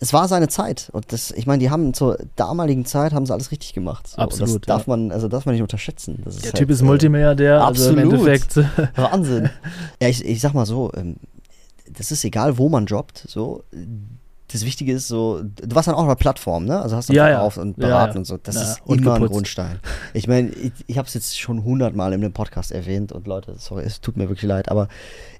Es 0.02 0.14
war 0.14 0.28
seine 0.28 0.48
Zeit 0.48 0.88
und 0.92 1.12
das, 1.12 1.30
ich 1.30 1.46
meine, 1.46 1.58
die 1.58 1.68
haben 1.68 1.92
zur 1.92 2.16
damaligen 2.34 2.86
Zeit 2.86 3.12
haben 3.12 3.26
sie 3.26 3.34
alles 3.34 3.50
richtig 3.50 3.74
gemacht. 3.74 4.08
So. 4.08 4.16
Und 4.16 4.22
Absolut, 4.22 4.62
Das 4.62 4.66
darf 4.66 4.86
ja. 4.86 4.96
man, 4.96 5.12
also 5.12 5.28
darf 5.28 5.44
man 5.44 5.54
nicht 5.54 5.60
unterschätzen. 5.60 6.22
Das 6.24 6.36
Der 6.36 6.52
halt, 6.52 6.54
Typ 6.56 6.70
ist 6.70 6.80
äh, 6.80 6.84
Multimilliardär, 6.84 7.62
also 7.62 7.90
im 7.90 7.98
absolut. 7.98 8.26
Endeffekt. 8.28 8.56
Wahnsinn. 8.96 9.50
ja, 10.00 10.08
ich, 10.08 10.24
ich 10.24 10.40
sag 10.40 10.54
mal 10.54 10.64
so, 10.64 10.90
ähm, 10.96 11.16
das 11.90 12.12
ist 12.12 12.24
egal, 12.24 12.56
wo 12.56 12.70
man 12.70 12.86
jobbt. 12.86 13.24
So, 13.28 13.64
das 14.52 14.64
Wichtige 14.64 14.92
ist 14.92 15.08
so, 15.08 15.42
du 15.42 15.74
warst 15.76 15.88
dann 15.88 15.94
auch 15.94 16.00
auf 16.00 16.06
einer 16.06 16.16
Plattform, 16.16 16.64
ne? 16.64 16.80
Also 16.80 16.96
hast 16.96 17.08
dann 17.08 17.16
Ja, 17.16 17.28
ja. 17.28 17.34
verkauft 17.36 17.58
und 17.58 17.76
beraten 17.76 18.14
ja. 18.14 18.18
und 18.18 18.24
so. 18.24 18.36
Das 18.36 18.56
ist 18.56 18.80
und 18.84 18.98
immer 18.98 19.12
ein 19.14 19.20
geputzt. 19.22 19.32
Grundstein. 19.32 19.78
Ich 20.12 20.26
meine, 20.26 20.48
ich, 20.50 20.72
ich 20.86 20.98
habe 20.98 21.06
es 21.06 21.14
jetzt 21.14 21.38
schon 21.38 21.62
hundertmal 21.64 22.12
in 22.12 22.20
dem 22.20 22.32
Podcast 22.32 22.72
erwähnt 22.72 23.12
und 23.12 23.26
Leute, 23.26 23.54
sorry, 23.58 23.84
es 23.84 24.00
tut 24.00 24.16
mir 24.16 24.28
wirklich 24.28 24.48
leid, 24.48 24.68
aber 24.70 24.88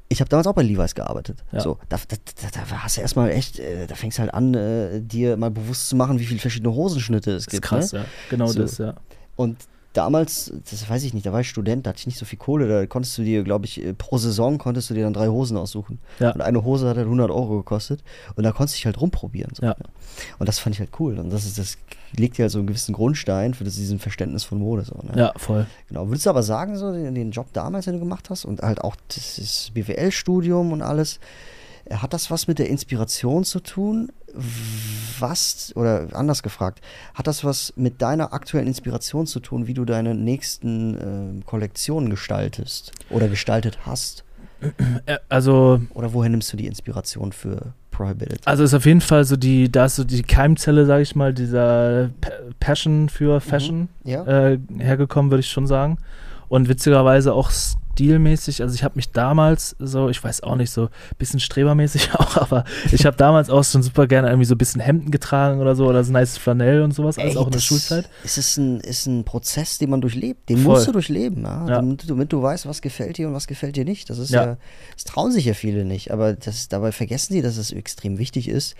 ich 0.08 0.20
habe 0.20 0.28
damals 0.28 0.46
auch 0.48 0.54
bei 0.54 0.62
Levi's 0.62 0.94
gearbeitet. 0.94 1.44
Ja. 1.52 1.60
So, 1.60 1.78
da, 1.88 1.96
da, 2.08 2.16
da, 2.52 2.82
hast 2.82 2.96
du 2.96 3.00
erstmal 3.00 3.30
echt, 3.30 3.58
äh, 3.60 3.86
da 3.86 3.94
fängst 3.94 4.18
du 4.18 4.22
halt 4.22 4.34
an, 4.34 4.54
äh, 4.54 5.00
dir 5.00 5.36
mal 5.36 5.50
bewusst 5.52 5.88
zu 5.88 5.96
machen, 5.96 6.18
wie 6.18 6.26
viele 6.26 6.40
verschiedene 6.40 6.74
Hosenschnitte 6.74 7.30
es 7.30 7.44
Das 7.44 7.54
ist 7.54 7.60
gibt. 7.60 7.64
krass, 7.64 7.92
ne? 7.92 8.00
ja. 8.00 8.04
Genau 8.28 8.46
So. 8.48 8.60
das, 8.60 8.78
ja. 8.78 8.94
Und 9.36 9.56
damals, 9.92 10.53
das 10.70 10.88
weiß 10.88 11.03
ich 11.05 11.14
nicht, 11.14 11.26
da 11.26 11.33
war 11.33 11.40
ich 11.40 11.48
Student, 11.48 11.85
da 11.87 11.90
hatte 11.90 12.00
ich 12.00 12.07
nicht 12.07 12.18
so 12.18 12.24
viel 12.24 12.38
Kohle, 12.38 12.68
da 12.68 12.87
konntest 12.87 13.16
du 13.18 13.22
dir, 13.22 13.42
glaube 13.42 13.66
ich, 13.66 13.85
äh, 13.85 13.92
pro 13.94 14.18
Saison 14.18 14.59
konntest 14.59 14.90
du 14.90 14.94
dir 14.94 15.05
dann 15.05 15.12
drei 15.12 15.29
Hosen 15.29 15.57
aussuchen. 15.57 15.98
Ja. 16.18 16.31
Und 16.31 16.40
eine 16.40 16.64
Hose 16.64 16.88
hat 16.88 16.96
halt 16.96 17.07
100 17.07 17.31
Euro 17.31 17.59
gekostet 17.59 18.03
und 18.37 18.44
da 18.44 18.53
konntest 18.53 18.76
du 18.76 18.79
dich 18.79 18.87
halt 18.87 19.00
rumprobieren. 19.00 19.53
So, 19.55 19.64
Ja. 19.64 19.76
Und 20.38 20.48
das 20.48 20.59
fand 20.59 20.74
ich 20.74 20.81
halt 20.81 20.90
cool 21.00 21.18
und 21.18 21.31
das 21.31 21.44
ist, 21.44 21.59
das 21.59 21.79
legt 22.16 22.38
ja 22.38 22.48
so 22.48 22.59
einen 22.59 22.66
gewissen 22.66 22.92
Grundstein 22.92 23.55
für 23.55 23.64
das, 23.64 23.74
diesen 23.74 23.98
Verständnis 23.98 24.44
von 24.44 24.59
Mode. 24.59 24.85
So, 24.85 24.94
ne? 25.03 25.12
Ja, 25.16 25.33
voll. 25.37 25.66
Genau. 25.88 26.09
Würdest 26.09 26.26
du 26.26 26.31
aber 26.31 26.42
sagen, 26.42 26.76
so 26.76 26.92
den, 26.92 27.14
den 27.14 27.31
Job 27.31 27.46
damals, 27.53 27.85
den 27.87 27.94
du 27.94 28.00
gemacht 28.00 28.31
hast 28.31 28.44
und 28.44 28.61
halt 28.62 28.83
auch 28.83 28.96
das 29.09 29.70
BWL-Studium 29.74 30.72
und 30.72 30.83
alles, 30.83 31.20
hat 31.90 32.12
das 32.12 32.31
was 32.31 32.46
mit 32.48 32.59
der 32.59 32.68
Inspiration 32.68 33.44
zu 33.44 33.61
tun? 33.61 34.11
Was, 35.18 35.72
oder 35.74 36.09
anders 36.12 36.42
gefragt, 36.42 36.81
hat 37.14 37.26
das 37.26 37.44
was 37.44 37.72
mit 37.76 38.00
deiner 38.00 38.33
aktuellen 38.33 38.66
Inspiration 38.68 39.26
zu 39.26 39.40
tun, 39.40 39.66
wie 39.66 39.74
du 39.74 39.85
deine 39.85 40.14
nächsten 40.14 40.96
ähm, 41.00 41.46
Kollektionen 41.46 42.09
gestaltest 42.11 42.92
oder 43.11 43.29
gestaltet 43.29 43.81
hast? 43.85 44.24
Äh, 45.07 45.18
Also, 45.29 45.81
Oder 45.94 46.12
woher 46.14 46.31
nimmst 46.31 46.53
du 46.53 46.57
die 46.57 46.66
Inspiration 46.66 47.33
für 47.33 47.74
Prohibited? 47.90 48.46
Also 48.46 48.62
ist 48.64 48.72
auf 48.74 48.87
jeden 48.87 49.00
Fall 49.00 49.24
so 49.24 49.37
die, 49.37 49.70
da 49.70 49.87
ist 49.87 49.96
so 49.96 50.05
die 50.05 50.22
Keimzelle, 50.22 50.87
sage 50.87 51.03
ich 51.03 51.14
mal, 51.16 51.35
dieser 51.35 52.11
Pa- 52.20 52.31
Passion 52.61 53.09
für 53.09 53.40
Fashion 53.40 53.88
ja? 54.05 54.24
äh, 54.26 54.59
hergekommen, 54.79 55.31
würde 55.31 55.40
ich 55.40 55.50
schon 55.50 55.66
sagen. 55.66 55.98
Und 56.48 56.68
witzigerweise 56.68 57.33
auch 57.33 57.50
stilmäßig, 58.04 58.62
also 58.62 58.74
ich 58.74 58.82
habe 58.82 58.96
mich 58.96 59.10
damals 59.12 59.76
so, 59.78 60.08
ich 60.08 60.22
weiß 60.22 60.42
auch 60.42 60.56
nicht, 60.56 60.70
so 60.70 60.84
ein 60.84 60.88
bisschen 61.18 61.38
strebermäßig 61.40 62.14
auch, 62.14 62.36
aber 62.38 62.64
ich 62.92 63.04
habe 63.04 63.16
damals 63.16 63.50
auch 63.50 63.62
schon 63.64 63.82
super 63.82 64.06
gerne 64.06 64.28
irgendwie 64.28 64.46
so 64.46 64.54
ein 64.54 64.58
bisschen 64.58 64.80
Hemden 64.80 65.10
getragen 65.10 65.60
oder 65.60 65.74
so 65.76 65.86
oder 65.86 66.02
so 66.02 66.12
nice 66.12 66.38
Flanell 66.38 66.82
und 66.82 66.92
sowas, 66.92 67.18
alles 67.18 67.32
Ey, 67.34 67.38
auch 67.38 67.46
in 67.46 67.52
der 67.52 67.58
Schulzeit. 67.60 68.08
Es 68.24 68.38
ist 68.38 68.56
ein, 68.56 68.80
ist 68.80 69.06
ein 69.06 69.24
Prozess, 69.24 69.78
den 69.78 69.90
man 69.90 70.00
durchlebt. 70.00 70.48
Den 70.48 70.58
Voll. 70.58 70.74
musst 70.76 70.88
du 70.88 70.92
durchleben, 70.92 71.42
ja? 71.44 71.66
Ja. 71.68 71.76
Damit, 71.76 72.02
du- 72.02 72.06
damit 72.06 72.32
du 72.32 72.42
weißt, 72.42 72.66
was 72.66 72.80
gefällt 72.80 73.18
dir 73.18 73.28
und 73.28 73.34
was 73.34 73.46
gefällt 73.46 73.76
dir 73.76 73.84
nicht. 73.84 74.08
Das 74.08 74.18
ist 74.18 74.30
Ja. 74.30 74.44
ja, 74.44 74.56
das 74.94 75.04
trauen 75.04 75.30
sich 75.32 75.44
ja 75.44 75.54
viele 75.54 75.84
nicht. 75.84 76.10
Aber 76.10 76.32
das, 76.32 76.68
dabei 76.68 76.92
vergessen 76.92 77.34
die, 77.34 77.42
dass 77.42 77.56
es 77.58 77.70
extrem 77.72 78.18
wichtig 78.18 78.48
ist, 78.48 78.74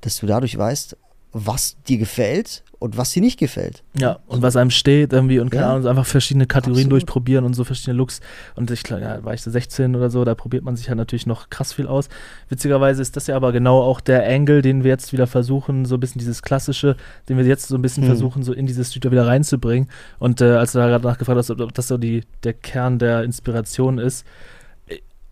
dass 0.00 0.16
du 0.18 0.26
dadurch 0.26 0.56
weißt, 0.56 0.96
was 1.32 1.76
dir 1.88 1.98
gefällt 1.98 2.62
und 2.78 2.96
was 2.98 3.10
dir 3.12 3.22
nicht 3.22 3.38
gefällt. 3.38 3.82
Ja, 3.98 4.18
und 4.26 4.42
was 4.42 4.54
einem 4.56 4.70
steht 4.70 5.12
irgendwie 5.12 5.38
und 5.38 5.50
keine 5.50 5.62
Ja. 5.64 5.74
Ahnung, 5.74 5.86
einfach 5.88 6.04
verschiedene 6.06 6.46
Kategorien 6.46 6.86
Absolut. 6.86 7.02
durchprobieren 7.02 7.44
und 7.44 7.54
so 7.54 7.64
verschiedene 7.64 7.96
Looks. 7.96 8.20
Und 8.54 8.70
ich 8.70 8.82
glaube, 8.82 9.02
ja, 9.02 9.24
war 9.24 9.32
ich 9.34 9.40
so 9.42 9.50
16 9.50 9.96
oder 9.96 10.10
so, 10.10 10.24
da 10.24 10.34
probiert 10.34 10.62
man 10.62 10.76
sich 10.76 10.88
halt 10.88 10.98
natürlich 10.98 11.26
noch 11.26 11.48
krass 11.48 11.72
viel 11.72 11.86
aus. 11.86 12.08
Witzigerweise 12.50 13.00
ist 13.00 13.16
das 13.16 13.26
ja 13.28 13.36
aber 13.36 13.52
genau 13.52 13.82
auch 13.82 14.00
der 14.00 14.26
Angle, 14.28 14.60
den 14.62 14.84
wir 14.84 14.90
jetzt 14.90 15.12
wieder 15.12 15.26
versuchen, 15.26 15.86
so 15.86 15.96
ein 15.96 16.00
bisschen 16.00 16.18
dieses 16.18 16.42
Klassische, 16.42 16.96
den 17.28 17.38
wir 17.38 17.44
jetzt 17.44 17.66
so 17.66 17.76
ein 17.76 17.82
bisschen 17.82 18.02
Hm. 18.04 18.10
versuchen, 18.10 18.42
so 18.42 18.52
in 18.52 18.66
dieses 18.66 18.90
Studio 18.90 19.10
wieder 19.10 19.26
reinzubringen. 19.26 19.88
Und 20.18 20.40
äh, 20.42 20.52
als 20.56 20.72
du 20.72 20.78
da 20.78 20.86
gerade 20.88 21.06
nachgefragt 21.06 21.38
hast, 21.38 21.50
ob, 21.50 21.60
ob 21.60 21.72
das 21.74 21.88
so 21.88 21.96
die, 21.98 22.24
der 22.44 22.52
Kern 22.52 22.98
der 22.98 23.24
Inspiration 23.24 23.98
ist, 23.98 24.26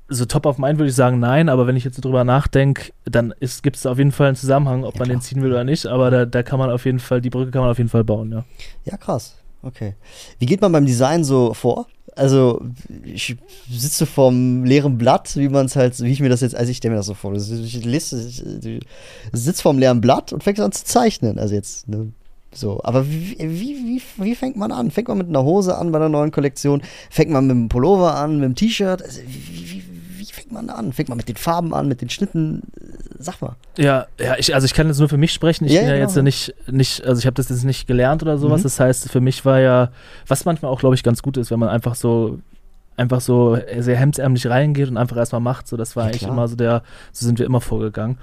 so 0.09 0.25
top 0.27 0.47
of 0.47 0.59
mind 0.59 0.79
würde 0.79 0.91
ich 0.91 0.95
sagen, 0.95 1.19
nein, 1.19 1.49
aber 1.49 1.67
wenn 1.67 1.77
ich 1.77 1.85
jetzt 1.85 2.05
drüber 2.05 2.25
nachdenke, 2.25 2.93
dann 3.05 3.35
gibt 3.63 3.77
es 3.77 3.83
da 3.83 3.93
auf 3.93 3.99
jeden 3.99 4.13
Fall 4.13 4.29
einen 4.29 4.37
Zusammenhang, 4.37 4.85
ob 4.85 4.95
Ja, 4.95 4.99
man 5.01 5.09
klar. 5.09 5.19
den 5.19 5.23
ziehen 5.23 5.43
will 5.43 5.51
oder 5.51 5.65
nicht, 5.65 5.87
aber 5.87 6.11
da, 6.11 6.27
da 6.27 6.43
kann 6.43 6.59
man 6.59 6.71
auf 6.71 6.85
jeden 6.85 6.99
Fall, 7.01 7.21
die 7.21 7.31
Brücke 7.31 7.51
kann 7.51 7.63
man 7.63 7.71
auf 7.71 7.79
jeden 7.79 7.91
Fall 7.91 8.05
bauen, 8.05 8.31
ja. 8.31 8.45
Ja, 8.85 8.97
krass. 8.97 9.37
Okay. 9.63 9.95
Wie 10.39 10.47
geht 10.47 10.61
man 10.61 10.73
beim 10.73 10.85
Design 10.85 11.25
so 11.25 11.55
vor? 11.55 11.87
Also, 12.17 12.61
ich 13.03 13.37
sitze 13.69 14.07
vorm 14.07 14.63
leeren 14.65 14.99
Blatt, 14.99 15.37
wie 15.37 15.49
man 15.49 15.67
es 15.67 15.75
halt, 15.75 15.99
wie 16.01 16.13
ich 16.13 16.21
mir 16.21 16.29
das 16.29 16.43
jetzt, 16.43 16.55
also 16.55 16.71
ich 16.71 16.77
stelle 16.77 16.93
mir 16.93 16.99
das 16.99 17.07
so 17.07 17.15
vor. 17.15 17.33
Ich, 17.35 17.85
lese, 17.85 18.29
ich 18.29 18.81
sitze 19.33 19.63
vorm 19.63 19.79
leeren 19.79 20.01
Blatt 20.01 20.33
und 20.33 20.45
fängst 20.45 20.61
an 20.61 20.71
zu 20.71 20.85
zeichnen. 20.85 21.39
Also 21.41 21.55
jetzt, 21.55 21.89
ne, 21.89 22.13
so. 22.53 22.81
Aber 22.85 23.09
wie, 23.11 23.37
wie, 23.41 23.77
wie, 23.99 24.03
wie 24.23 24.35
fängt 24.37 24.55
man 24.57 24.71
an? 24.71 24.93
Fängt 24.93 25.09
man 25.09 25.19
mit 25.19 25.29
einer 25.29 25.43
Hose 25.43 25.77
an 25.77 25.91
bei 25.91 25.99
einer 25.99 26.09
neuen 26.09 26.31
Kollektion? 26.31 26.83
Fängt 27.11 27.31
man 27.33 27.47
mit 27.49 27.57
einem 27.57 27.69
Pullover 27.69 28.15
an, 28.15 28.37
mit 28.37 28.45
einem 28.45 28.55
T-Shirt? 28.55 29.03
Also, 29.03 29.21
wie, 29.27 29.71
wie 29.73 29.83
fängt 30.35 30.53
man 30.53 30.69
an? 30.71 30.93
Fängt 30.93 31.09
man 31.09 31.17
mit 31.17 31.29
den 31.29 31.37
Farben 31.37 31.73
an, 31.75 31.89
mit 31.89 32.01
den 32.01 32.11
Schnitten? 32.11 32.63
Sag 33.19 33.41
mal. 33.41 33.57
Ja, 33.79 34.07
ja, 34.21 34.37
ich, 34.39 34.55
also 34.55 34.65
ich 34.67 34.75
kann 34.75 34.87
jetzt 34.89 34.99
nur 34.99 35.09
für 35.09 35.17
mich 35.17 35.33
sprechen. 35.33 35.65
Ich 35.65 35.73
Ja, 35.73 35.81
bin 35.81 35.89
ja 35.89 35.95
genau. 35.97 36.07
jetzt 36.09 36.17
nicht, 36.23 36.55
nicht, 36.71 37.05
also 37.05 37.19
ich 37.19 37.27
habe 37.27 37.35
das 37.35 37.49
jetzt 37.49 37.65
nicht 37.65 37.87
gelernt 37.87 38.23
oder 38.23 38.37
sowas. 38.39 38.61
Mhm. 38.61 38.65
Das 38.65 38.81
heißt, 38.81 39.11
für 39.11 39.21
mich 39.21 39.45
war 39.45 39.61
ja, 39.61 39.91
was 40.27 40.45
manchmal 40.45 40.71
auch, 40.71 40.81
glaube 40.81 40.95
ich, 40.95 41.03
ganz 41.03 41.23
gut 41.23 41.37
ist, 41.37 41.51
wenn 41.51 41.59
man 41.59 41.69
einfach 41.71 41.95
so, 41.95 42.39
einfach 42.97 43.21
so 43.21 43.59
sehr 43.79 43.97
hemdsärmlich 43.97 44.47
reingeht 44.47 44.89
und 44.89 44.97
einfach 44.97 45.17
erstmal 45.17 45.41
macht. 45.41 45.67
So, 45.69 45.77
das 45.77 45.97
war 45.97 46.05
Ja, 46.05 46.09
eigentlich 46.09 46.21
klar. 46.21 46.33
immer 46.33 46.49
so 46.49 46.57
der, 46.57 46.83
so 47.13 47.27
sind 47.27 47.39
wir 47.39 47.47
immer 47.47 47.61
vorgegangen. 47.61 48.19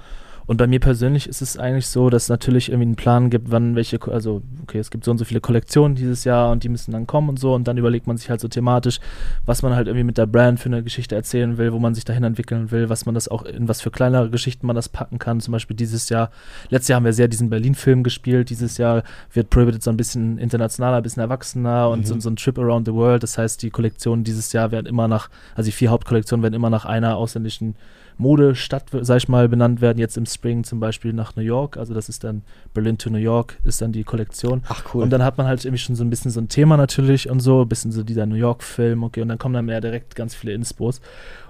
Und 0.52 0.58
bei 0.58 0.66
mir 0.66 0.80
persönlich 0.80 1.30
ist 1.30 1.40
es 1.40 1.56
eigentlich 1.56 1.86
so, 1.86 2.10
dass 2.10 2.24
es 2.24 2.28
natürlich 2.28 2.68
irgendwie 2.68 2.88
einen 2.88 2.96
Plan 2.96 3.30
gibt, 3.30 3.50
wann 3.50 3.74
welche, 3.74 3.98
also 4.12 4.42
okay, 4.64 4.80
es 4.80 4.90
gibt 4.90 5.02
so 5.02 5.10
und 5.10 5.16
so 5.16 5.24
viele 5.24 5.40
Kollektionen 5.40 5.94
dieses 5.94 6.24
Jahr 6.24 6.52
und 6.52 6.62
die 6.62 6.68
müssen 6.68 6.92
dann 6.92 7.06
kommen 7.06 7.30
und 7.30 7.38
so 7.38 7.54
und 7.54 7.66
dann 7.66 7.78
überlegt 7.78 8.06
man 8.06 8.18
sich 8.18 8.28
halt 8.28 8.42
so 8.42 8.48
thematisch, 8.48 9.00
was 9.46 9.62
man 9.62 9.74
halt 9.74 9.86
irgendwie 9.86 10.04
mit 10.04 10.18
der 10.18 10.26
Brand 10.26 10.60
für 10.60 10.66
eine 10.66 10.82
Geschichte 10.82 11.14
erzählen 11.14 11.56
will, 11.56 11.72
wo 11.72 11.78
man 11.78 11.94
sich 11.94 12.04
dahin 12.04 12.22
entwickeln 12.22 12.70
will, 12.70 12.90
was 12.90 13.06
man 13.06 13.14
das 13.14 13.28
auch, 13.28 13.46
in 13.46 13.66
was 13.66 13.80
für 13.80 13.90
kleinere 13.90 14.28
Geschichten 14.28 14.66
man 14.66 14.76
das 14.76 14.90
packen 14.90 15.18
kann. 15.18 15.40
Zum 15.40 15.52
Beispiel 15.52 15.74
dieses 15.74 16.10
Jahr, 16.10 16.30
letztes 16.68 16.88
Jahr 16.88 16.96
haben 16.96 17.06
wir 17.06 17.14
sehr 17.14 17.28
diesen 17.28 17.48
Berlin-Film 17.48 18.02
gespielt, 18.02 18.50
dieses 18.50 18.76
Jahr 18.76 19.04
wird 19.32 19.48
Prohibited 19.48 19.82
so 19.82 19.88
ein 19.88 19.96
bisschen 19.96 20.36
internationaler, 20.36 20.98
ein 20.98 21.02
bisschen 21.02 21.22
erwachsener 21.22 21.88
und 21.88 22.06
so, 22.06 22.20
so 22.20 22.28
ein 22.28 22.36
Trip 22.36 22.58
around 22.58 22.86
the 22.86 22.92
world. 22.92 23.22
Das 23.22 23.38
heißt, 23.38 23.62
die 23.62 23.70
Kollektionen 23.70 24.22
dieses 24.22 24.52
Jahr 24.52 24.70
werden 24.70 24.84
immer 24.84 25.08
nach, 25.08 25.30
also 25.54 25.68
die 25.68 25.72
vier 25.72 25.88
Hauptkollektionen 25.88 26.42
werden 26.42 26.52
immer 26.52 26.68
nach 26.68 26.84
einer 26.84 27.16
ausländischen 27.16 27.74
Modestadt, 28.18 28.84
sag 29.00 29.16
ich 29.16 29.28
mal, 29.28 29.48
benannt 29.48 29.80
werden. 29.80 29.98
Jetzt 29.98 30.16
im 30.16 30.26
Spring 30.26 30.64
zum 30.64 30.80
Beispiel 30.80 31.12
nach 31.12 31.36
New 31.36 31.42
York. 31.42 31.76
Also 31.76 31.94
das 31.94 32.08
ist 32.08 32.24
dann 32.24 32.42
Berlin 32.74 32.98
to 32.98 33.10
New 33.10 33.18
York, 33.18 33.58
ist 33.64 33.82
dann 33.82 33.92
die 33.92 34.04
Kollektion. 34.04 34.62
Ach 34.68 34.84
cool. 34.94 35.02
Und 35.02 35.10
dann 35.10 35.22
hat 35.22 35.38
man 35.38 35.46
halt 35.46 35.64
irgendwie 35.64 35.82
schon 35.82 35.96
so 35.96 36.04
ein 36.04 36.10
bisschen 36.10 36.30
so 36.30 36.40
ein 36.40 36.48
Thema 36.48 36.76
natürlich 36.76 37.28
und 37.28 37.40
so, 37.40 37.62
ein 37.62 37.68
bisschen 37.68 37.92
so 37.92 38.02
dieser 38.02 38.26
New 38.26 38.36
York-Film, 38.36 39.02
okay, 39.02 39.22
und 39.22 39.28
dann 39.28 39.38
kommen 39.38 39.54
dann 39.54 39.68
ja 39.68 39.80
direkt 39.80 40.14
ganz 40.14 40.34
viele 40.34 40.52
Inspos. 40.52 41.00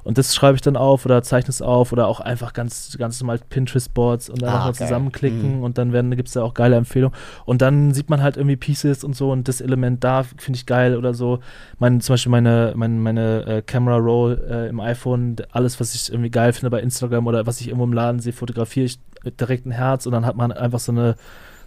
Und 0.05 0.19
das 0.19 0.35
schreibe 0.35 0.57
ich 0.57 0.61
dann 0.63 0.77
auf 0.77 1.05
oder 1.07 1.23
zeichne 1.23 1.51
es 1.51 1.63
auf 1.63 1.93
oder 1.93 2.09
auch 2.09 2.21
einfach 2.21 2.53
ganz, 2.53 2.97
ganz 2.99 3.21
normal 3.21 3.39
Pinterest-Boards 3.49 4.31
und 4.31 4.43
dann 4.43 4.51
Ah, 4.51 4.65
geil. 4.65 4.75
zusammenklicken 4.75 5.59
Mhm. 5.59 5.63
und 5.63 5.79
dann 5.79 5.93
werden, 5.93 6.11
gibt 6.17 6.29
es 6.29 6.35
da 6.35 6.43
auch 6.43 6.55
geile 6.55 6.77
Empfehlungen. 6.77 7.17
Und 7.45 7.63
dann 7.63 7.93
sieht 7.95 8.11
man 8.11 8.23
halt 8.23 8.37
irgendwie 8.37 8.57
Pieces 8.57 9.05
und 9.05 9.15
so 9.15 9.31
und 9.31 9.47
das 9.49 9.61
Element 9.61 10.03
da 10.05 10.23
finde 10.25 10.57
ich 10.57 10.67
geil 10.67 10.97
oder 10.97 11.15
so. 11.15 11.39
Mein, 11.79 12.01
zum 12.01 12.15
Beispiel 12.15 12.31
meine, 12.31 12.73
meine, 12.77 12.95
meine 12.95 13.47
äh, 13.47 13.63
Camera 13.63 13.97
Roll 13.97 14.43
äh, 14.51 14.69
im 14.69 14.81
iPhone, 14.81 15.37
alles, 15.53 15.79
was 15.81 15.95
ich 15.95 16.11
irgendwie 16.13 16.31
geil 16.31 16.53
finde 16.53 16.71
bei 16.71 16.81
Instagram 16.81 17.27
oder 17.27 17.47
was 17.47 17.61
ich 17.61 17.69
irgendwo 17.69 17.85
im 17.85 17.93
Laden 17.93 18.21
sehe, 18.21 18.33
fotografiere 18.33 18.87
ich 18.87 18.99
mit 19.25 19.39
direkt 19.41 19.67
ein 19.67 19.71
Herz 19.71 20.07
und 20.07 20.13
dann 20.13 20.27
hat 20.27 20.37
man 20.37 20.51
einfach 20.51 20.81
so 20.81 20.91
eine 20.91 21.15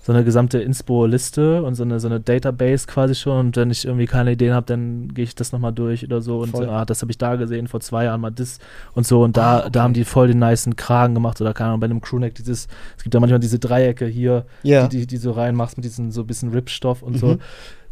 so 0.06 0.14
eine 0.14 0.24
gesamte 0.24 0.60
Inspo-Liste 0.60 1.64
und 1.64 1.74
so 1.74 1.82
eine, 1.82 2.00
so 2.00 2.08
eine 2.08 2.20
Database 2.20 2.86
quasi 2.86 3.16
schon. 3.16 3.48
Und 3.48 3.58
wenn 3.58 3.72
ich 3.72 3.86
irgendwie 3.86 4.06
keine 4.06 4.34
Ideen 4.34 4.54
habe, 4.54 4.68
dann 4.68 5.08
gehe 5.16 5.24
ich 5.24 5.34
das 5.34 5.52
nochmal 5.52 5.74
durch 5.74 6.04
oder 6.04 6.22
so 6.22 6.42
und 6.42 6.52
Voll. 6.52 6.66
so, 6.66 6.72
ah, 6.72 6.86
das 6.86 7.02
habe 7.02 7.12
ich 7.12 7.18
da 7.18 7.38
gesehen, 7.38 7.68
vor 7.68 7.80
zwei 7.80 8.04
Jahren 8.04 8.22
mal 8.22 8.30
das 8.30 8.60
und 8.94 9.08
so. 9.08 9.24
Und 9.24 9.36
da, 9.36 9.46
Ah, 9.56 9.60
okay. 9.62 9.70
da 9.72 9.82
haben 9.82 9.94
die 9.94 10.04
voll 10.04 10.28
den 10.28 10.38
nicen 10.38 10.76
Kragen 10.76 11.16
gemacht 11.16 11.42
oder 11.42 11.56
keine 11.56 11.70
Ahnung, 11.70 11.80
bei 11.80 11.86
einem 11.86 12.02
Crewneck 12.02 12.36
dieses, 12.36 12.68
es 12.98 13.04
gibt 13.04 13.16
ja 13.16 13.20
manchmal 13.20 13.40
diese 13.40 13.58
Dreiecke 13.58 14.06
hier, 14.06 14.46
ja. 14.62 14.88
die, 14.88 15.00
die, 15.00 15.08
die 15.08 15.18
so 15.18 15.32
reinmachst 15.32 15.76
mit 15.78 15.86
diesem 15.86 16.12
so 16.12 16.24
bisschen 16.24 16.52
Ripstoff 16.52 17.02
und 17.02 17.18
so. 17.18 17.38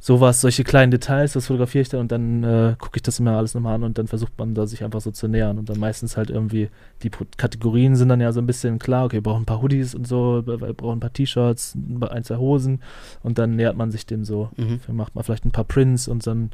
Sowas, 0.05 0.41
solche 0.41 0.65
kleinen 0.65 0.91
Details, 0.91 1.31
das 1.31 1.47
fotografiere 1.47 1.83
ich 1.83 1.87
dann 1.87 2.01
und 2.01 2.11
dann 2.11 2.43
äh, 2.43 2.75
gucke 2.77 2.97
ich 2.97 3.03
das 3.03 3.19
immer 3.19 3.37
alles 3.37 3.53
nochmal 3.53 3.75
an 3.75 3.83
und 3.83 3.97
dann 3.97 4.07
versucht 4.07 4.37
man 4.37 4.53
da 4.53 4.67
sich 4.67 4.83
einfach 4.83 4.99
so 4.99 5.11
zu 5.11 5.29
nähern 5.29 5.57
und 5.57 5.69
dann 5.69 5.79
meistens 5.79 6.17
halt 6.17 6.29
irgendwie, 6.29 6.69
die 7.03 7.09
Pro- 7.09 7.23
Kategorien 7.37 7.95
sind 7.95 8.09
dann 8.09 8.19
ja 8.19 8.33
so 8.33 8.41
ein 8.41 8.45
bisschen 8.45 8.79
klar, 8.79 9.05
okay, 9.05 9.15
wir 9.15 9.23
brauchen 9.23 9.43
ein 9.43 9.45
paar 9.45 9.61
Hoodies 9.61 9.95
und 9.95 10.05
so, 10.05 10.43
wir 10.45 10.57
brauchen 10.73 10.97
ein 10.97 10.99
paar 10.99 11.13
T-Shirts, 11.13 11.77
ein, 12.01 12.23
zwei 12.25 12.35
Hosen 12.35 12.81
und 13.21 13.37
dann 13.37 13.55
nähert 13.55 13.77
man 13.77 13.91
sich 13.91 14.05
dem 14.05 14.25
so. 14.25 14.49
Mhm. 14.57 14.81
Dann 14.85 14.97
macht 14.97 15.15
man 15.15 15.23
vielleicht 15.23 15.45
ein 15.45 15.51
paar 15.51 15.63
Prints 15.63 16.09
und 16.09 16.27
dann 16.27 16.51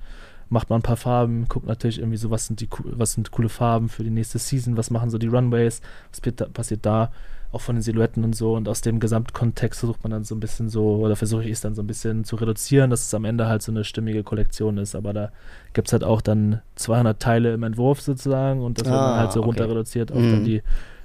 macht 0.50 0.70
man 0.70 0.82
ein 0.82 0.84
paar 0.84 0.98
Farben, 0.98 1.48
guckt 1.50 1.66
natürlich 1.66 1.98
irgendwie 1.98 2.18
so, 2.18 2.30
was 2.30 2.46
sind 2.46 2.62
die 2.62 2.70
was 2.84 3.14
sind 3.14 3.32
coole 3.32 3.50
Farben 3.50 3.90
für 3.90 4.04
die 4.04 4.12
nächste 4.12 4.38
Season, 4.38 4.78
was 4.78 4.92
machen 4.92 5.10
so 5.10 5.18
die 5.18 5.26
Runways, 5.26 5.82
was 6.12 6.22
passiert 6.54 6.86
da 6.86 7.12
auch 7.52 7.62
von 7.62 7.76
den 7.76 7.82
Silhouetten 7.82 8.24
und 8.24 8.36
so 8.36 8.56
und 8.56 8.68
aus 8.70 8.82
dem 8.82 9.00
Gesamtkontext 9.00 9.80
versucht 9.80 10.04
man 10.04 10.12
dann 10.12 10.24
so 10.24 10.36
ein 10.36 10.40
bisschen 10.40 10.70
so, 10.70 10.98
oder 10.98 11.16
versuche 11.16 11.44
ich 11.46 11.52
es 11.52 11.62
dann 11.62 11.74
so 11.74 11.82
ein 11.82 11.88
bisschen 11.88 12.24
zu 12.24 12.36
reduzieren, 12.36 12.90
dass 12.92 13.02
es 13.08 13.14
am 13.14 13.26
Ende 13.26 13.48
halt 13.48 13.62
so 13.64 13.72
eine 13.72 13.84
stimmige 13.84 14.24
Kollektion 14.24 14.78
ist, 14.78 14.94
aber 14.96 15.14
da 15.14 15.32
gibt 15.74 15.88
es 15.88 15.94
halt 15.94 16.04
auch 16.04 16.22
dann 16.22 16.62
200 16.76 17.20
Teile 17.20 17.54
im 17.54 17.64
Entwurf 17.64 18.02
sozusagen 18.02 18.62
und 18.62 18.80
das 18.80 18.86
wird 18.86 18.96
Ah, 18.96 19.10
dann 19.12 19.20
halt 19.20 19.32
so 19.32 19.40
okay. 19.40 19.48
runter 19.48 19.70
reduziert 19.70 20.12
auf 20.12 20.20
Mhm. 20.20 20.32
dann 20.32 20.44
die 20.46 20.62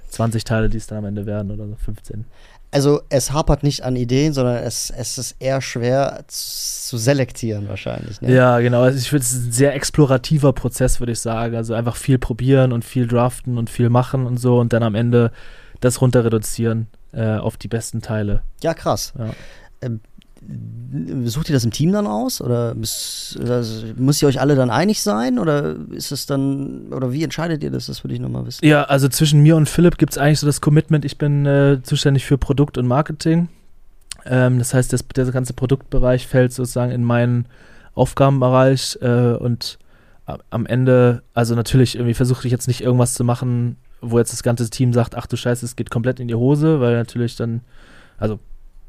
20 0.09 0.43
Teile, 0.43 0.69
die 0.69 0.77
es 0.77 0.85
dann 0.87 0.99
am 0.99 1.05
Ende 1.05 1.25
werden 1.25 1.49
oder 1.51 1.67
so 1.67 1.75
15. 1.83 2.25
Also 2.71 3.01
es 3.09 3.31
hapert 3.31 3.63
nicht 3.63 3.83
an 3.83 3.95
Ideen, 3.95 4.33
sondern 4.33 4.57
es, 4.57 4.89
es 4.95 5.17
ist 5.17 5.35
eher 5.39 5.61
schwer 5.61 6.25
zu 6.27 6.97
selektieren 6.97 7.67
wahrscheinlich. 7.69 8.21
Ne? 8.21 8.33
Ja, 8.35 8.59
genau. 8.59 8.81
Also 8.81 8.97
ich 8.99 9.09
finde, 9.09 9.23
es 9.23 9.31
ist 9.31 9.45
ein 9.47 9.51
sehr 9.53 9.73
explorativer 9.75 10.51
Prozess, 10.51 10.99
würde 10.99 11.13
ich 11.13 11.19
sagen. 11.19 11.55
Also 11.55 11.73
einfach 11.73 11.95
viel 11.95 12.17
probieren 12.19 12.73
und 12.73 12.83
viel 12.83 13.07
draften 13.07 13.57
und 13.57 13.69
viel 13.69 13.89
machen 13.89 14.25
und 14.25 14.37
so 14.37 14.59
und 14.59 14.73
dann 14.73 14.83
am 14.83 14.93
Ende 14.95 15.31
das 15.79 16.01
runter 16.01 16.25
reduzieren 16.25 16.87
äh, 17.11 17.35
auf 17.37 17.57
die 17.57 17.67
besten 17.67 18.01
Teile. 18.01 18.41
Ja, 18.61 18.73
krass. 18.73 19.13
Ja. 19.17 19.31
Ähm, 19.81 19.99
sucht 21.25 21.49
ihr 21.49 21.53
das 21.53 21.63
im 21.63 21.71
Team 21.71 21.91
dann 21.91 22.07
aus? 22.07 22.41
Oder 22.41 22.75
müsst, 22.75 23.37
oder 23.39 23.63
müsst 23.95 24.21
ihr 24.21 24.27
euch 24.27 24.39
alle 24.39 24.55
dann 24.55 24.69
einig 24.69 25.01
sein? 25.01 25.39
Oder 25.39 25.75
ist 25.91 26.11
es 26.11 26.25
dann, 26.25 26.93
oder 26.93 27.11
wie 27.11 27.23
entscheidet 27.23 27.63
ihr 27.63 27.71
das? 27.71 27.87
Das 27.87 28.03
würde 28.03 28.13
ich 28.13 28.19
nochmal 28.19 28.45
wissen. 28.45 28.65
Ja, 28.65 28.83
also 28.83 29.07
zwischen 29.07 29.41
mir 29.41 29.55
und 29.55 29.67
Philipp 29.67 29.97
gibt 29.97 30.13
es 30.13 30.17
eigentlich 30.17 30.39
so 30.39 30.45
das 30.45 30.61
Commitment, 30.61 31.05
ich 31.05 31.17
bin 31.17 31.45
äh, 31.45 31.81
zuständig 31.81 32.25
für 32.25 32.37
Produkt 32.37 32.77
und 32.77 32.87
Marketing. 32.87 33.49
Ähm, 34.25 34.59
das 34.59 34.73
heißt, 34.73 34.93
das, 34.93 35.07
der 35.07 35.25
ganze 35.31 35.53
Produktbereich 35.53 36.27
fällt 36.27 36.53
sozusagen 36.53 36.91
in 36.91 37.03
meinen 37.03 37.47
Aufgabenbereich 37.93 38.99
äh, 39.01 39.33
und 39.33 39.79
am 40.49 40.65
Ende, 40.65 41.21
also 41.35 41.53
natürlich 41.53 41.95
irgendwie 41.95 42.15
versuche 42.15 42.47
ich 42.47 42.51
jetzt 42.51 42.67
nicht 42.67 42.81
irgendwas 42.81 43.13
zu 43.13 43.23
machen, 43.23 43.77
wo 44.11 44.19
jetzt 44.19 44.33
das 44.33 44.43
ganze 44.43 44.69
Team 44.69 44.93
sagt, 44.93 45.15
ach 45.15 45.27
du 45.27 45.37
Scheiße, 45.37 45.65
es 45.65 45.75
geht 45.75 45.89
komplett 45.89 46.19
in 46.19 46.27
die 46.27 46.35
Hose, 46.35 46.79
weil 46.79 46.95
natürlich 46.95 47.35
dann, 47.35 47.61
also 48.17 48.39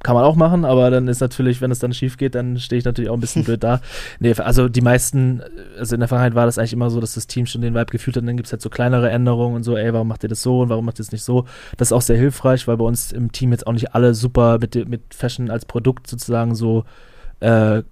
kann 0.03 0.15
man 0.15 0.25
auch 0.25 0.37
machen, 0.37 0.65
aber 0.65 0.91
dann 0.91 1.09
ist 1.09 1.21
natürlich, 1.21 1.61
wenn 1.61 1.71
es 1.71 1.79
dann 1.79 1.93
schief 1.93 2.17
geht, 2.17 2.35
dann 2.35 2.59
stehe 2.59 2.79
ich 2.79 2.85
natürlich 2.85 3.11
auch 3.11 3.15
ein 3.15 3.21
bisschen 3.21 3.45
blöd 3.45 3.65
da. 3.65 3.81
Nee, 4.21 4.35
also 4.35 4.69
die 4.69 4.83
meisten, 4.83 5.43
also 5.79 5.97
in 5.97 6.01
der 6.01 6.09
Vergangenheit 6.09 6.35
war 6.35 6.47
das 6.47 6.59
eigentlich 6.59 6.75
immer 6.75 6.91
so, 6.91 7.01
dass 7.01 7.15
das 7.15 7.27
Team 7.27 7.47
schon 7.47 7.63
den 7.63 7.75
Vibe 7.75 7.87
gefühlt 7.87 8.17
hat 8.17 8.23
und 8.23 8.27
dann 8.27 8.37
gibt 8.37 8.47
es 8.47 8.53
halt 8.53 8.63
so 8.63 8.71
kleinere 8.71 9.11
Änderungen 9.11 9.57
und 9.57 9.63
so, 9.63 9.77
ey, 9.77 9.93
warum 9.93 10.09
macht 10.09 10.23
ihr 10.23 10.29
das 10.29 10.43
so 10.43 10.61
und 10.61 10.69
warum 10.69 10.85
macht 10.85 10.99
ihr 10.99 11.05
das 11.05 11.13
nicht 11.13 11.25
so? 11.25 11.47
Das 11.77 11.89
ist 11.89 11.93
auch 11.93 12.03
sehr 12.03 12.17
hilfreich, 12.17 12.69
weil 12.69 12.77
bei 12.77 12.85
uns 12.85 13.11
im 13.11 13.33
Team 13.33 13.53
jetzt 13.53 13.67
auch 13.67 13.73
nicht 13.73 13.95
alle 13.95 14.15
super 14.15 14.59
mit, 14.61 14.89
mit 14.89 15.03
Fashion 15.15 15.51
als 15.51 15.65
Produkt 15.65 16.07
sozusagen 16.07 16.55
so 16.55 16.85
äh, 17.41 17.83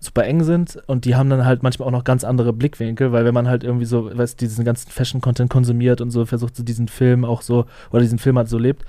super 0.00 0.24
eng 0.24 0.44
sind 0.44 0.78
und 0.86 1.04
die 1.04 1.16
haben 1.16 1.28
dann 1.28 1.44
halt 1.44 1.64
manchmal 1.64 1.88
auch 1.88 1.92
noch 1.92 2.04
ganz 2.04 2.22
andere 2.22 2.52
Blickwinkel, 2.52 3.10
weil 3.10 3.24
wenn 3.24 3.34
man 3.34 3.48
halt 3.48 3.64
irgendwie 3.64 3.84
so, 3.84 4.16
weißt 4.16 4.40
diesen 4.40 4.64
ganzen 4.64 4.90
Fashion-Content 4.90 5.50
konsumiert 5.50 6.00
und 6.00 6.12
so 6.12 6.24
versucht, 6.24 6.54
so 6.54 6.62
diesen 6.62 6.86
Film 6.86 7.24
auch 7.24 7.42
so, 7.42 7.66
oder 7.90 8.02
diesen 8.02 8.20
Film 8.20 8.38
halt 8.38 8.48
so 8.48 8.58
lebt, 8.58 8.84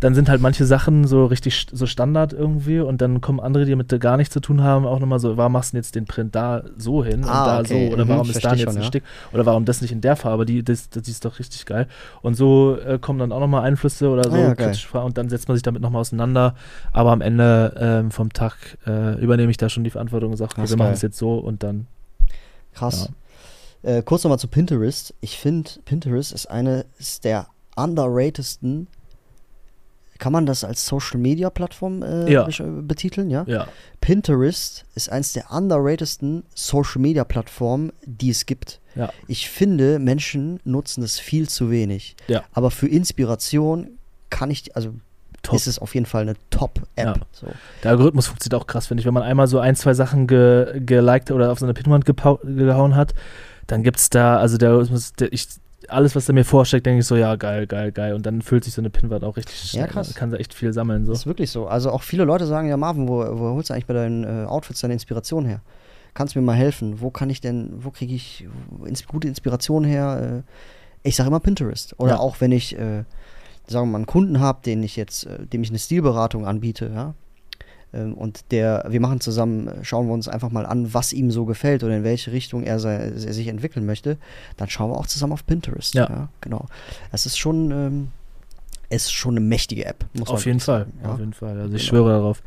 dann 0.00 0.14
sind 0.14 0.28
halt 0.30 0.40
manche 0.40 0.64
Sachen 0.64 1.06
so 1.06 1.26
richtig 1.26 1.66
so 1.72 1.86
Standard 1.86 2.32
irgendwie 2.32 2.80
und 2.80 3.00
dann 3.02 3.20
kommen 3.20 3.38
andere, 3.40 3.66
die 3.66 3.70
damit 3.72 3.98
gar 4.00 4.16
nichts 4.16 4.32
zu 4.32 4.40
tun 4.40 4.62
haben, 4.62 4.86
auch 4.86 4.98
nochmal 4.98 5.18
so, 5.18 5.36
warum 5.36 5.52
machst 5.52 5.72
du 5.74 5.76
jetzt 5.76 5.94
den 5.94 6.06
Print 6.06 6.34
da 6.34 6.62
so 6.78 7.04
hin 7.04 7.24
Ah, 7.24 7.40
und 7.40 7.46
da 7.46 7.60
okay. 7.60 7.88
so 7.88 7.94
oder 7.94 8.04
Mhm, 8.04 8.08
warum 8.08 8.30
ist 8.30 8.44
da 8.44 8.54
jetzt 8.54 8.62
schon, 8.62 8.76
ein 8.76 8.80
ja. 8.82 8.86
Stick 8.86 9.02
oder 9.32 9.44
warum 9.44 9.64
das 9.66 9.82
nicht 9.82 9.92
in 9.92 10.00
der 10.00 10.16
Farbe, 10.16 10.46
die, 10.46 10.62
das, 10.62 10.88
das, 10.88 11.02
die 11.02 11.10
ist 11.10 11.24
doch 11.24 11.38
richtig 11.38 11.66
geil 11.66 11.86
und 12.22 12.34
so 12.34 12.78
äh, 12.78 12.98
kommen 12.98 13.18
dann 13.18 13.32
auch 13.32 13.40
nochmal 13.40 13.62
Einflüsse 13.62 14.08
oder 14.08 14.30
so 14.30 14.36
Ah 14.36 14.54
ja, 14.58 15.00
und 15.02 15.18
dann 15.18 15.28
setzt 15.28 15.48
man 15.48 15.56
sich 15.56 15.62
damit 15.62 15.82
nochmal 15.82 16.00
auseinander, 16.00 16.54
aber 16.92 17.12
am 17.12 17.20
Ende 17.20 17.74
ähm, 17.78 18.10
vom 18.10 18.32
Tag 18.32 18.78
äh, 18.86 19.18
übernehme 19.20 19.50
ich 19.50 19.56
da 19.58 19.68
schon 19.68 19.84
die 19.84 19.90
Verantwortung 19.90 20.30
und 20.30 20.36
sage, 20.36 20.45
Das 20.54 20.64
ist 20.64 20.70
wir 20.70 20.76
machen 20.84 20.92
es 20.94 21.02
jetzt 21.02 21.18
so 21.18 21.34
und 21.38 21.62
dann 21.62 21.86
Krass. 22.74 23.10
Äh, 23.82 24.02
kurz 24.02 24.24
nochmal 24.24 24.38
zu 24.38 24.48
Pinterest. 24.48 25.14
Ich 25.20 25.38
finde, 25.38 25.70
Pinterest 25.84 26.32
ist 26.32 26.46
eines 26.46 27.20
der 27.22 27.46
underratedsten. 27.76 28.88
Kann 30.18 30.32
man 30.32 30.46
das 30.46 30.64
als 30.64 30.86
Social 30.86 31.20
Media 31.20 31.50
Plattform 31.50 32.02
äh, 32.02 32.32
Ja. 32.32 32.48
betiteln? 32.82 33.28
Ja? 33.28 33.44
ja, 33.46 33.68
Pinterest 34.00 34.86
ist 34.94 35.10
eines 35.12 35.34
der 35.34 35.50
underratedsten 35.50 36.44
Social 36.54 37.02
Media 37.02 37.22
Plattformen, 37.24 37.92
die 38.06 38.30
es 38.30 38.46
gibt. 38.46 38.80
ja, 38.94 39.10
Ich 39.28 39.50
finde, 39.50 39.98
Menschen 39.98 40.58
nutzen 40.64 41.02
es 41.02 41.18
viel 41.18 41.48
zu 41.50 41.70
wenig. 41.70 42.16
Ja. 42.28 42.44
Aber 42.52 42.70
für 42.70 42.88
Inspiration 42.88 43.98
kann 44.30 44.50
ich, 44.50 44.74
also 44.74 44.94
top. 45.46 45.56
ist 45.56 45.66
es 45.66 45.78
auf 45.78 45.94
jeden 45.94 46.06
Fall 46.06 46.22
eine 46.22 46.34
Top-App. 46.50 47.06
Ja. 47.06 47.14
So. 47.32 47.46
Der 47.82 47.92
Algorithmus 47.92 48.26
funktioniert 48.26 48.60
auch 48.62 48.66
krass, 48.66 48.86
finde 48.86 49.00
ich. 49.00 49.06
Wenn 49.06 49.14
man 49.14 49.22
einmal 49.22 49.46
so 49.46 49.58
ein, 49.58 49.74
zwei 49.76 49.94
Sachen 49.94 50.26
ge 50.26 50.80
geliked 50.84 51.30
oder 51.30 51.50
auf 51.52 51.58
so 51.58 51.66
eine 51.66 51.74
Pinwand 51.74 52.04
gehauen 52.06 52.94
hat, 52.96 53.14
dann 53.66 53.82
gibt 53.82 53.98
es 53.98 54.10
da, 54.10 54.36
also 54.38 54.58
der 54.58 54.70
Algorithmus, 54.70 55.12
der, 55.14 55.32
ich, 55.32 55.46
alles, 55.88 56.16
was 56.16 56.28
er 56.28 56.34
mir 56.34 56.44
vorschlägt, 56.44 56.86
denke 56.86 57.00
ich 57.00 57.06
so, 57.06 57.16
ja, 57.16 57.36
geil, 57.36 57.66
geil, 57.66 57.92
geil. 57.92 58.14
Und 58.14 58.26
dann 58.26 58.42
fühlt 58.42 58.64
sich 58.64 58.74
so 58.74 58.80
eine 58.80 58.90
Pinwand 58.90 59.24
auch 59.24 59.36
richtig. 59.36 59.72
Ja, 59.72 59.86
krass. 59.86 60.14
Kann 60.14 60.30
da 60.30 60.36
echt 60.36 60.54
viel 60.54 60.72
sammeln. 60.72 61.04
So. 61.04 61.12
Das 61.12 61.20
ist 61.20 61.26
wirklich 61.26 61.50
so. 61.50 61.66
Also 61.66 61.90
auch 61.90 62.02
viele 62.02 62.24
Leute 62.24 62.46
sagen, 62.46 62.68
ja 62.68 62.76
Marvin, 62.76 63.08
wo, 63.08 63.18
wo 63.18 63.54
holst 63.54 63.70
du 63.70 63.74
eigentlich 63.74 63.86
bei 63.86 63.94
deinen 63.94 64.24
äh, 64.24 64.46
Outfits 64.46 64.80
deine 64.80 64.94
Inspiration 64.94 65.44
her? 65.44 65.60
Kannst 66.14 66.34
du 66.34 66.40
mir 66.40 66.46
mal 66.46 66.54
helfen? 66.56 67.00
Wo 67.00 67.10
kann 67.10 67.28
ich 67.30 67.40
denn, 67.40 67.70
wo 67.76 67.90
kriege 67.90 68.14
ich 68.14 68.48
ins, 68.84 69.06
gute 69.06 69.28
Inspiration 69.28 69.84
her? 69.84 70.42
Äh, 70.44 71.08
ich 71.08 71.14
sage 71.14 71.28
immer 71.28 71.40
Pinterest. 71.40 71.94
Oder 72.00 72.12
Ja. 72.14 72.18
auch 72.18 72.40
wenn 72.40 72.52
ich, 72.52 72.76
äh, 72.78 73.04
sagen 73.68 73.88
wir 73.88 73.92
mal, 73.92 73.98
einen 73.98 74.06
Kunden 74.06 74.40
habe, 74.40 74.60
den 74.64 74.82
ich 74.82 74.96
jetzt, 74.96 75.26
äh, 75.26 75.46
dem 75.46 75.62
ich 75.62 75.70
eine 75.70 75.78
Stilberatung 75.78 76.46
anbiete, 76.46 76.90
ja. 76.94 77.14
Ähm, 77.92 78.14
und 78.14 78.50
der, 78.50 78.84
wir 78.88 79.00
machen 79.00 79.20
zusammen, 79.20 79.68
äh, 79.68 79.84
schauen 79.84 80.06
wir 80.08 80.14
uns 80.14 80.28
einfach 80.28 80.50
mal 80.50 80.66
an, 80.66 80.92
was 80.92 81.12
ihm 81.12 81.30
so 81.30 81.44
gefällt 81.44 81.84
oder 81.84 81.96
in 81.96 82.04
welche 82.04 82.32
Richtung 82.32 82.62
er, 82.64 82.78
sei, 82.80 82.94
er 82.94 83.18
sich 83.32 83.46
entwickeln 83.48 83.86
möchte, 83.86 84.18
dann 84.56 84.68
schauen 84.68 84.90
wir 84.90 84.96
auch 84.98 85.06
zusammen 85.06 85.32
auf 85.32 85.46
Pinterest. 85.46 85.94
Ja. 85.94 86.28
genau. 86.40 86.66
Es 87.12 87.26
ist 87.26 87.38
schon, 87.38 87.70
ähm, 87.70 88.08
es 88.88 89.04
ist 89.04 89.12
schon 89.12 89.32
eine 89.36 89.40
mächtige 89.40 89.84
App. 89.84 90.04
Muss 90.14 90.28
man 90.28 90.36
Auf 90.36 90.44
jeden 90.46 90.56
wirklich 90.60 90.64
Fall, 90.64 90.80
sagen, 90.80 90.92
ja. 91.02 91.12
auf 91.12 91.18
jeden 91.20 91.32
Fall. 91.32 91.60
Also 91.60 91.74
ich 91.74 91.88
Genau. 91.88 92.02
schwöre 92.02 92.10
darauf. 92.10 92.42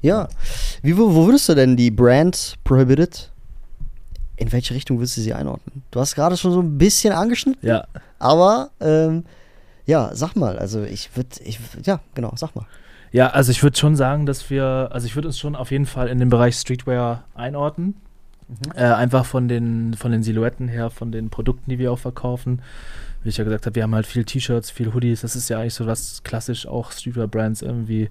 Ja. 0.00 0.28
Wie, 0.82 0.96
wo, 0.98 1.14
wo 1.14 1.26
würdest 1.26 1.48
du 1.48 1.54
denn 1.54 1.76
die 1.76 1.90
Brand 1.92 2.56
Prohibited, 2.64 3.30
in 4.36 4.50
welche 4.50 4.74
Richtung 4.74 4.98
würdest 4.98 5.16
du 5.16 5.20
sie 5.20 5.32
einordnen? 5.34 5.82
Du 5.92 6.00
hast 6.00 6.14
gerade 6.16 6.36
schon 6.36 6.52
so 6.52 6.60
ein 6.60 6.76
bisschen 6.78 7.12
angeschnitten, 7.12 7.66
Ja, 7.66 7.86
aber 8.18 8.70
ähm, 8.80 9.24
ja, 9.92 10.10
sag 10.14 10.36
mal, 10.36 10.58
also 10.58 10.82
ich 10.82 11.14
würde, 11.14 11.28
ich, 11.44 11.60
ja, 11.84 12.00
genau, 12.14 12.32
sag 12.34 12.56
mal. 12.56 12.64
Ja, 13.12 13.28
also 13.28 13.52
ich 13.52 13.62
würde 13.62 13.76
schon 13.76 13.94
sagen, 13.94 14.24
dass 14.24 14.48
wir, 14.48 14.88
also 14.90 15.06
ich 15.06 15.14
würde 15.14 15.28
uns 15.28 15.38
schon 15.38 15.54
auf 15.54 15.70
jeden 15.70 15.84
Fall 15.84 16.08
in 16.08 16.18
den 16.18 16.30
Bereich 16.30 16.54
Streetwear 16.56 17.24
einordnen. 17.34 17.94
Äh, 18.74 18.84
einfach 18.84 19.26
von 19.26 19.48
den, 19.48 19.92
von 19.92 20.10
den 20.10 20.22
Silhouetten 20.22 20.68
her, 20.68 20.88
von 20.88 21.12
den 21.12 21.28
Produkten, 21.28 21.68
die 21.68 21.78
wir 21.78 21.92
auch 21.92 21.98
verkaufen. 21.98 22.62
Wie 23.22 23.28
ich 23.28 23.36
ja 23.36 23.44
gesagt 23.44 23.66
habe, 23.66 23.74
wir 23.74 23.82
haben 23.82 23.94
halt 23.94 24.06
viel 24.06 24.24
T-Shirts, 24.24 24.70
viel 24.70 24.94
Hoodies. 24.94 25.20
Das 25.20 25.36
ist 25.36 25.50
ja 25.50 25.58
eigentlich 25.58 25.74
so, 25.74 25.86
was 25.86 26.22
klassisch 26.22 26.66
auch 26.66 26.90
Streetwear-Brands 26.90 27.60
irgendwie 27.60 28.08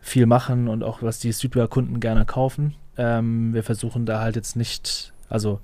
viel 0.00 0.24
machen 0.24 0.68
und 0.68 0.82
auch 0.82 1.02
was 1.02 1.18
die 1.18 1.34
Streetwear-Kunden 1.34 2.00
gerne 2.00 2.24
kaufen. 2.24 2.76
Ähm, 2.96 3.52
wir 3.52 3.62
versuchen 3.62 4.06
da 4.06 4.20
halt 4.20 4.36
jetzt 4.36 4.56
nicht, 4.56 5.12
also 5.28 5.60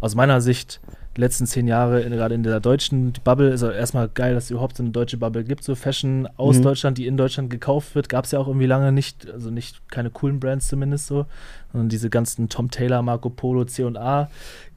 aus 0.00 0.14
meiner 0.14 0.40
Sicht 0.40 0.80
die 1.16 1.22
letzten 1.22 1.46
zehn 1.46 1.66
Jahre, 1.66 2.02
in, 2.02 2.12
gerade 2.12 2.34
in 2.34 2.42
der 2.42 2.60
deutschen 2.60 3.14
Bubble, 3.24 3.48
ist 3.48 3.62
also 3.62 3.74
erstmal 3.74 4.06
geil, 4.08 4.34
dass 4.34 4.44
es 4.44 4.50
überhaupt 4.50 4.76
so 4.76 4.82
eine 4.82 4.92
deutsche 4.92 5.16
Bubble 5.16 5.44
gibt, 5.44 5.64
so 5.64 5.74
Fashion 5.74 6.28
aus 6.36 6.58
Mhm. 6.58 6.62
Deutschland, 6.62 6.98
die 6.98 7.06
in 7.06 7.16
Deutschland 7.16 7.48
gekauft 7.48 7.94
wird, 7.94 8.10
gab 8.10 8.26
es 8.26 8.32
ja 8.32 8.38
auch 8.38 8.48
irgendwie 8.48 8.66
lange 8.66 8.92
nicht, 8.92 9.26
also 9.32 9.50
nicht 9.50 9.88
keine 9.90 10.10
coolen 10.10 10.40
Brands 10.40 10.68
zumindest 10.68 11.06
so, 11.06 11.24
sondern 11.72 11.88
diese 11.88 12.10
ganzen 12.10 12.50
Tom 12.50 12.70
Taylor, 12.70 13.00
Marco 13.00 13.30
Polo, 13.30 13.64
C&A 13.64 14.28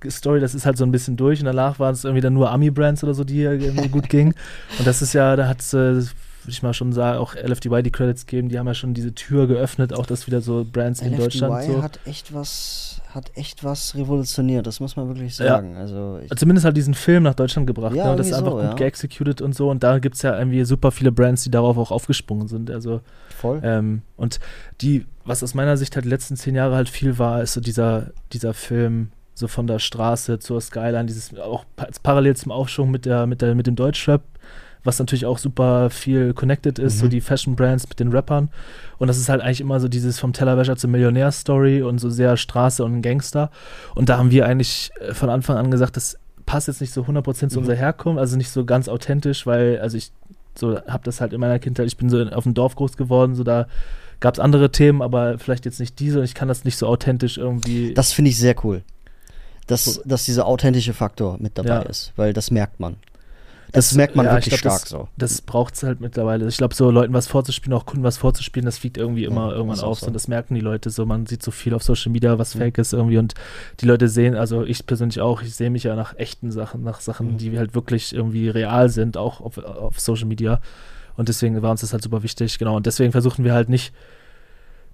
Story, 0.10 0.40
das 0.40 0.56
ist 0.56 0.66
halt 0.66 0.78
so 0.78 0.86
ein 0.86 0.92
bisschen 0.92 1.18
durch 1.18 1.42
und 1.42 1.46
danach 1.46 1.78
waren 1.78 1.94
es 1.94 2.06
irgendwie 2.06 2.22
dann 2.22 2.34
nur 2.34 2.50
Ami-Brands 2.52 3.04
oder 3.04 3.14
so, 3.14 3.26
die 3.26 3.34
hier 3.34 3.52
irgendwie 3.52 3.90
gut 3.90 4.08
gingen 4.10 4.34
und 4.78 4.88
das 4.88 5.02
ist 5.02 5.12
ja, 5.12 5.36
da 5.36 5.50
hat 5.50 5.60
es, 5.60 5.74
äh, 5.74 5.78
würde 5.96 6.06
ich 6.48 6.64
mal 6.64 6.74
schon 6.74 6.94
sagen, 6.94 7.18
auch 7.20 7.36
LFDY 7.36 7.84
die 7.84 7.92
Credits 7.92 8.26
geben, 8.28 8.48
die 8.48 8.58
haben 8.58 8.68
ja 8.68 8.74
schon 8.74 8.94
diese 8.94 9.14
Tür 9.14 9.46
geöffnet, 9.48 9.92
auch 9.92 10.06
dass 10.06 10.26
wieder 10.26 10.40
so 10.40 10.66
Brands 10.72 11.02
in 11.02 11.18
Deutschland 11.18 11.66
so. 11.66 11.84
hat 11.84 12.00
echt 12.06 12.34
was, 12.34 12.99
hat 13.10 13.32
echt 13.36 13.64
was 13.64 13.96
revolutioniert, 13.96 14.68
das 14.68 14.80
muss 14.80 14.96
man 14.96 15.08
wirklich 15.08 15.38
Ja. 15.40 15.48
sagen. 15.48 15.76
Also 15.76 16.20
ich, 16.24 16.30
zumindest 16.38 16.66
halt 16.66 16.78
diesen 16.78 16.94
Film 16.94 17.24
nach 17.24 17.34
Deutschland 17.34 17.66
gebracht. 17.66 17.96
Ja, 17.96 18.06
ne? 18.06 18.12
Und 18.12 18.18
das 18.18 18.28
ist 18.28 18.34
einfach 18.34 18.52
so, 18.52 18.58
gut 18.58 18.66
ja. 18.66 18.74
geexecuted 18.74 19.42
und 19.42 19.56
so. 19.56 19.70
Und 19.70 19.82
da 19.84 19.98
gibt 20.00 20.16
es 20.16 20.22
ja 20.22 20.38
irgendwie 20.38 20.64
super 20.64 20.92
viele 20.92 21.12
Brands, 21.12 21.44
die 21.44 21.52
darauf 21.52 21.78
auch 21.78 21.90
aufgesprungen 21.92 22.48
sind. 22.48 22.70
Also, 22.70 23.02
voll. 23.36 23.62
ähm, 23.64 24.04
und 24.16 24.40
die, 24.82 25.06
was 25.26 25.44
aus 25.44 25.56
meiner 25.56 25.76
Sicht 25.76 25.96
halt 25.96 26.06
die 26.06 26.10
letzten 26.10 26.36
zehn 26.36 26.54
Jahre 26.56 26.76
halt 26.76 26.88
viel 26.90 27.18
war, 27.18 27.42
ist 27.42 27.54
so 27.54 27.62
dieser, 27.62 28.12
dieser 28.32 28.54
Film 28.54 29.10
so 29.34 29.48
von 29.48 29.66
der 29.66 29.80
Straße 29.80 30.38
zur 30.40 30.62
Skyline, 30.62 31.06
dieses 31.06 31.36
auch 31.40 31.66
pa 31.76 31.88
parallel 32.04 32.36
zum 32.36 32.52
Aufschwung 32.52 32.92
mit 32.92 33.06
der, 33.06 33.26
mit 33.26 33.42
der, 33.42 33.56
mit 33.56 33.66
dem 33.68 33.76
Deutschrap, 33.76 34.22
was 34.84 34.98
natürlich 35.00 35.26
auch 35.26 35.38
super 35.38 35.90
viel 35.90 36.34
connected 36.34 36.80
ist, 36.80 37.00
so 37.00 37.06
Mhm. 37.06 37.10
die 37.10 37.22
Fashion 37.22 37.56
Brands 37.56 37.88
mit 37.90 38.00
den 38.00 38.12
Rappern. 38.12 38.50
Und 38.98 39.08
das 39.08 39.18
ist 39.18 39.30
halt 39.30 39.42
eigentlich 39.42 39.62
immer 39.62 39.80
so 39.80 39.88
dieses 39.88 40.20
vom 40.20 40.34
Tellerwäscher 40.34 40.78
zum 40.78 40.92
Millionär-Story 40.92 41.82
und 41.82 42.00
so 42.00 42.10
sehr 42.10 42.38
Straße 42.38 42.84
und 42.84 43.02
Gangster. 43.02 43.52
Und 43.96 44.10
da 44.10 44.18
haben 44.18 44.32
wir 44.32 44.46
eigentlich 44.46 44.92
äh, 45.02 45.14
von 45.14 45.30
Anfang 45.30 45.58
an 45.58 45.70
gesagt, 45.72 45.98
das 45.98 46.18
passt 46.46 46.68
jetzt 46.68 46.82
nicht 46.82 46.94
so 46.94 47.04
100% 47.04 47.50
zu 47.52 47.58
Mhm. 47.58 47.64
unserer 47.64 47.76
Herkunft, 47.76 48.20
also 48.20 48.38
nicht 48.38 48.50
so 48.50 48.66
ganz 48.66 48.88
authentisch, 48.88 49.46
weil, 49.46 49.80
also 49.80 49.98
ich 49.98 50.12
so 50.56 50.78
habe 50.88 51.04
das 51.04 51.22
halt 51.22 51.32
in 51.34 51.40
meiner 51.40 51.60
Kindheit, 51.60 51.88
ich 51.88 51.96
bin 51.98 52.10
so 52.10 52.22
auf 52.24 52.44
dem 52.44 52.54
Dorf 52.54 52.76
groß 52.76 52.98
geworden, 52.98 53.36
so 53.36 53.44
da 53.44 53.68
gab 54.20 54.34
es 54.34 54.40
andere 54.40 54.72
Themen, 54.72 55.02
aber 55.02 55.38
vielleicht 55.40 55.64
jetzt 55.66 55.80
nicht 55.80 56.00
diese 56.00 56.20
und 56.20 56.26
ich 56.26 56.34
kann 56.36 56.48
das 56.50 56.66
nicht 56.66 56.76
so 56.78 56.88
authentisch 56.88 57.38
irgendwie. 57.38 57.94
Das 57.94 58.12
finde 58.12 58.30
ich 58.32 58.38
sehr 58.38 58.56
cool. 58.66 58.82
Dass, 59.68 59.86
So. 59.86 60.02
dass 60.04 60.26
dieser 60.26 60.48
authentische 60.48 60.94
Faktor 60.94 61.38
mit 61.40 61.58
dabei 61.58 61.70
Ja. 61.70 61.82
ist, 61.84 62.12
weil 62.16 62.34
das 62.34 62.50
merkt 62.52 62.80
man. 62.80 62.96
Das, 63.72 63.94
merkt 63.96 64.16
man 64.16 64.26
ja, 64.26 64.38
ich 64.38 64.46
wirklich 64.46 64.62
glaub, 64.62 64.74
stark 64.74 64.82
das, 64.82 64.90
so. 64.90 65.08
Das 65.18 65.42
braucht 65.42 65.76
es 65.76 65.84
halt 65.84 66.02
mittlerweile. 66.02 66.48
Ich 66.48 66.58
glaube, 66.58 66.74
so 66.74 66.90
Leuten 66.90 67.14
was 67.14 67.28
vorzuspielen, 67.28 67.78
auch 67.78 67.86
Kunden 67.86 68.04
was 68.04 68.18
vorzuspielen, 68.18 68.66
das 68.66 68.78
fliegt 68.80 68.98
irgendwie 68.98 69.26
immer 69.26 69.50
Ja, 69.50 69.56
irgendwann 69.58 69.80
auf. 69.82 70.00
so. 70.00 70.08
Und 70.08 70.14
das 70.14 70.28
merken 70.28 70.56
die 70.56 70.62
Leute 70.62 70.90
so. 70.90 71.06
Man 71.06 71.26
sieht 71.26 71.44
so 71.44 71.52
viel 71.52 71.74
auf 71.74 71.84
Social 71.84 72.12
Media, 72.12 72.40
was 72.40 72.56
Mhm. 72.56 72.60
fake 72.60 72.78
ist 72.80 72.94
irgendwie. 72.94 73.18
Und 73.18 73.34
die 73.80 73.86
Leute 73.86 74.08
sehen, 74.10 74.36
also 74.36 74.64
ich 74.64 74.86
persönlich 74.86 75.22
auch, 75.22 75.42
ich 75.42 75.54
sehe 75.56 75.70
mich 75.70 75.84
ja 75.84 75.96
nach 75.96 76.18
echten 76.18 76.52
Sachen, 76.52 76.84
nach 76.84 77.00
Sachen, 77.02 77.34
Mhm. 77.34 77.38
die 77.38 77.58
halt 77.60 77.76
wirklich 77.76 78.14
irgendwie 78.16 78.50
real 78.50 78.90
sind, 78.90 79.18
auch 79.18 79.42
auf, 79.42 79.58
auf 79.58 80.00
Social 80.00 80.26
Media. 80.28 80.60
Und 81.16 81.30
deswegen 81.30 81.62
war 81.62 81.72
uns 81.72 81.82
das 81.82 81.94
halt 81.94 82.02
super 82.04 82.24
wichtig. 82.24 82.58
Genau. 82.58 82.76
Und 82.76 82.86
deswegen 82.86 83.12
versuchen 83.12 83.44
wir 83.46 83.54
halt 83.54 83.70
nicht 83.70 83.94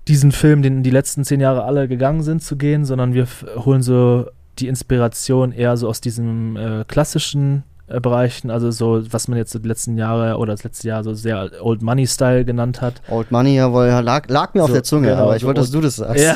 diesen 0.08 0.32
Film, 0.32 0.62
den 0.62 0.84
die 0.84 0.92
letzten 0.92 1.24
zehn 1.24 1.40
Jahre 1.40 1.64
alle 1.64 1.88
gegangen 1.88 2.22
sind, 2.24 2.44
zu 2.44 2.58
gehen, 2.58 2.86
sondern 2.86 3.14
wir 3.14 3.28
holen 3.58 3.82
so 3.82 4.26
die 4.60 4.68
Inspiration 4.68 5.52
eher 5.52 5.78
so 5.78 5.88
aus 5.90 6.00
diesem 6.02 6.56
äh, 6.58 6.86
klassischen 6.88 7.64
Bereichen, 7.88 8.50
also 8.50 8.72
so, 8.72 9.04
was 9.12 9.28
man 9.28 9.38
jetzt 9.38 9.52
so 9.52 9.60
die 9.60 9.68
letzten 9.68 9.96
Jahre 9.98 10.38
oder 10.38 10.54
das 10.54 10.64
letzte 10.64 10.88
Jahr 10.88 11.04
so 11.04 11.14
sehr 11.14 11.52
Old 11.62 11.84
Money 11.84 12.08
Style 12.08 12.44
genannt 12.44 12.82
hat. 12.82 13.02
Old 13.10 13.30
Money, 13.32 13.56
jawohl, 13.56 13.86
ja, 13.88 14.00
lag, 14.00 14.28
lag 14.28 14.54
mir 14.56 14.64
auf 14.64 14.70
So, 14.70 14.74
der 14.74 14.84
Zunge, 14.84 15.10
genau, 15.10 15.24
aber 15.24 15.36
ich 15.36 15.42
so 15.42 15.48
wollte, 15.48 15.62
dass 15.62 15.70
du 15.70 15.82
das 15.82 15.98
sagst. 15.98 16.24
Ja. 16.24 16.36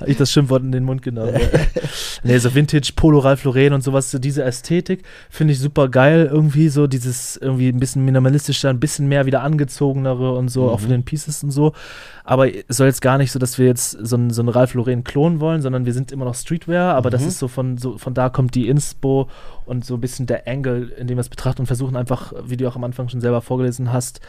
Hab 0.00 0.06
ich 0.06 0.16
das 0.18 0.30
Schimpfwort 0.30 0.62
in 0.62 0.72
den 0.72 0.84
Mund 0.84 1.00
genommen. 1.00 1.32
nee, 2.24 2.36
so 2.38 2.54
Vintage, 2.54 2.92
Polo, 2.94 3.20
Ralph 3.20 3.44
Lauren 3.44 3.72
und 3.72 3.82
sowas, 3.82 4.10
so 4.10 4.18
diese 4.18 4.42
Ästhetik 4.44 5.02
finde 5.30 5.54
ich 5.54 5.60
super 5.60 5.88
geil. 5.88 6.28
Irgendwie 6.30 6.68
so 6.68 6.86
dieses 6.86 7.36
irgendwie 7.38 7.68
ein 7.70 7.80
bisschen 7.80 8.04
minimalistischer, 8.04 8.68
ein 8.68 8.80
bisschen 8.80 9.08
mehr 9.08 9.24
wieder 9.24 9.42
angezogenere 9.42 10.32
und 10.34 10.48
so, 10.48 10.68
auch 10.70 10.76
Mhm. 10.78 10.82
von 10.82 10.90
den 10.90 11.04
Pieces 11.04 11.42
und 11.42 11.50
so. 11.52 11.72
Aber 12.24 12.52
es 12.54 12.76
soll 12.76 12.86
jetzt 12.88 13.00
gar 13.00 13.16
nicht 13.16 13.32
so, 13.32 13.38
dass 13.38 13.58
wir 13.58 13.64
jetzt 13.66 13.92
so 13.92 14.16
einen 14.16 14.28
so 14.30 14.42
einen 14.42 14.50
Ralph 14.50 14.74
Lauren 14.74 15.04
klonen 15.04 15.40
wollen, 15.40 15.62
sondern 15.62 15.86
wir 15.86 15.94
sind 15.94 16.12
immer 16.12 16.26
noch 16.26 16.34
Streetwear, 16.34 16.94
aber 16.94 17.08
das 17.08 17.22
Mhm. 17.22 17.28
ist 17.28 17.38
so 17.38 17.48
von, 17.48 17.78
so 17.78 17.96
von 17.96 18.12
da 18.12 18.28
kommt 18.28 18.54
die 18.54 18.68
Inspo 18.68 19.28
und 19.68 19.84
so 19.84 19.94
ein 19.94 20.00
bisschen 20.00 20.26
der 20.26 20.48
Angle, 20.48 20.88
in 20.96 21.06
dem 21.06 21.16
wir 21.16 21.20
es 21.20 21.28
betrachten 21.28 21.62
und 21.62 21.66
versuchen 21.66 21.96
einfach, 21.96 22.32
wie 22.44 22.56
du 22.56 22.66
auch 22.68 22.76
am 22.76 22.84
Anfang 22.84 23.08
schon 23.08 23.20
selber 23.20 23.40
vorgelesen 23.42 23.92
hast, 23.92 24.20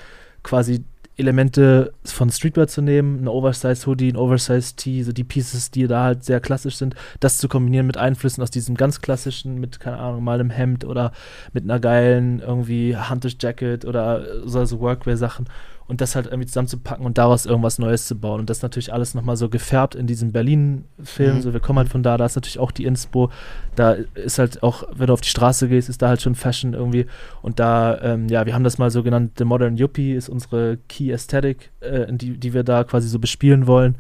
quasi 0.43 0.83
Elemente 1.19 1.91
von 2.05 2.29
Streetwear 2.29 2.67
zu 2.67 2.81
nehmen, 2.81 3.23
ein 3.23 3.27
Oversized 3.27 3.85
Hoodie, 3.85 4.09
ein 4.09 4.15
Oversized 4.15 4.77
Tee, 4.77 5.03
so 5.03 5.11
die 5.11 5.25
Pieces, 5.25 5.69
die 5.69 5.85
da 5.85 6.03
halt 6.03 6.23
sehr 6.23 6.39
klassisch 6.39 6.77
sind, 6.77 6.95
das 7.19 7.37
zu 7.37 7.49
kombinieren 7.49 7.87
mit 7.87 7.97
Einflüssen 7.97 8.41
aus 8.41 8.51
diesem 8.51 8.75
ganz 8.75 9.01
klassischen, 9.01 9.59
mit, 9.59 9.81
keine 9.81 9.97
Ahnung, 9.97 10.23
mal 10.23 10.39
einem 10.39 10.49
Hemd 10.49 10.85
oder 10.85 11.11
mit 11.51 11.65
einer 11.65 11.79
geilen 11.79 12.39
irgendwie 12.39 12.95
Hunter's 12.95 13.35
Jacket 13.39 13.83
oder 13.83 14.47
so, 14.47 14.63
so 14.63 14.79
Workwear-Sachen 14.79 15.45
und 15.89 16.01
das 16.01 16.15
halt 16.15 16.27
irgendwie 16.27 16.45
zusammenzupacken 16.45 17.03
und 17.03 17.17
daraus 17.17 17.47
irgendwas 17.47 17.79
Neues 17.79 18.05
zu 18.05 18.15
bauen. 18.15 18.41
Und 18.41 18.49
das 18.49 18.61
natürlich 18.61 18.93
alles 18.93 19.15
nochmal 19.15 19.35
so 19.37 19.49
gefärbt 19.49 19.95
in 19.95 20.05
diesem 20.05 20.31
Berlin-Film. 20.31 21.37
Mhm. 21.37 21.41
So, 21.41 21.51
wir 21.51 21.59
kommen 21.59 21.79
halt 21.79 21.89
von 21.89 22.03
da, 22.03 22.15
da 22.15 22.25
ist 22.25 22.35
natürlich 22.35 22.59
auch 22.59 22.71
die 22.71 22.85
Inspo. 22.85 23.31
Da 23.75 23.93
ist 24.13 24.37
halt 24.37 24.61
auch, 24.61 24.83
wenn 24.93 25.07
du 25.07 25.13
auf 25.13 25.21
die 25.21 25.29
Straße 25.29 25.67
gehst, 25.67 25.89
ist 25.89 26.03
da 26.03 26.09
halt 26.09 26.21
schon 26.21 26.35
Fashion 26.35 26.75
irgendwie. 26.75 27.07
Und 27.41 27.59
da, 27.59 27.99
ähm, 28.01 28.29
ja, 28.29 28.45
wir 28.45 28.53
haben 28.53 28.63
das 28.63 28.77
mal 28.77 28.91
so 28.91 29.01
genannt, 29.01 29.31
The 29.39 29.45
Modern 29.45 29.77
Yuppie 29.77 30.13
ist 30.13 30.29
unsere 30.29 30.77
Key 30.87 31.11
Aesthetic, 31.11 31.71
äh, 31.79 32.05
die, 32.13 32.37
die 32.37 32.53
wir 32.53 32.63
da 32.63 32.83
quasi 32.83 33.07
so 33.07 33.17
bespielen 33.17 33.65
wollen. 33.65 33.95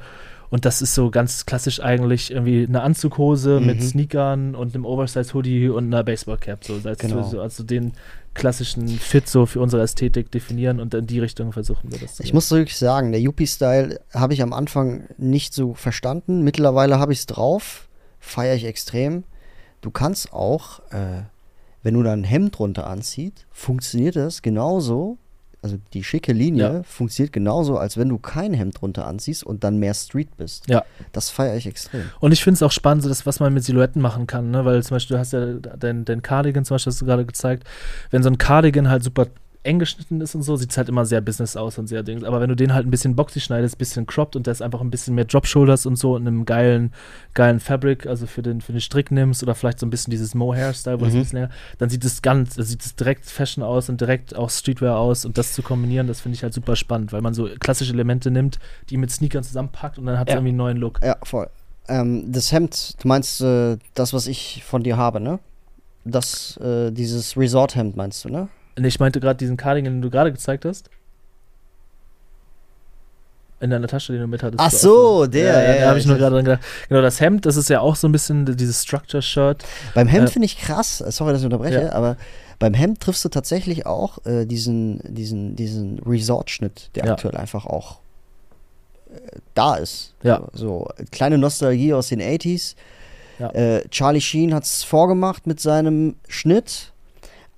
Und 0.49 0.65
das 0.65 0.81
ist 0.81 0.95
so 0.95 1.11
ganz 1.11 1.45
klassisch 1.45 1.79
eigentlich 1.79 2.31
irgendwie 2.31 2.65
eine 2.67 2.81
Anzughose 2.81 3.59
mit 3.59 3.77
Mhm. 3.77 3.83
Sneakern 3.83 4.55
und 4.55 4.73
einem 4.73 4.85
Oversized 4.85 5.33
Hoodie 5.35 5.69
und 5.69 5.85
einer 5.85 6.03
Baseballcap. 6.03 6.63
So, 6.63 6.79
als 6.83 6.99
Genau. 6.99 7.21
so, 7.23 7.39
also 7.39 7.63
den 7.63 7.93
klassischen 8.33 8.87
Fit 8.87 9.27
so 9.27 9.45
für 9.45 9.59
unsere 9.59 9.83
Ästhetik 9.83 10.31
definieren 10.31 10.79
und 10.79 10.93
in 10.93 11.05
die 11.07 11.19
Richtung 11.19 11.51
versuchen 11.51 11.91
wir 11.91 11.99
das 11.99 12.15
zu 12.15 12.23
Ich 12.23 12.33
muss 12.33 12.49
wirklich 12.51 12.77
sagen, 12.77 13.11
der 13.11 13.21
Yuppie-Style 13.21 13.99
habe 14.13 14.33
ich 14.33 14.41
am 14.41 14.53
Anfang 14.53 15.03
nicht 15.17 15.53
so 15.53 15.73
verstanden. 15.75 16.43
Mittlerweile 16.43 16.99
habe 16.99 17.11
ich 17.13 17.19
es 17.19 17.25
drauf, 17.25 17.87
feiere 18.19 18.55
ich 18.55 18.65
extrem. 18.65 19.23
Du 19.81 19.91
kannst 19.91 20.33
auch, 20.33 20.79
äh, 20.91 21.23
wenn 21.83 21.93
du 21.93 22.03
da 22.03 22.11
ein 22.13 22.23
Hemd 22.23 22.57
drunter 22.57 22.87
anziehst, 22.87 23.45
funktioniert 23.51 24.15
das 24.15 24.41
genauso. 24.41 25.17
Also 25.61 25.77
die 25.93 26.03
schicke 26.05 26.31
Linie 26.31 26.63
Ja. 26.63 26.83
funktioniert 26.83 27.33
genauso, 27.33 27.77
als 27.77 27.97
wenn 27.97 28.07
du 28.07 28.17
kein 28.17 28.53
Hemd 28.53 28.79
drunter 28.81 29.05
anziehst 29.05 29.43
und 29.43 29.63
dann 29.63 29.77
mehr 29.77 29.93
Street 29.93 30.37
bist. 30.37 30.69
Ja. 30.69 30.83
Das 31.11 31.29
feiere 31.29 31.57
ich 31.57 31.67
extrem. 31.67 32.03
Und 32.21 32.31
ich 32.31 32.43
finde 32.43 32.55
es 32.55 32.63
auch 32.63 32.71
spannend, 32.71 33.03
so 33.03 33.09
das, 33.09 33.25
was 33.25 33.39
man 33.41 33.53
mit 33.53 33.63
Silhouetten 33.63 34.01
machen 34.01 34.25
kann, 34.25 34.51
ne? 34.51 34.63
weil 34.63 34.81
zum 34.83 34.95
Beispiel, 34.95 35.15
du 35.15 35.19
hast 35.19 35.33
ja 35.33 35.45
dein, 35.55 36.05
dein 36.05 36.21
Cardigan 36.21 36.63
zum 36.63 36.75
Beispiel, 36.75 36.91
hast 36.91 37.01
du 37.01 37.05
gerade 37.05 37.25
gezeigt, 37.25 37.65
wenn 38.09 38.23
so 38.23 38.29
ein 38.29 38.37
Cardigan 38.37 38.89
halt 38.89 39.03
super 39.03 39.27
eng 39.63 39.77
geschnitten 39.77 40.21
ist 40.21 40.35
und 40.35 40.41
so, 40.43 40.55
sieht 40.55 40.71
es 40.71 40.77
halt 40.77 40.87
immer 40.87 41.05
sehr 41.05 41.19
Business 41.19 41.57
aus 41.57 41.77
und 41.77 41.87
sehr 41.87 42.01
Dings. 42.01 42.23
Aber 42.23 42.39
wenn 42.39 42.47
du 42.49 42.55
den 42.55 42.73
halt 42.73 42.87
ein 42.87 42.91
bisschen 42.91 43.15
boxy 43.15 43.41
schneidest, 43.41 43.77
bisschen 43.77 44.05
cropped 44.05 44.35
und 44.37 44.47
da 44.47 44.51
ist 44.51 44.61
einfach 44.61 44.79
ein 44.79 44.89
bisschen 44.89 45.15
mehr 45.15 45.25
Drop-Shoulders 45.25 45.85
und 45.85 45.97
so 45.97 46.15
in 46.15 46.25
einem 46.25 46.45
geilen, 46.45 46.93
geilen 47.33 47.59
Fabric, 47.59 48.05
also 48.07 48.25
für 48.25 48.41
den, 48.41 48.61
für 48.61 48.71
den 48.71 48.79
Strick 48.79 49.11
nimmst 49.11 49.43
oder 49.43 49.55
vielleicht 49.55 49.79
so 49.79 49.85
ein 49.85 49.89
bisschen 49.89 50.11
dieses 50.11 50.33
Mohair-Style, 50.33 51.01
wo 51.01 51.05
es 51.05 51.11
Mhm. 51.11 51.17
ein 51.19 51.23
bisschen 51.23 51.39
länger, 51.39 51.51
dann 51.77 51.89
sieht 51.89 52.05
es 52.05 52.21
ganz, 52.21 52.55
dann 52.55 52.65
sieht 52.65 52.81
es 52.81 52.95
direkt 52.95 53.25
Fashion 53.29 53.61
aus 53.63 53.89
und 53.89 53.99
direkt 53.99 54.33
auch 54.33 54.49
Streetwear 54.49 54.97
aus 54.97 55.25
und 55.25 55.37
das 55.37 55.51
zu 55.53 55.61
kombinieren, 55.61 56.07
das 56.07 56.21
finde 56.21 56.35
ich 56.37 56.43
halt 56.43 56.53
super 56.53 56.77
spannend, 56.77 57.11
weil 57.11 57.21
man 57.21 57.33
so 57.33 57.49
klassische 57.59 57.91
Elemente 57.91 58.31
nimmt, 58.31 58.59
die 58.89 58.95
mit 58.95 59.11
Sneakern 59.11 59.43
zusammenpackt 59.43 59.97
und 59.99 60.05
dann 60.05 60.17
hat 60.17 60.29
es 60.29 60.33
Ja. 60.33 60.37
irgendwie 60.37 60.49
einen 60.51 60.57
neuen 60.57 60.77
Look. 60.77 61.01
Ja, 61.03 61.17
voll. 61.23 61.49
Ähm, 61.89 62.31
das 62.31 62.51
Hemd, 62.53 62.95
du 63.03 63.07
meinst 63.09 63.41
äh, 63.41 63.77
das, 63.93 64.13
was 64.13 64.27
ich 64.27 64.63
von 64.63 64.83
dir 64.83 64.95
habe, 64.95 65.19
ne? 65.19 65.39
Das, 66.05 66.55
äh, 66.57 66.91
dieses 66.91 67.35
Resort-Hemd 67.35 67.97
meinst 67.97 68.23
du, 68.23 68.29
ne? 68.29 68.47
Nee, 68.79 68.87
ich 68.87 68.99
meinte 68.99 69.19
gerade 69.19 69.37
diesen 69.37 69.57
Cardigan, 69.57 69.93
den 69.95 70.01
du 70.01 70.09
gerade 70.09 70.31
gezeigt 70.31 70.65
hast. 70.65 70.89
In 73.61 73.71
deiner 73.71 73.87
Tasche, 73.87 74.13
den 74.13 74.21
du 74.21 74.27
mit 74.27 74.41
hattest. 74.41 74.61
Ach 74.61 74.71
so, 74.71 75.25
der, 75.27 75.43
Ja, 75.45 75.61
ja, 75.61 75.67
da 75.73 75.79
ja, 75.81 75.87
habe 75.89 75.99
ich 75.99 76.05
nur 76.05 76.17
gerade 76.17 76.35
dran 76.35 76.45
gedacht. 76.45 76.63
Genau, 76.87 77.01
das 77.01 77.19
Hemd, 77.19 77.45
das 77.45 77.57
ist 77.57 77.69
ja 77.69 77.81
auch 77.81 77.97
so 77.97 78.07
ein 78.07 78.13
bisschen 78.13 78.45
dieses 78.55 78.83
Structure-Shirt. 78.83 79.65
Beim 79.93 80.07
Hemd 80.07 80.29
Äh, 80.29 80.31
finde 80.31 80.45
ich 80.45 80.57
krass, 80.57 81.01
äh, 81.01 81.11
sorry, 81.11 81.33
dass 81.33 81.41
ich 81.41 81.45
unterbreche, 81.45 81.81
Ja. 81.83 81.91
aber 81.91 82.15
beim 82.57 82.73
Hemd 82.73 83.01
triffst 83.01 83.25
du 83.25 83.29
tatsächlich 83.29 83.85
auch 83.85 84.25
äh, 84.25 84.45
diesen, 84.45 85.01
diesen, 85.13 85.57
diesen 85.57 85.99
Resort-Schnitt, 85.99 86.89
der 86.95 87.05
Ja. 87.05 87.11
aktuell 87.13 87.35
einfach 87.35 87.65
auch 87.65 87.99
äh, 89.13 89.39
da 89.55 89.75
ist. 89.75 90.13
Ja. 90.23 90.39
So, 90.53 90.87
so 90.87 90.87
kleine 91.11 91.37
Nostalgie 91.37 91.93
aus 91.93 92.07
den 92.07 92.21
80s. 92.21 92.75
Ja. 93.39 93.49
Äh, 93.51 93.87
Charlie 93.89 94.21
Sheen 94.21 94.53
hat 94.53 94.63
es 94.63 94.83
vorgemacht 94.85 95.47
mit 95.47 95.59
seinem 95.59 96.15
Schnitt, 96.29 96.93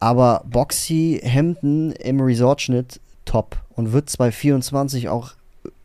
aber 0.01 0.43
boxy 0.45 1.21
Hemden 1.23 1.93
im 1.93 2.19
Resort-Schnitt 2.19 2.99
top 3.23 3.57
und 3.75 3.93
wird 3.93 4.09
2024 4.09 5.07
auch 5.07 5.31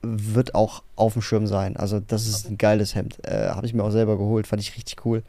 wird 0.02 0.54
auch 0.54 0.82
auf 0.94 1.12
dem 1.14 1.22
Schirm 1.22 1.46
sein. 1.46 1.76
Also 1.76 2.00
das 2.00 2.26
ist 2.26 2.48
ein 2.48 2.58
geiles 2.58 2.94
Hemd. 2.94 3.18
Äh, 3.26 3.48
Habe 3.48 3.66
ich 3.66 3.74
mir 3.74 3.82
auch 3.82 3.90
selber 3.90 4.16
geholt, 4.16 4.46
fand 4.46 4.62
ich 4.62 4.74
richtig 4.76 5.04
cool. 5.04 5.22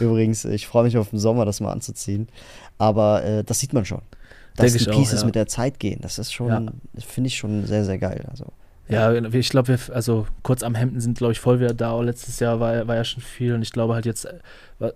Übrigens, 0.00 0.44
ich 0.44 0.66
freue 0.66 0.84
mich 0.84 0.98
auf 0.98 1.10
den 1.10 1.18
Sommer, 1.18 1.44
das 1.46 1.60
mal 1.60 1.72
anzuziehen. 1.72 2.28
Aber 2.76 3.24
äh, 3.24 3.42
das 3.42 3.58
sieht 3.58 3.72
man 3.72 3.84
schon. 3.86 4.02
Dass 4.56 4.72
Denk 4.72 4.78
die 4.84 4.90
ich 4.90 4.90
auch, 4.90 4.98
Pieces 4.98 5.20
ja. 5.20 5.26
mit 5.26 5.34
der 5.34 5.46
Zeit 5.46 5.80
gehen. 5.80 6.00
Das 6.02 6.18
ist 6.18 6.30
Ja. 6.30 6.36
schon, 6.36 6.70
finde 6.98 7.28
ich 7.28 7.36
schon 7.38 7.64
sehr, 7.64 7.84
sehr 7.86 7.98
geil. 7.98 8.24
Also 8.30 8.46
Ja, 8.88 9.12
ich 9.14 9.48
glaube, 9.48 9.68
wir, 9.68 9.78
also 9.94 10.26
kurz 10.42 10.62
am 10.62 10.74
Hemden 10.74 11.00
sind, 11.00 11.16
glaube 11.16 11.32
ich, 11.32 11.40
voll 11.40 11.58
wieder 11.58 11.72
da. 11.74 11.98
Letztes 12.00 12.38
Jahr 12.38 12.60
war, 12.60 12.86
war 12.86 12.96
ja 12.96 13.04
schon 13.04 13.22
viel 13.22 13.54
und 13.54 13.62
ich 13.62 13.72
glaube 13.72 13.94
halt 13.94 14.04
jetzt, 14.04 14.28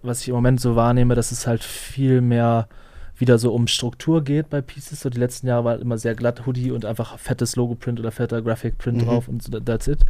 was 0.03 0.21
ich 0.21 0.29
im 0.29 0.35
Moment 0.35 0.61
so 0.61 0.77
wahrnehme, 0.77 1.15
dass 1.15 1.33
es 1.33 1.47
halt 1.47 1.65
viel 1.65 2.21
mehr 2.21 2.69
wieder 3.17 3.39
so 3.39 3.53
um 3.53 3.67
Struktur 3.67 4.25
geht 4.25 4.51
bei 4.51 4.61
Pieces. 4.61 5.01
So 5.01 5.11
die 5.11 5.19
letzten 5.19 5.47
Jahre 5.47 5.65
war 5.65 5.79
immer 5.79 5.99
sehr 5.99 6.15
glatt 6.15 6.47
Hoodie 6.47 6.71
und 6.71 6.85
einfach 6.85 7.19
fettes 7.19 7.57
Logo-Print 7.57 8.01
oder 8.01 8.11
fetter 8.11 8.43
Graphic-Print 8.43 9.03
mhm. 9.03 9.07
drauf 9.07 9.29
und 9.29 9.43
so, 9.43 9.61
that's 9.61 9.87
it. 9.87 10.01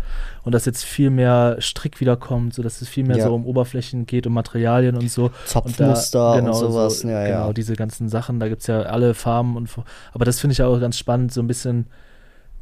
Und 0.45 0.53
dass 0.53 0.65
jetzt 0.65 0.85
viel 0.85 1.11
mehr 1.11 1.57
Strick 1.59 2.01
wiederkommt, 2.01 2.55
so 2.55 2.63
dass 2.63 2.81
es 2.81 2.89
viel 2.89 3.05
mehr 3.05 3.19
ja. 3.19 3.25
so 3.25 3.35
um 3.35 3.47
Oberflächen 3.47 4.07
geht, 4.07 4.27
um 4.27 4.35
Materialien 4.35 4.97
und 4.97 5.11
so. 5.11 5.31
Zopfmuster 5.47 6.33
und, 6.33 6.37
da, 6.37 6.41
genau, 6.41 6.53
und 6.53 6.73
sowas. 6.73 7.01
So, 7.01 7.09
ja, 7.09 7.27
genau, 7.27 7.47
ja. 7.49 7.53
diese 7.53 7.75
ganzen 7.75 8.09
Sachen. 8.09 8.41
Da 8.41 8.49
gibt 8.49 8.63
es 8.63 8.67
ja 8.67 8.83
alle 8.83 9.15
Farben 9.15 9.57
und 9.57 9.69
aber 10.13 10.25
das 10.25 10.41
finde 10.41 10.53
ich 10.53 10.63
auch 10.63 10.79
ganz 10.81 10.97
spannend, 10.97 11.33
so 11.33 11.41
ein 11.41 11.47
bisschen 11.47 11.87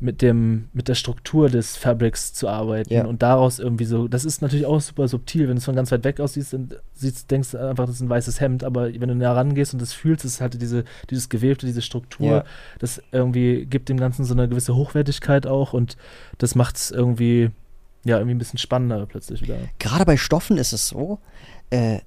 mit 0.01 0.23
dem, 0.23 0.69
mit 0.73 0.89
der 0.89 0.95
Struktur 0.95 1.51
des 1.51 1.77
Fabrics 1.77 2.33
zu 2.33 2.49
arbeiten 2.49 2.93
ja. 2.93 3.05
und 3.05 3.23
daraus 3.23 3.59
irgendwie 3.59 3.85
so, 3.85 4.09
das 4.09 4.25
ist 4.25 4.41
natürlich 4.41 4.65
auch 4.65 4.81
super 4.81 5.07
subtil, 5.07 5.43
wenn 5.43 5.57
du 5.57 5.59
es 5.59 5.67
von 5.67 5.77
ganz 5.77 5.93
weit 5.93 6.05
weg 6.05 6.21
aus 6.21 6.35
siehst, 6.35 6.55
dann 6.55 6.71
siehst, 6.95 7.31
denkst 7.31 7.51
du 7.51 7.59
einfach, 7.59 7.85
das 7.85 7.97
ist 7.97 8.01
ein 8.01 8.09
weißes 8.09 8.41
Hemd, 8.41 8.65
aber 8.65 8.93
wenn 8.93 9.09
du 9.09 9.15
näher 9.15 9.37
rangehst 9.37 9.75
und 9.75 9.83
das 9.83 9.93
fühlst, 9.93 10.25
ist 10.25 10.41
halt 10.41 10.61
diese, 10.61 10.85
dieses 11.11 11.29
Gewebte, 11.29 11.67
diese 11.67 11.83
Struktur, 11.83 12.29
ja. 12.29 12.45
das 12.79 13.03
irgendwie 13.13 13.67
gibt 13.67 13.91
dem 13.91 13.99
Ganzen 13.99 14.25
so 14.25 14.33
eine 14.33 14.49
gewisse 14.49 14.75
Hochwertigkeit 14.75 15.47
auch 15.47 15.75
und 15.75 15.99
das 16.39 16.55
macht 16.55 16.77
es 16.77 16.91
irgendwie, 16.91 17.51
ja, 18.05 18.17
irgendwie 18.17 18.35
ein 18.35 18.39
bisschen 18.39 18.59
spannender 18.59 19.05
plötzlich 19.05 19.43
wieder. 19.43 19.57
Gerade 19.79 20.07
bei 20.07 20.17
Stoffen 20.17 20.57
ist 20.57 20.73
es 20.73 20.89
so, 20.89 21.19
äh, 21.69 22.01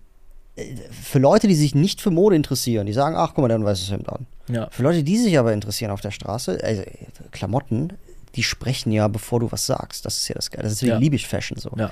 für 0.91 1.20
Leute, 1.20 1.47
die 1.47 1.56
sich 1.56 1.74
nicht 1.74 2.01
für 2.01 2.12
Mode 2.12 2.36
interessieren, 2.36 2.86
die 2.86 2.93
sagen, 2.93 3.16
ach, 3.16 3.34
guck 3.34 3.47
mal, 3.47 3.51
ein 3.51 3.66
weißes 3.66 3.91
Hemd 3.91 4.10
an. 4.10 4.28
Ja. 4.47 4.70
Für 4.70 4.84
Leute, 4.84 5.04
die 5.04 5.18
sich 5.18 5.38
aber 5.39 5.54
interessieren 5.54 5.91
auf 5.91 6.01
der 6.01 6.12
Straße, 6.12 6.60
also 6.64 6.84
Klamotten, 7.32 7.93
die 8.36 8.43
sprechen 8.43 8.91
ja, 8.91 9.08
bevor 9.08 9.39
du 9.39 9.51
was 9.51 9.66
sagst. 9.66 10.06
Das 10.06 10.18
ist 10.18 10.28
ja 10.28 10.36
das 10.36 10.51
Geile. 10.51 10.68
Deswegen 10.68 10.91
ja. 10.91 10.97
liebe 10.97 11.16
ich 11.16 11.28
Fashion 11.28 11.58
so. 11.58 11.72
Ja. 11.78 11.91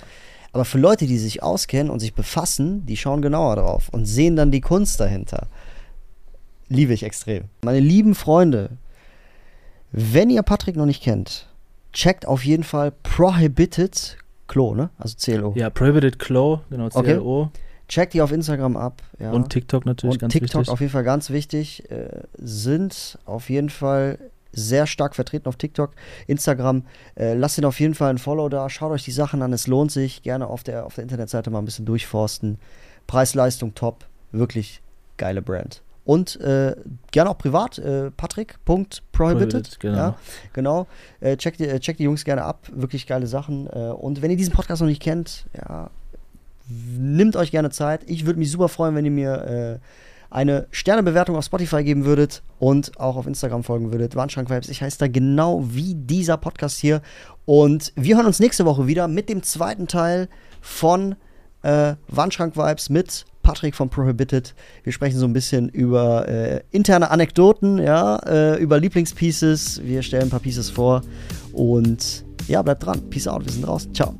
Aber 0.53 0.65
für 0.65 0.77
Leute, 0.77 1.07
die 1.07 1.17
sich 1.17 1.41
auskennen 1.41 1.91
und 1.91 1.99
sich 1.99 2.13
befassen, 2.13 2.85
die 2.85 2.97
schauen 2.97 3.21
genauer 3.21 3.55
drauf 3.55 3.89
und 3.89 4.05
sehen 4.05 4.35
dann 4.35 4.51
die 4.51 4.61
Kunst 4.61 4.99
dahinter. 4.99 5.47
Liebe 6.67 6.93
ich 6.93 7.03
extrem. 7.03 7.45
Meine 7.63 7.79
lieben 7.79 8.15
Freunde, 8.15 8.71
wenn 9.91 10.29
ihr 10.29 10.43
Patrick 10.43 10.75
noch 10.75 10.85
nicht 10.85 11.01
kennt, 11.01 11.47
checkt 11.93 12.25
auf 12.25 12.43
jeden 12.43 12.63
Fall 12.63 12.91
Prohibited 12.91 14.17
Clo, 14.47 14.75
ne? 14.75 14.89
Also 14.97 15.15
CLO. 15.17 15.53
Ja, 15.55 15.69
Prohibited 15.69 16.19
Clo, 16.19 16.61
genau, 16.69 16.89
CLO. 16.89 17.41
Okay. 17.41 17.59
Checkt 17.91 18.13
die 18.13 18.21
auf 18.21 18.31
Instagram 18.31 18.77
ab. 18.77 19.01
Ja. 19.19 19.31
Und 19.31 19.49
TikTok 19.49 19.85
natürlich, 19.85 20.13
und 20.13 20.19
ganz 20.19 20.31
TikTok 20.31 20.61
wichtig. 20.61 20.71
auf 20.71 20.79
jeden 20.79 20.93
Fall 20.93 21.03
ganz 21.03 21.29
wichtig. 21.29 21.91
Äh, 21.91 22.21
sind 22.37 23.19
auf 23.25 23.49
jeden 23.49 23.69
Fall 23.69 24.17
sehr 24.53 24.87
stark 24.87 25.13
vertreten 25.13 25.49
auf 25.49 25.57
TikTok, 25.57 25.91
Instagram. 26.25 26.85
Äh, 27.15 27.33
lasst 27.33 27.57
ihn 27.57 27.65
auf 27.65 27.81
jeden 27.81 27.93
Fall 27.93 28.11
ein 28.11 28.17
Follow 28.17 28.47
da. 28.47 28.69
Schaut 28.69 28.93
euch 28.93 29.03
die 29.03 29.11
Sachen 29.11 29.41
an. 29.41 29.51
Es 29.51 29.67
lohnt 29.67 29.91
sich. 29.91 30.23
Gerne 30.23 30.47
auf 30.47 30.63
der, 30.63 30.85
auf 30.85 30.95
der 30.95 31.01
Internetseite 31.01 31.49
mal 31.49 31.59
ein 31.59 31.65
bisschen 31.65 31.85
durchforsten. 31.85 32.59
Preis-Leistung 33.07 33.75
top. 33.75 34.05
Wirklich 34.31 34.81
geile 35.17 35.41
Brand. 35.41 35.81
Und 36.05 36.39
äh, 36.39 36.77
gerne 37.11 37.29
auch 37.29 37.37
privat, 37.37 37.77
äh, 37.77 38.09
patrick.prohibited. 38.11 39.81
Genau. 39.81 39.97
Ja, 39.97 40.15
genau. 40.53 40.87
Äh, 41.19 41.35
checkt, 41.35 41.59
äh, 41.59 41.77
checkt 41.81 41.99
die 41.99 42.05
Jungs 42.05 42.23
gerne 42.23 42.43
ab. 42.43 42.69
Wirklich 42.73 43.05
geile 43.05 43.27
Sachen. 43.27 43.67
Äh, 43.67 43.89
und 43.89 44.21
wenn 44.21 44.31
ihr 44.31 44.37
diesen 44.37 44.53
Podcast 44.53 44.81
noch 44.81 44.87
nicht 44.87 45.01
kennt, 45.01 45.45
ja, 45.57 45.89
Nimmt 46.97 47.35
euch 47.35 47.51
gerne 47.51 47.69
Zeit. 47.69 48.01
Ich 48.07 48.25
würde 48.25 48.39
mich 48.39 48.51
super 48.51 48.69
freuen, 48.69 48.95
wenn 48.95 49.05
ihr 49.05 49.11
mir 49.11 49.79
äh, 49.79 49.79
eine 50.31 50.67
Sternebewertung 50.71 51.35
auf 51.35 51.45
Spotify 51.45 51.83
geben 51.83 52.05
würdet 52.05 52.41
und 52.57 52.97
auch 52.99 53.17
auf 53.17 53.27
Instagram 53.27 53.63
folgen 53.63 53.91
würdet. 53.91 54.15
Wandschrank 54.15 54.49
Vibes. 54.49 54.69
Ich 54.69 54.81
heiße 54.81 54.97
da 54.97 55.07
genau 55.07 55.63
wie 55.69 55.93
dieser 55.93 56.37
Podcast 56.37 56.79
hier. 56.79 57.01
Und 57.45 57.91
wir 57.95 58.15
hören 58.15 58.25
uns 58.25 58.39
nächste 58.39 58.65
Woche 58.65 58.87
wieder 58.87 59.07
mit 59.07 59.29
dem 59.29 59.43
zweiten 59.43 59.87
Teil 59.87 60.29
von 60.61 61.15
äh, 61.63 61.95
Wandschrank 62.07 62.55
Vibes 62.55 62.89
mit 62.89 63.25
Patrick 63.43 63.75
von 63.75 63.89
Prohibited. 63.89 64.55
Wir 64.83 64.93
sprechen 64.93 65.19
so 65.19 65.25
ein 65.25 65.33
bisschen 65.33 65.67
über 65.69 66.27
äh, 66.27 66.61
interne 66.71 67.11
Anekdoten, 67.11 67.77
ja, 67.79 68.17
äh, 68.25 68.61
über 68.61 68.79
Lieblingspieces. 68.79 69.81
Wir 69.83 70.01
stellen 70.01 70.23
ein 70.23 70.29
paar 70.29 70.39
Pieces 70.39 70.69
vor 70.69 71.01
und 71.51 72.23
ja, 72.47 72.61
bleibt 72.61 72.85
dran. 72.85 73.09
Peace 73.09 73.27
out, 73.27 73.45
wir 73.45 73.51
sind 73.51 73.67
raus. 73.67 73.87
Ciao. 73.93 74.15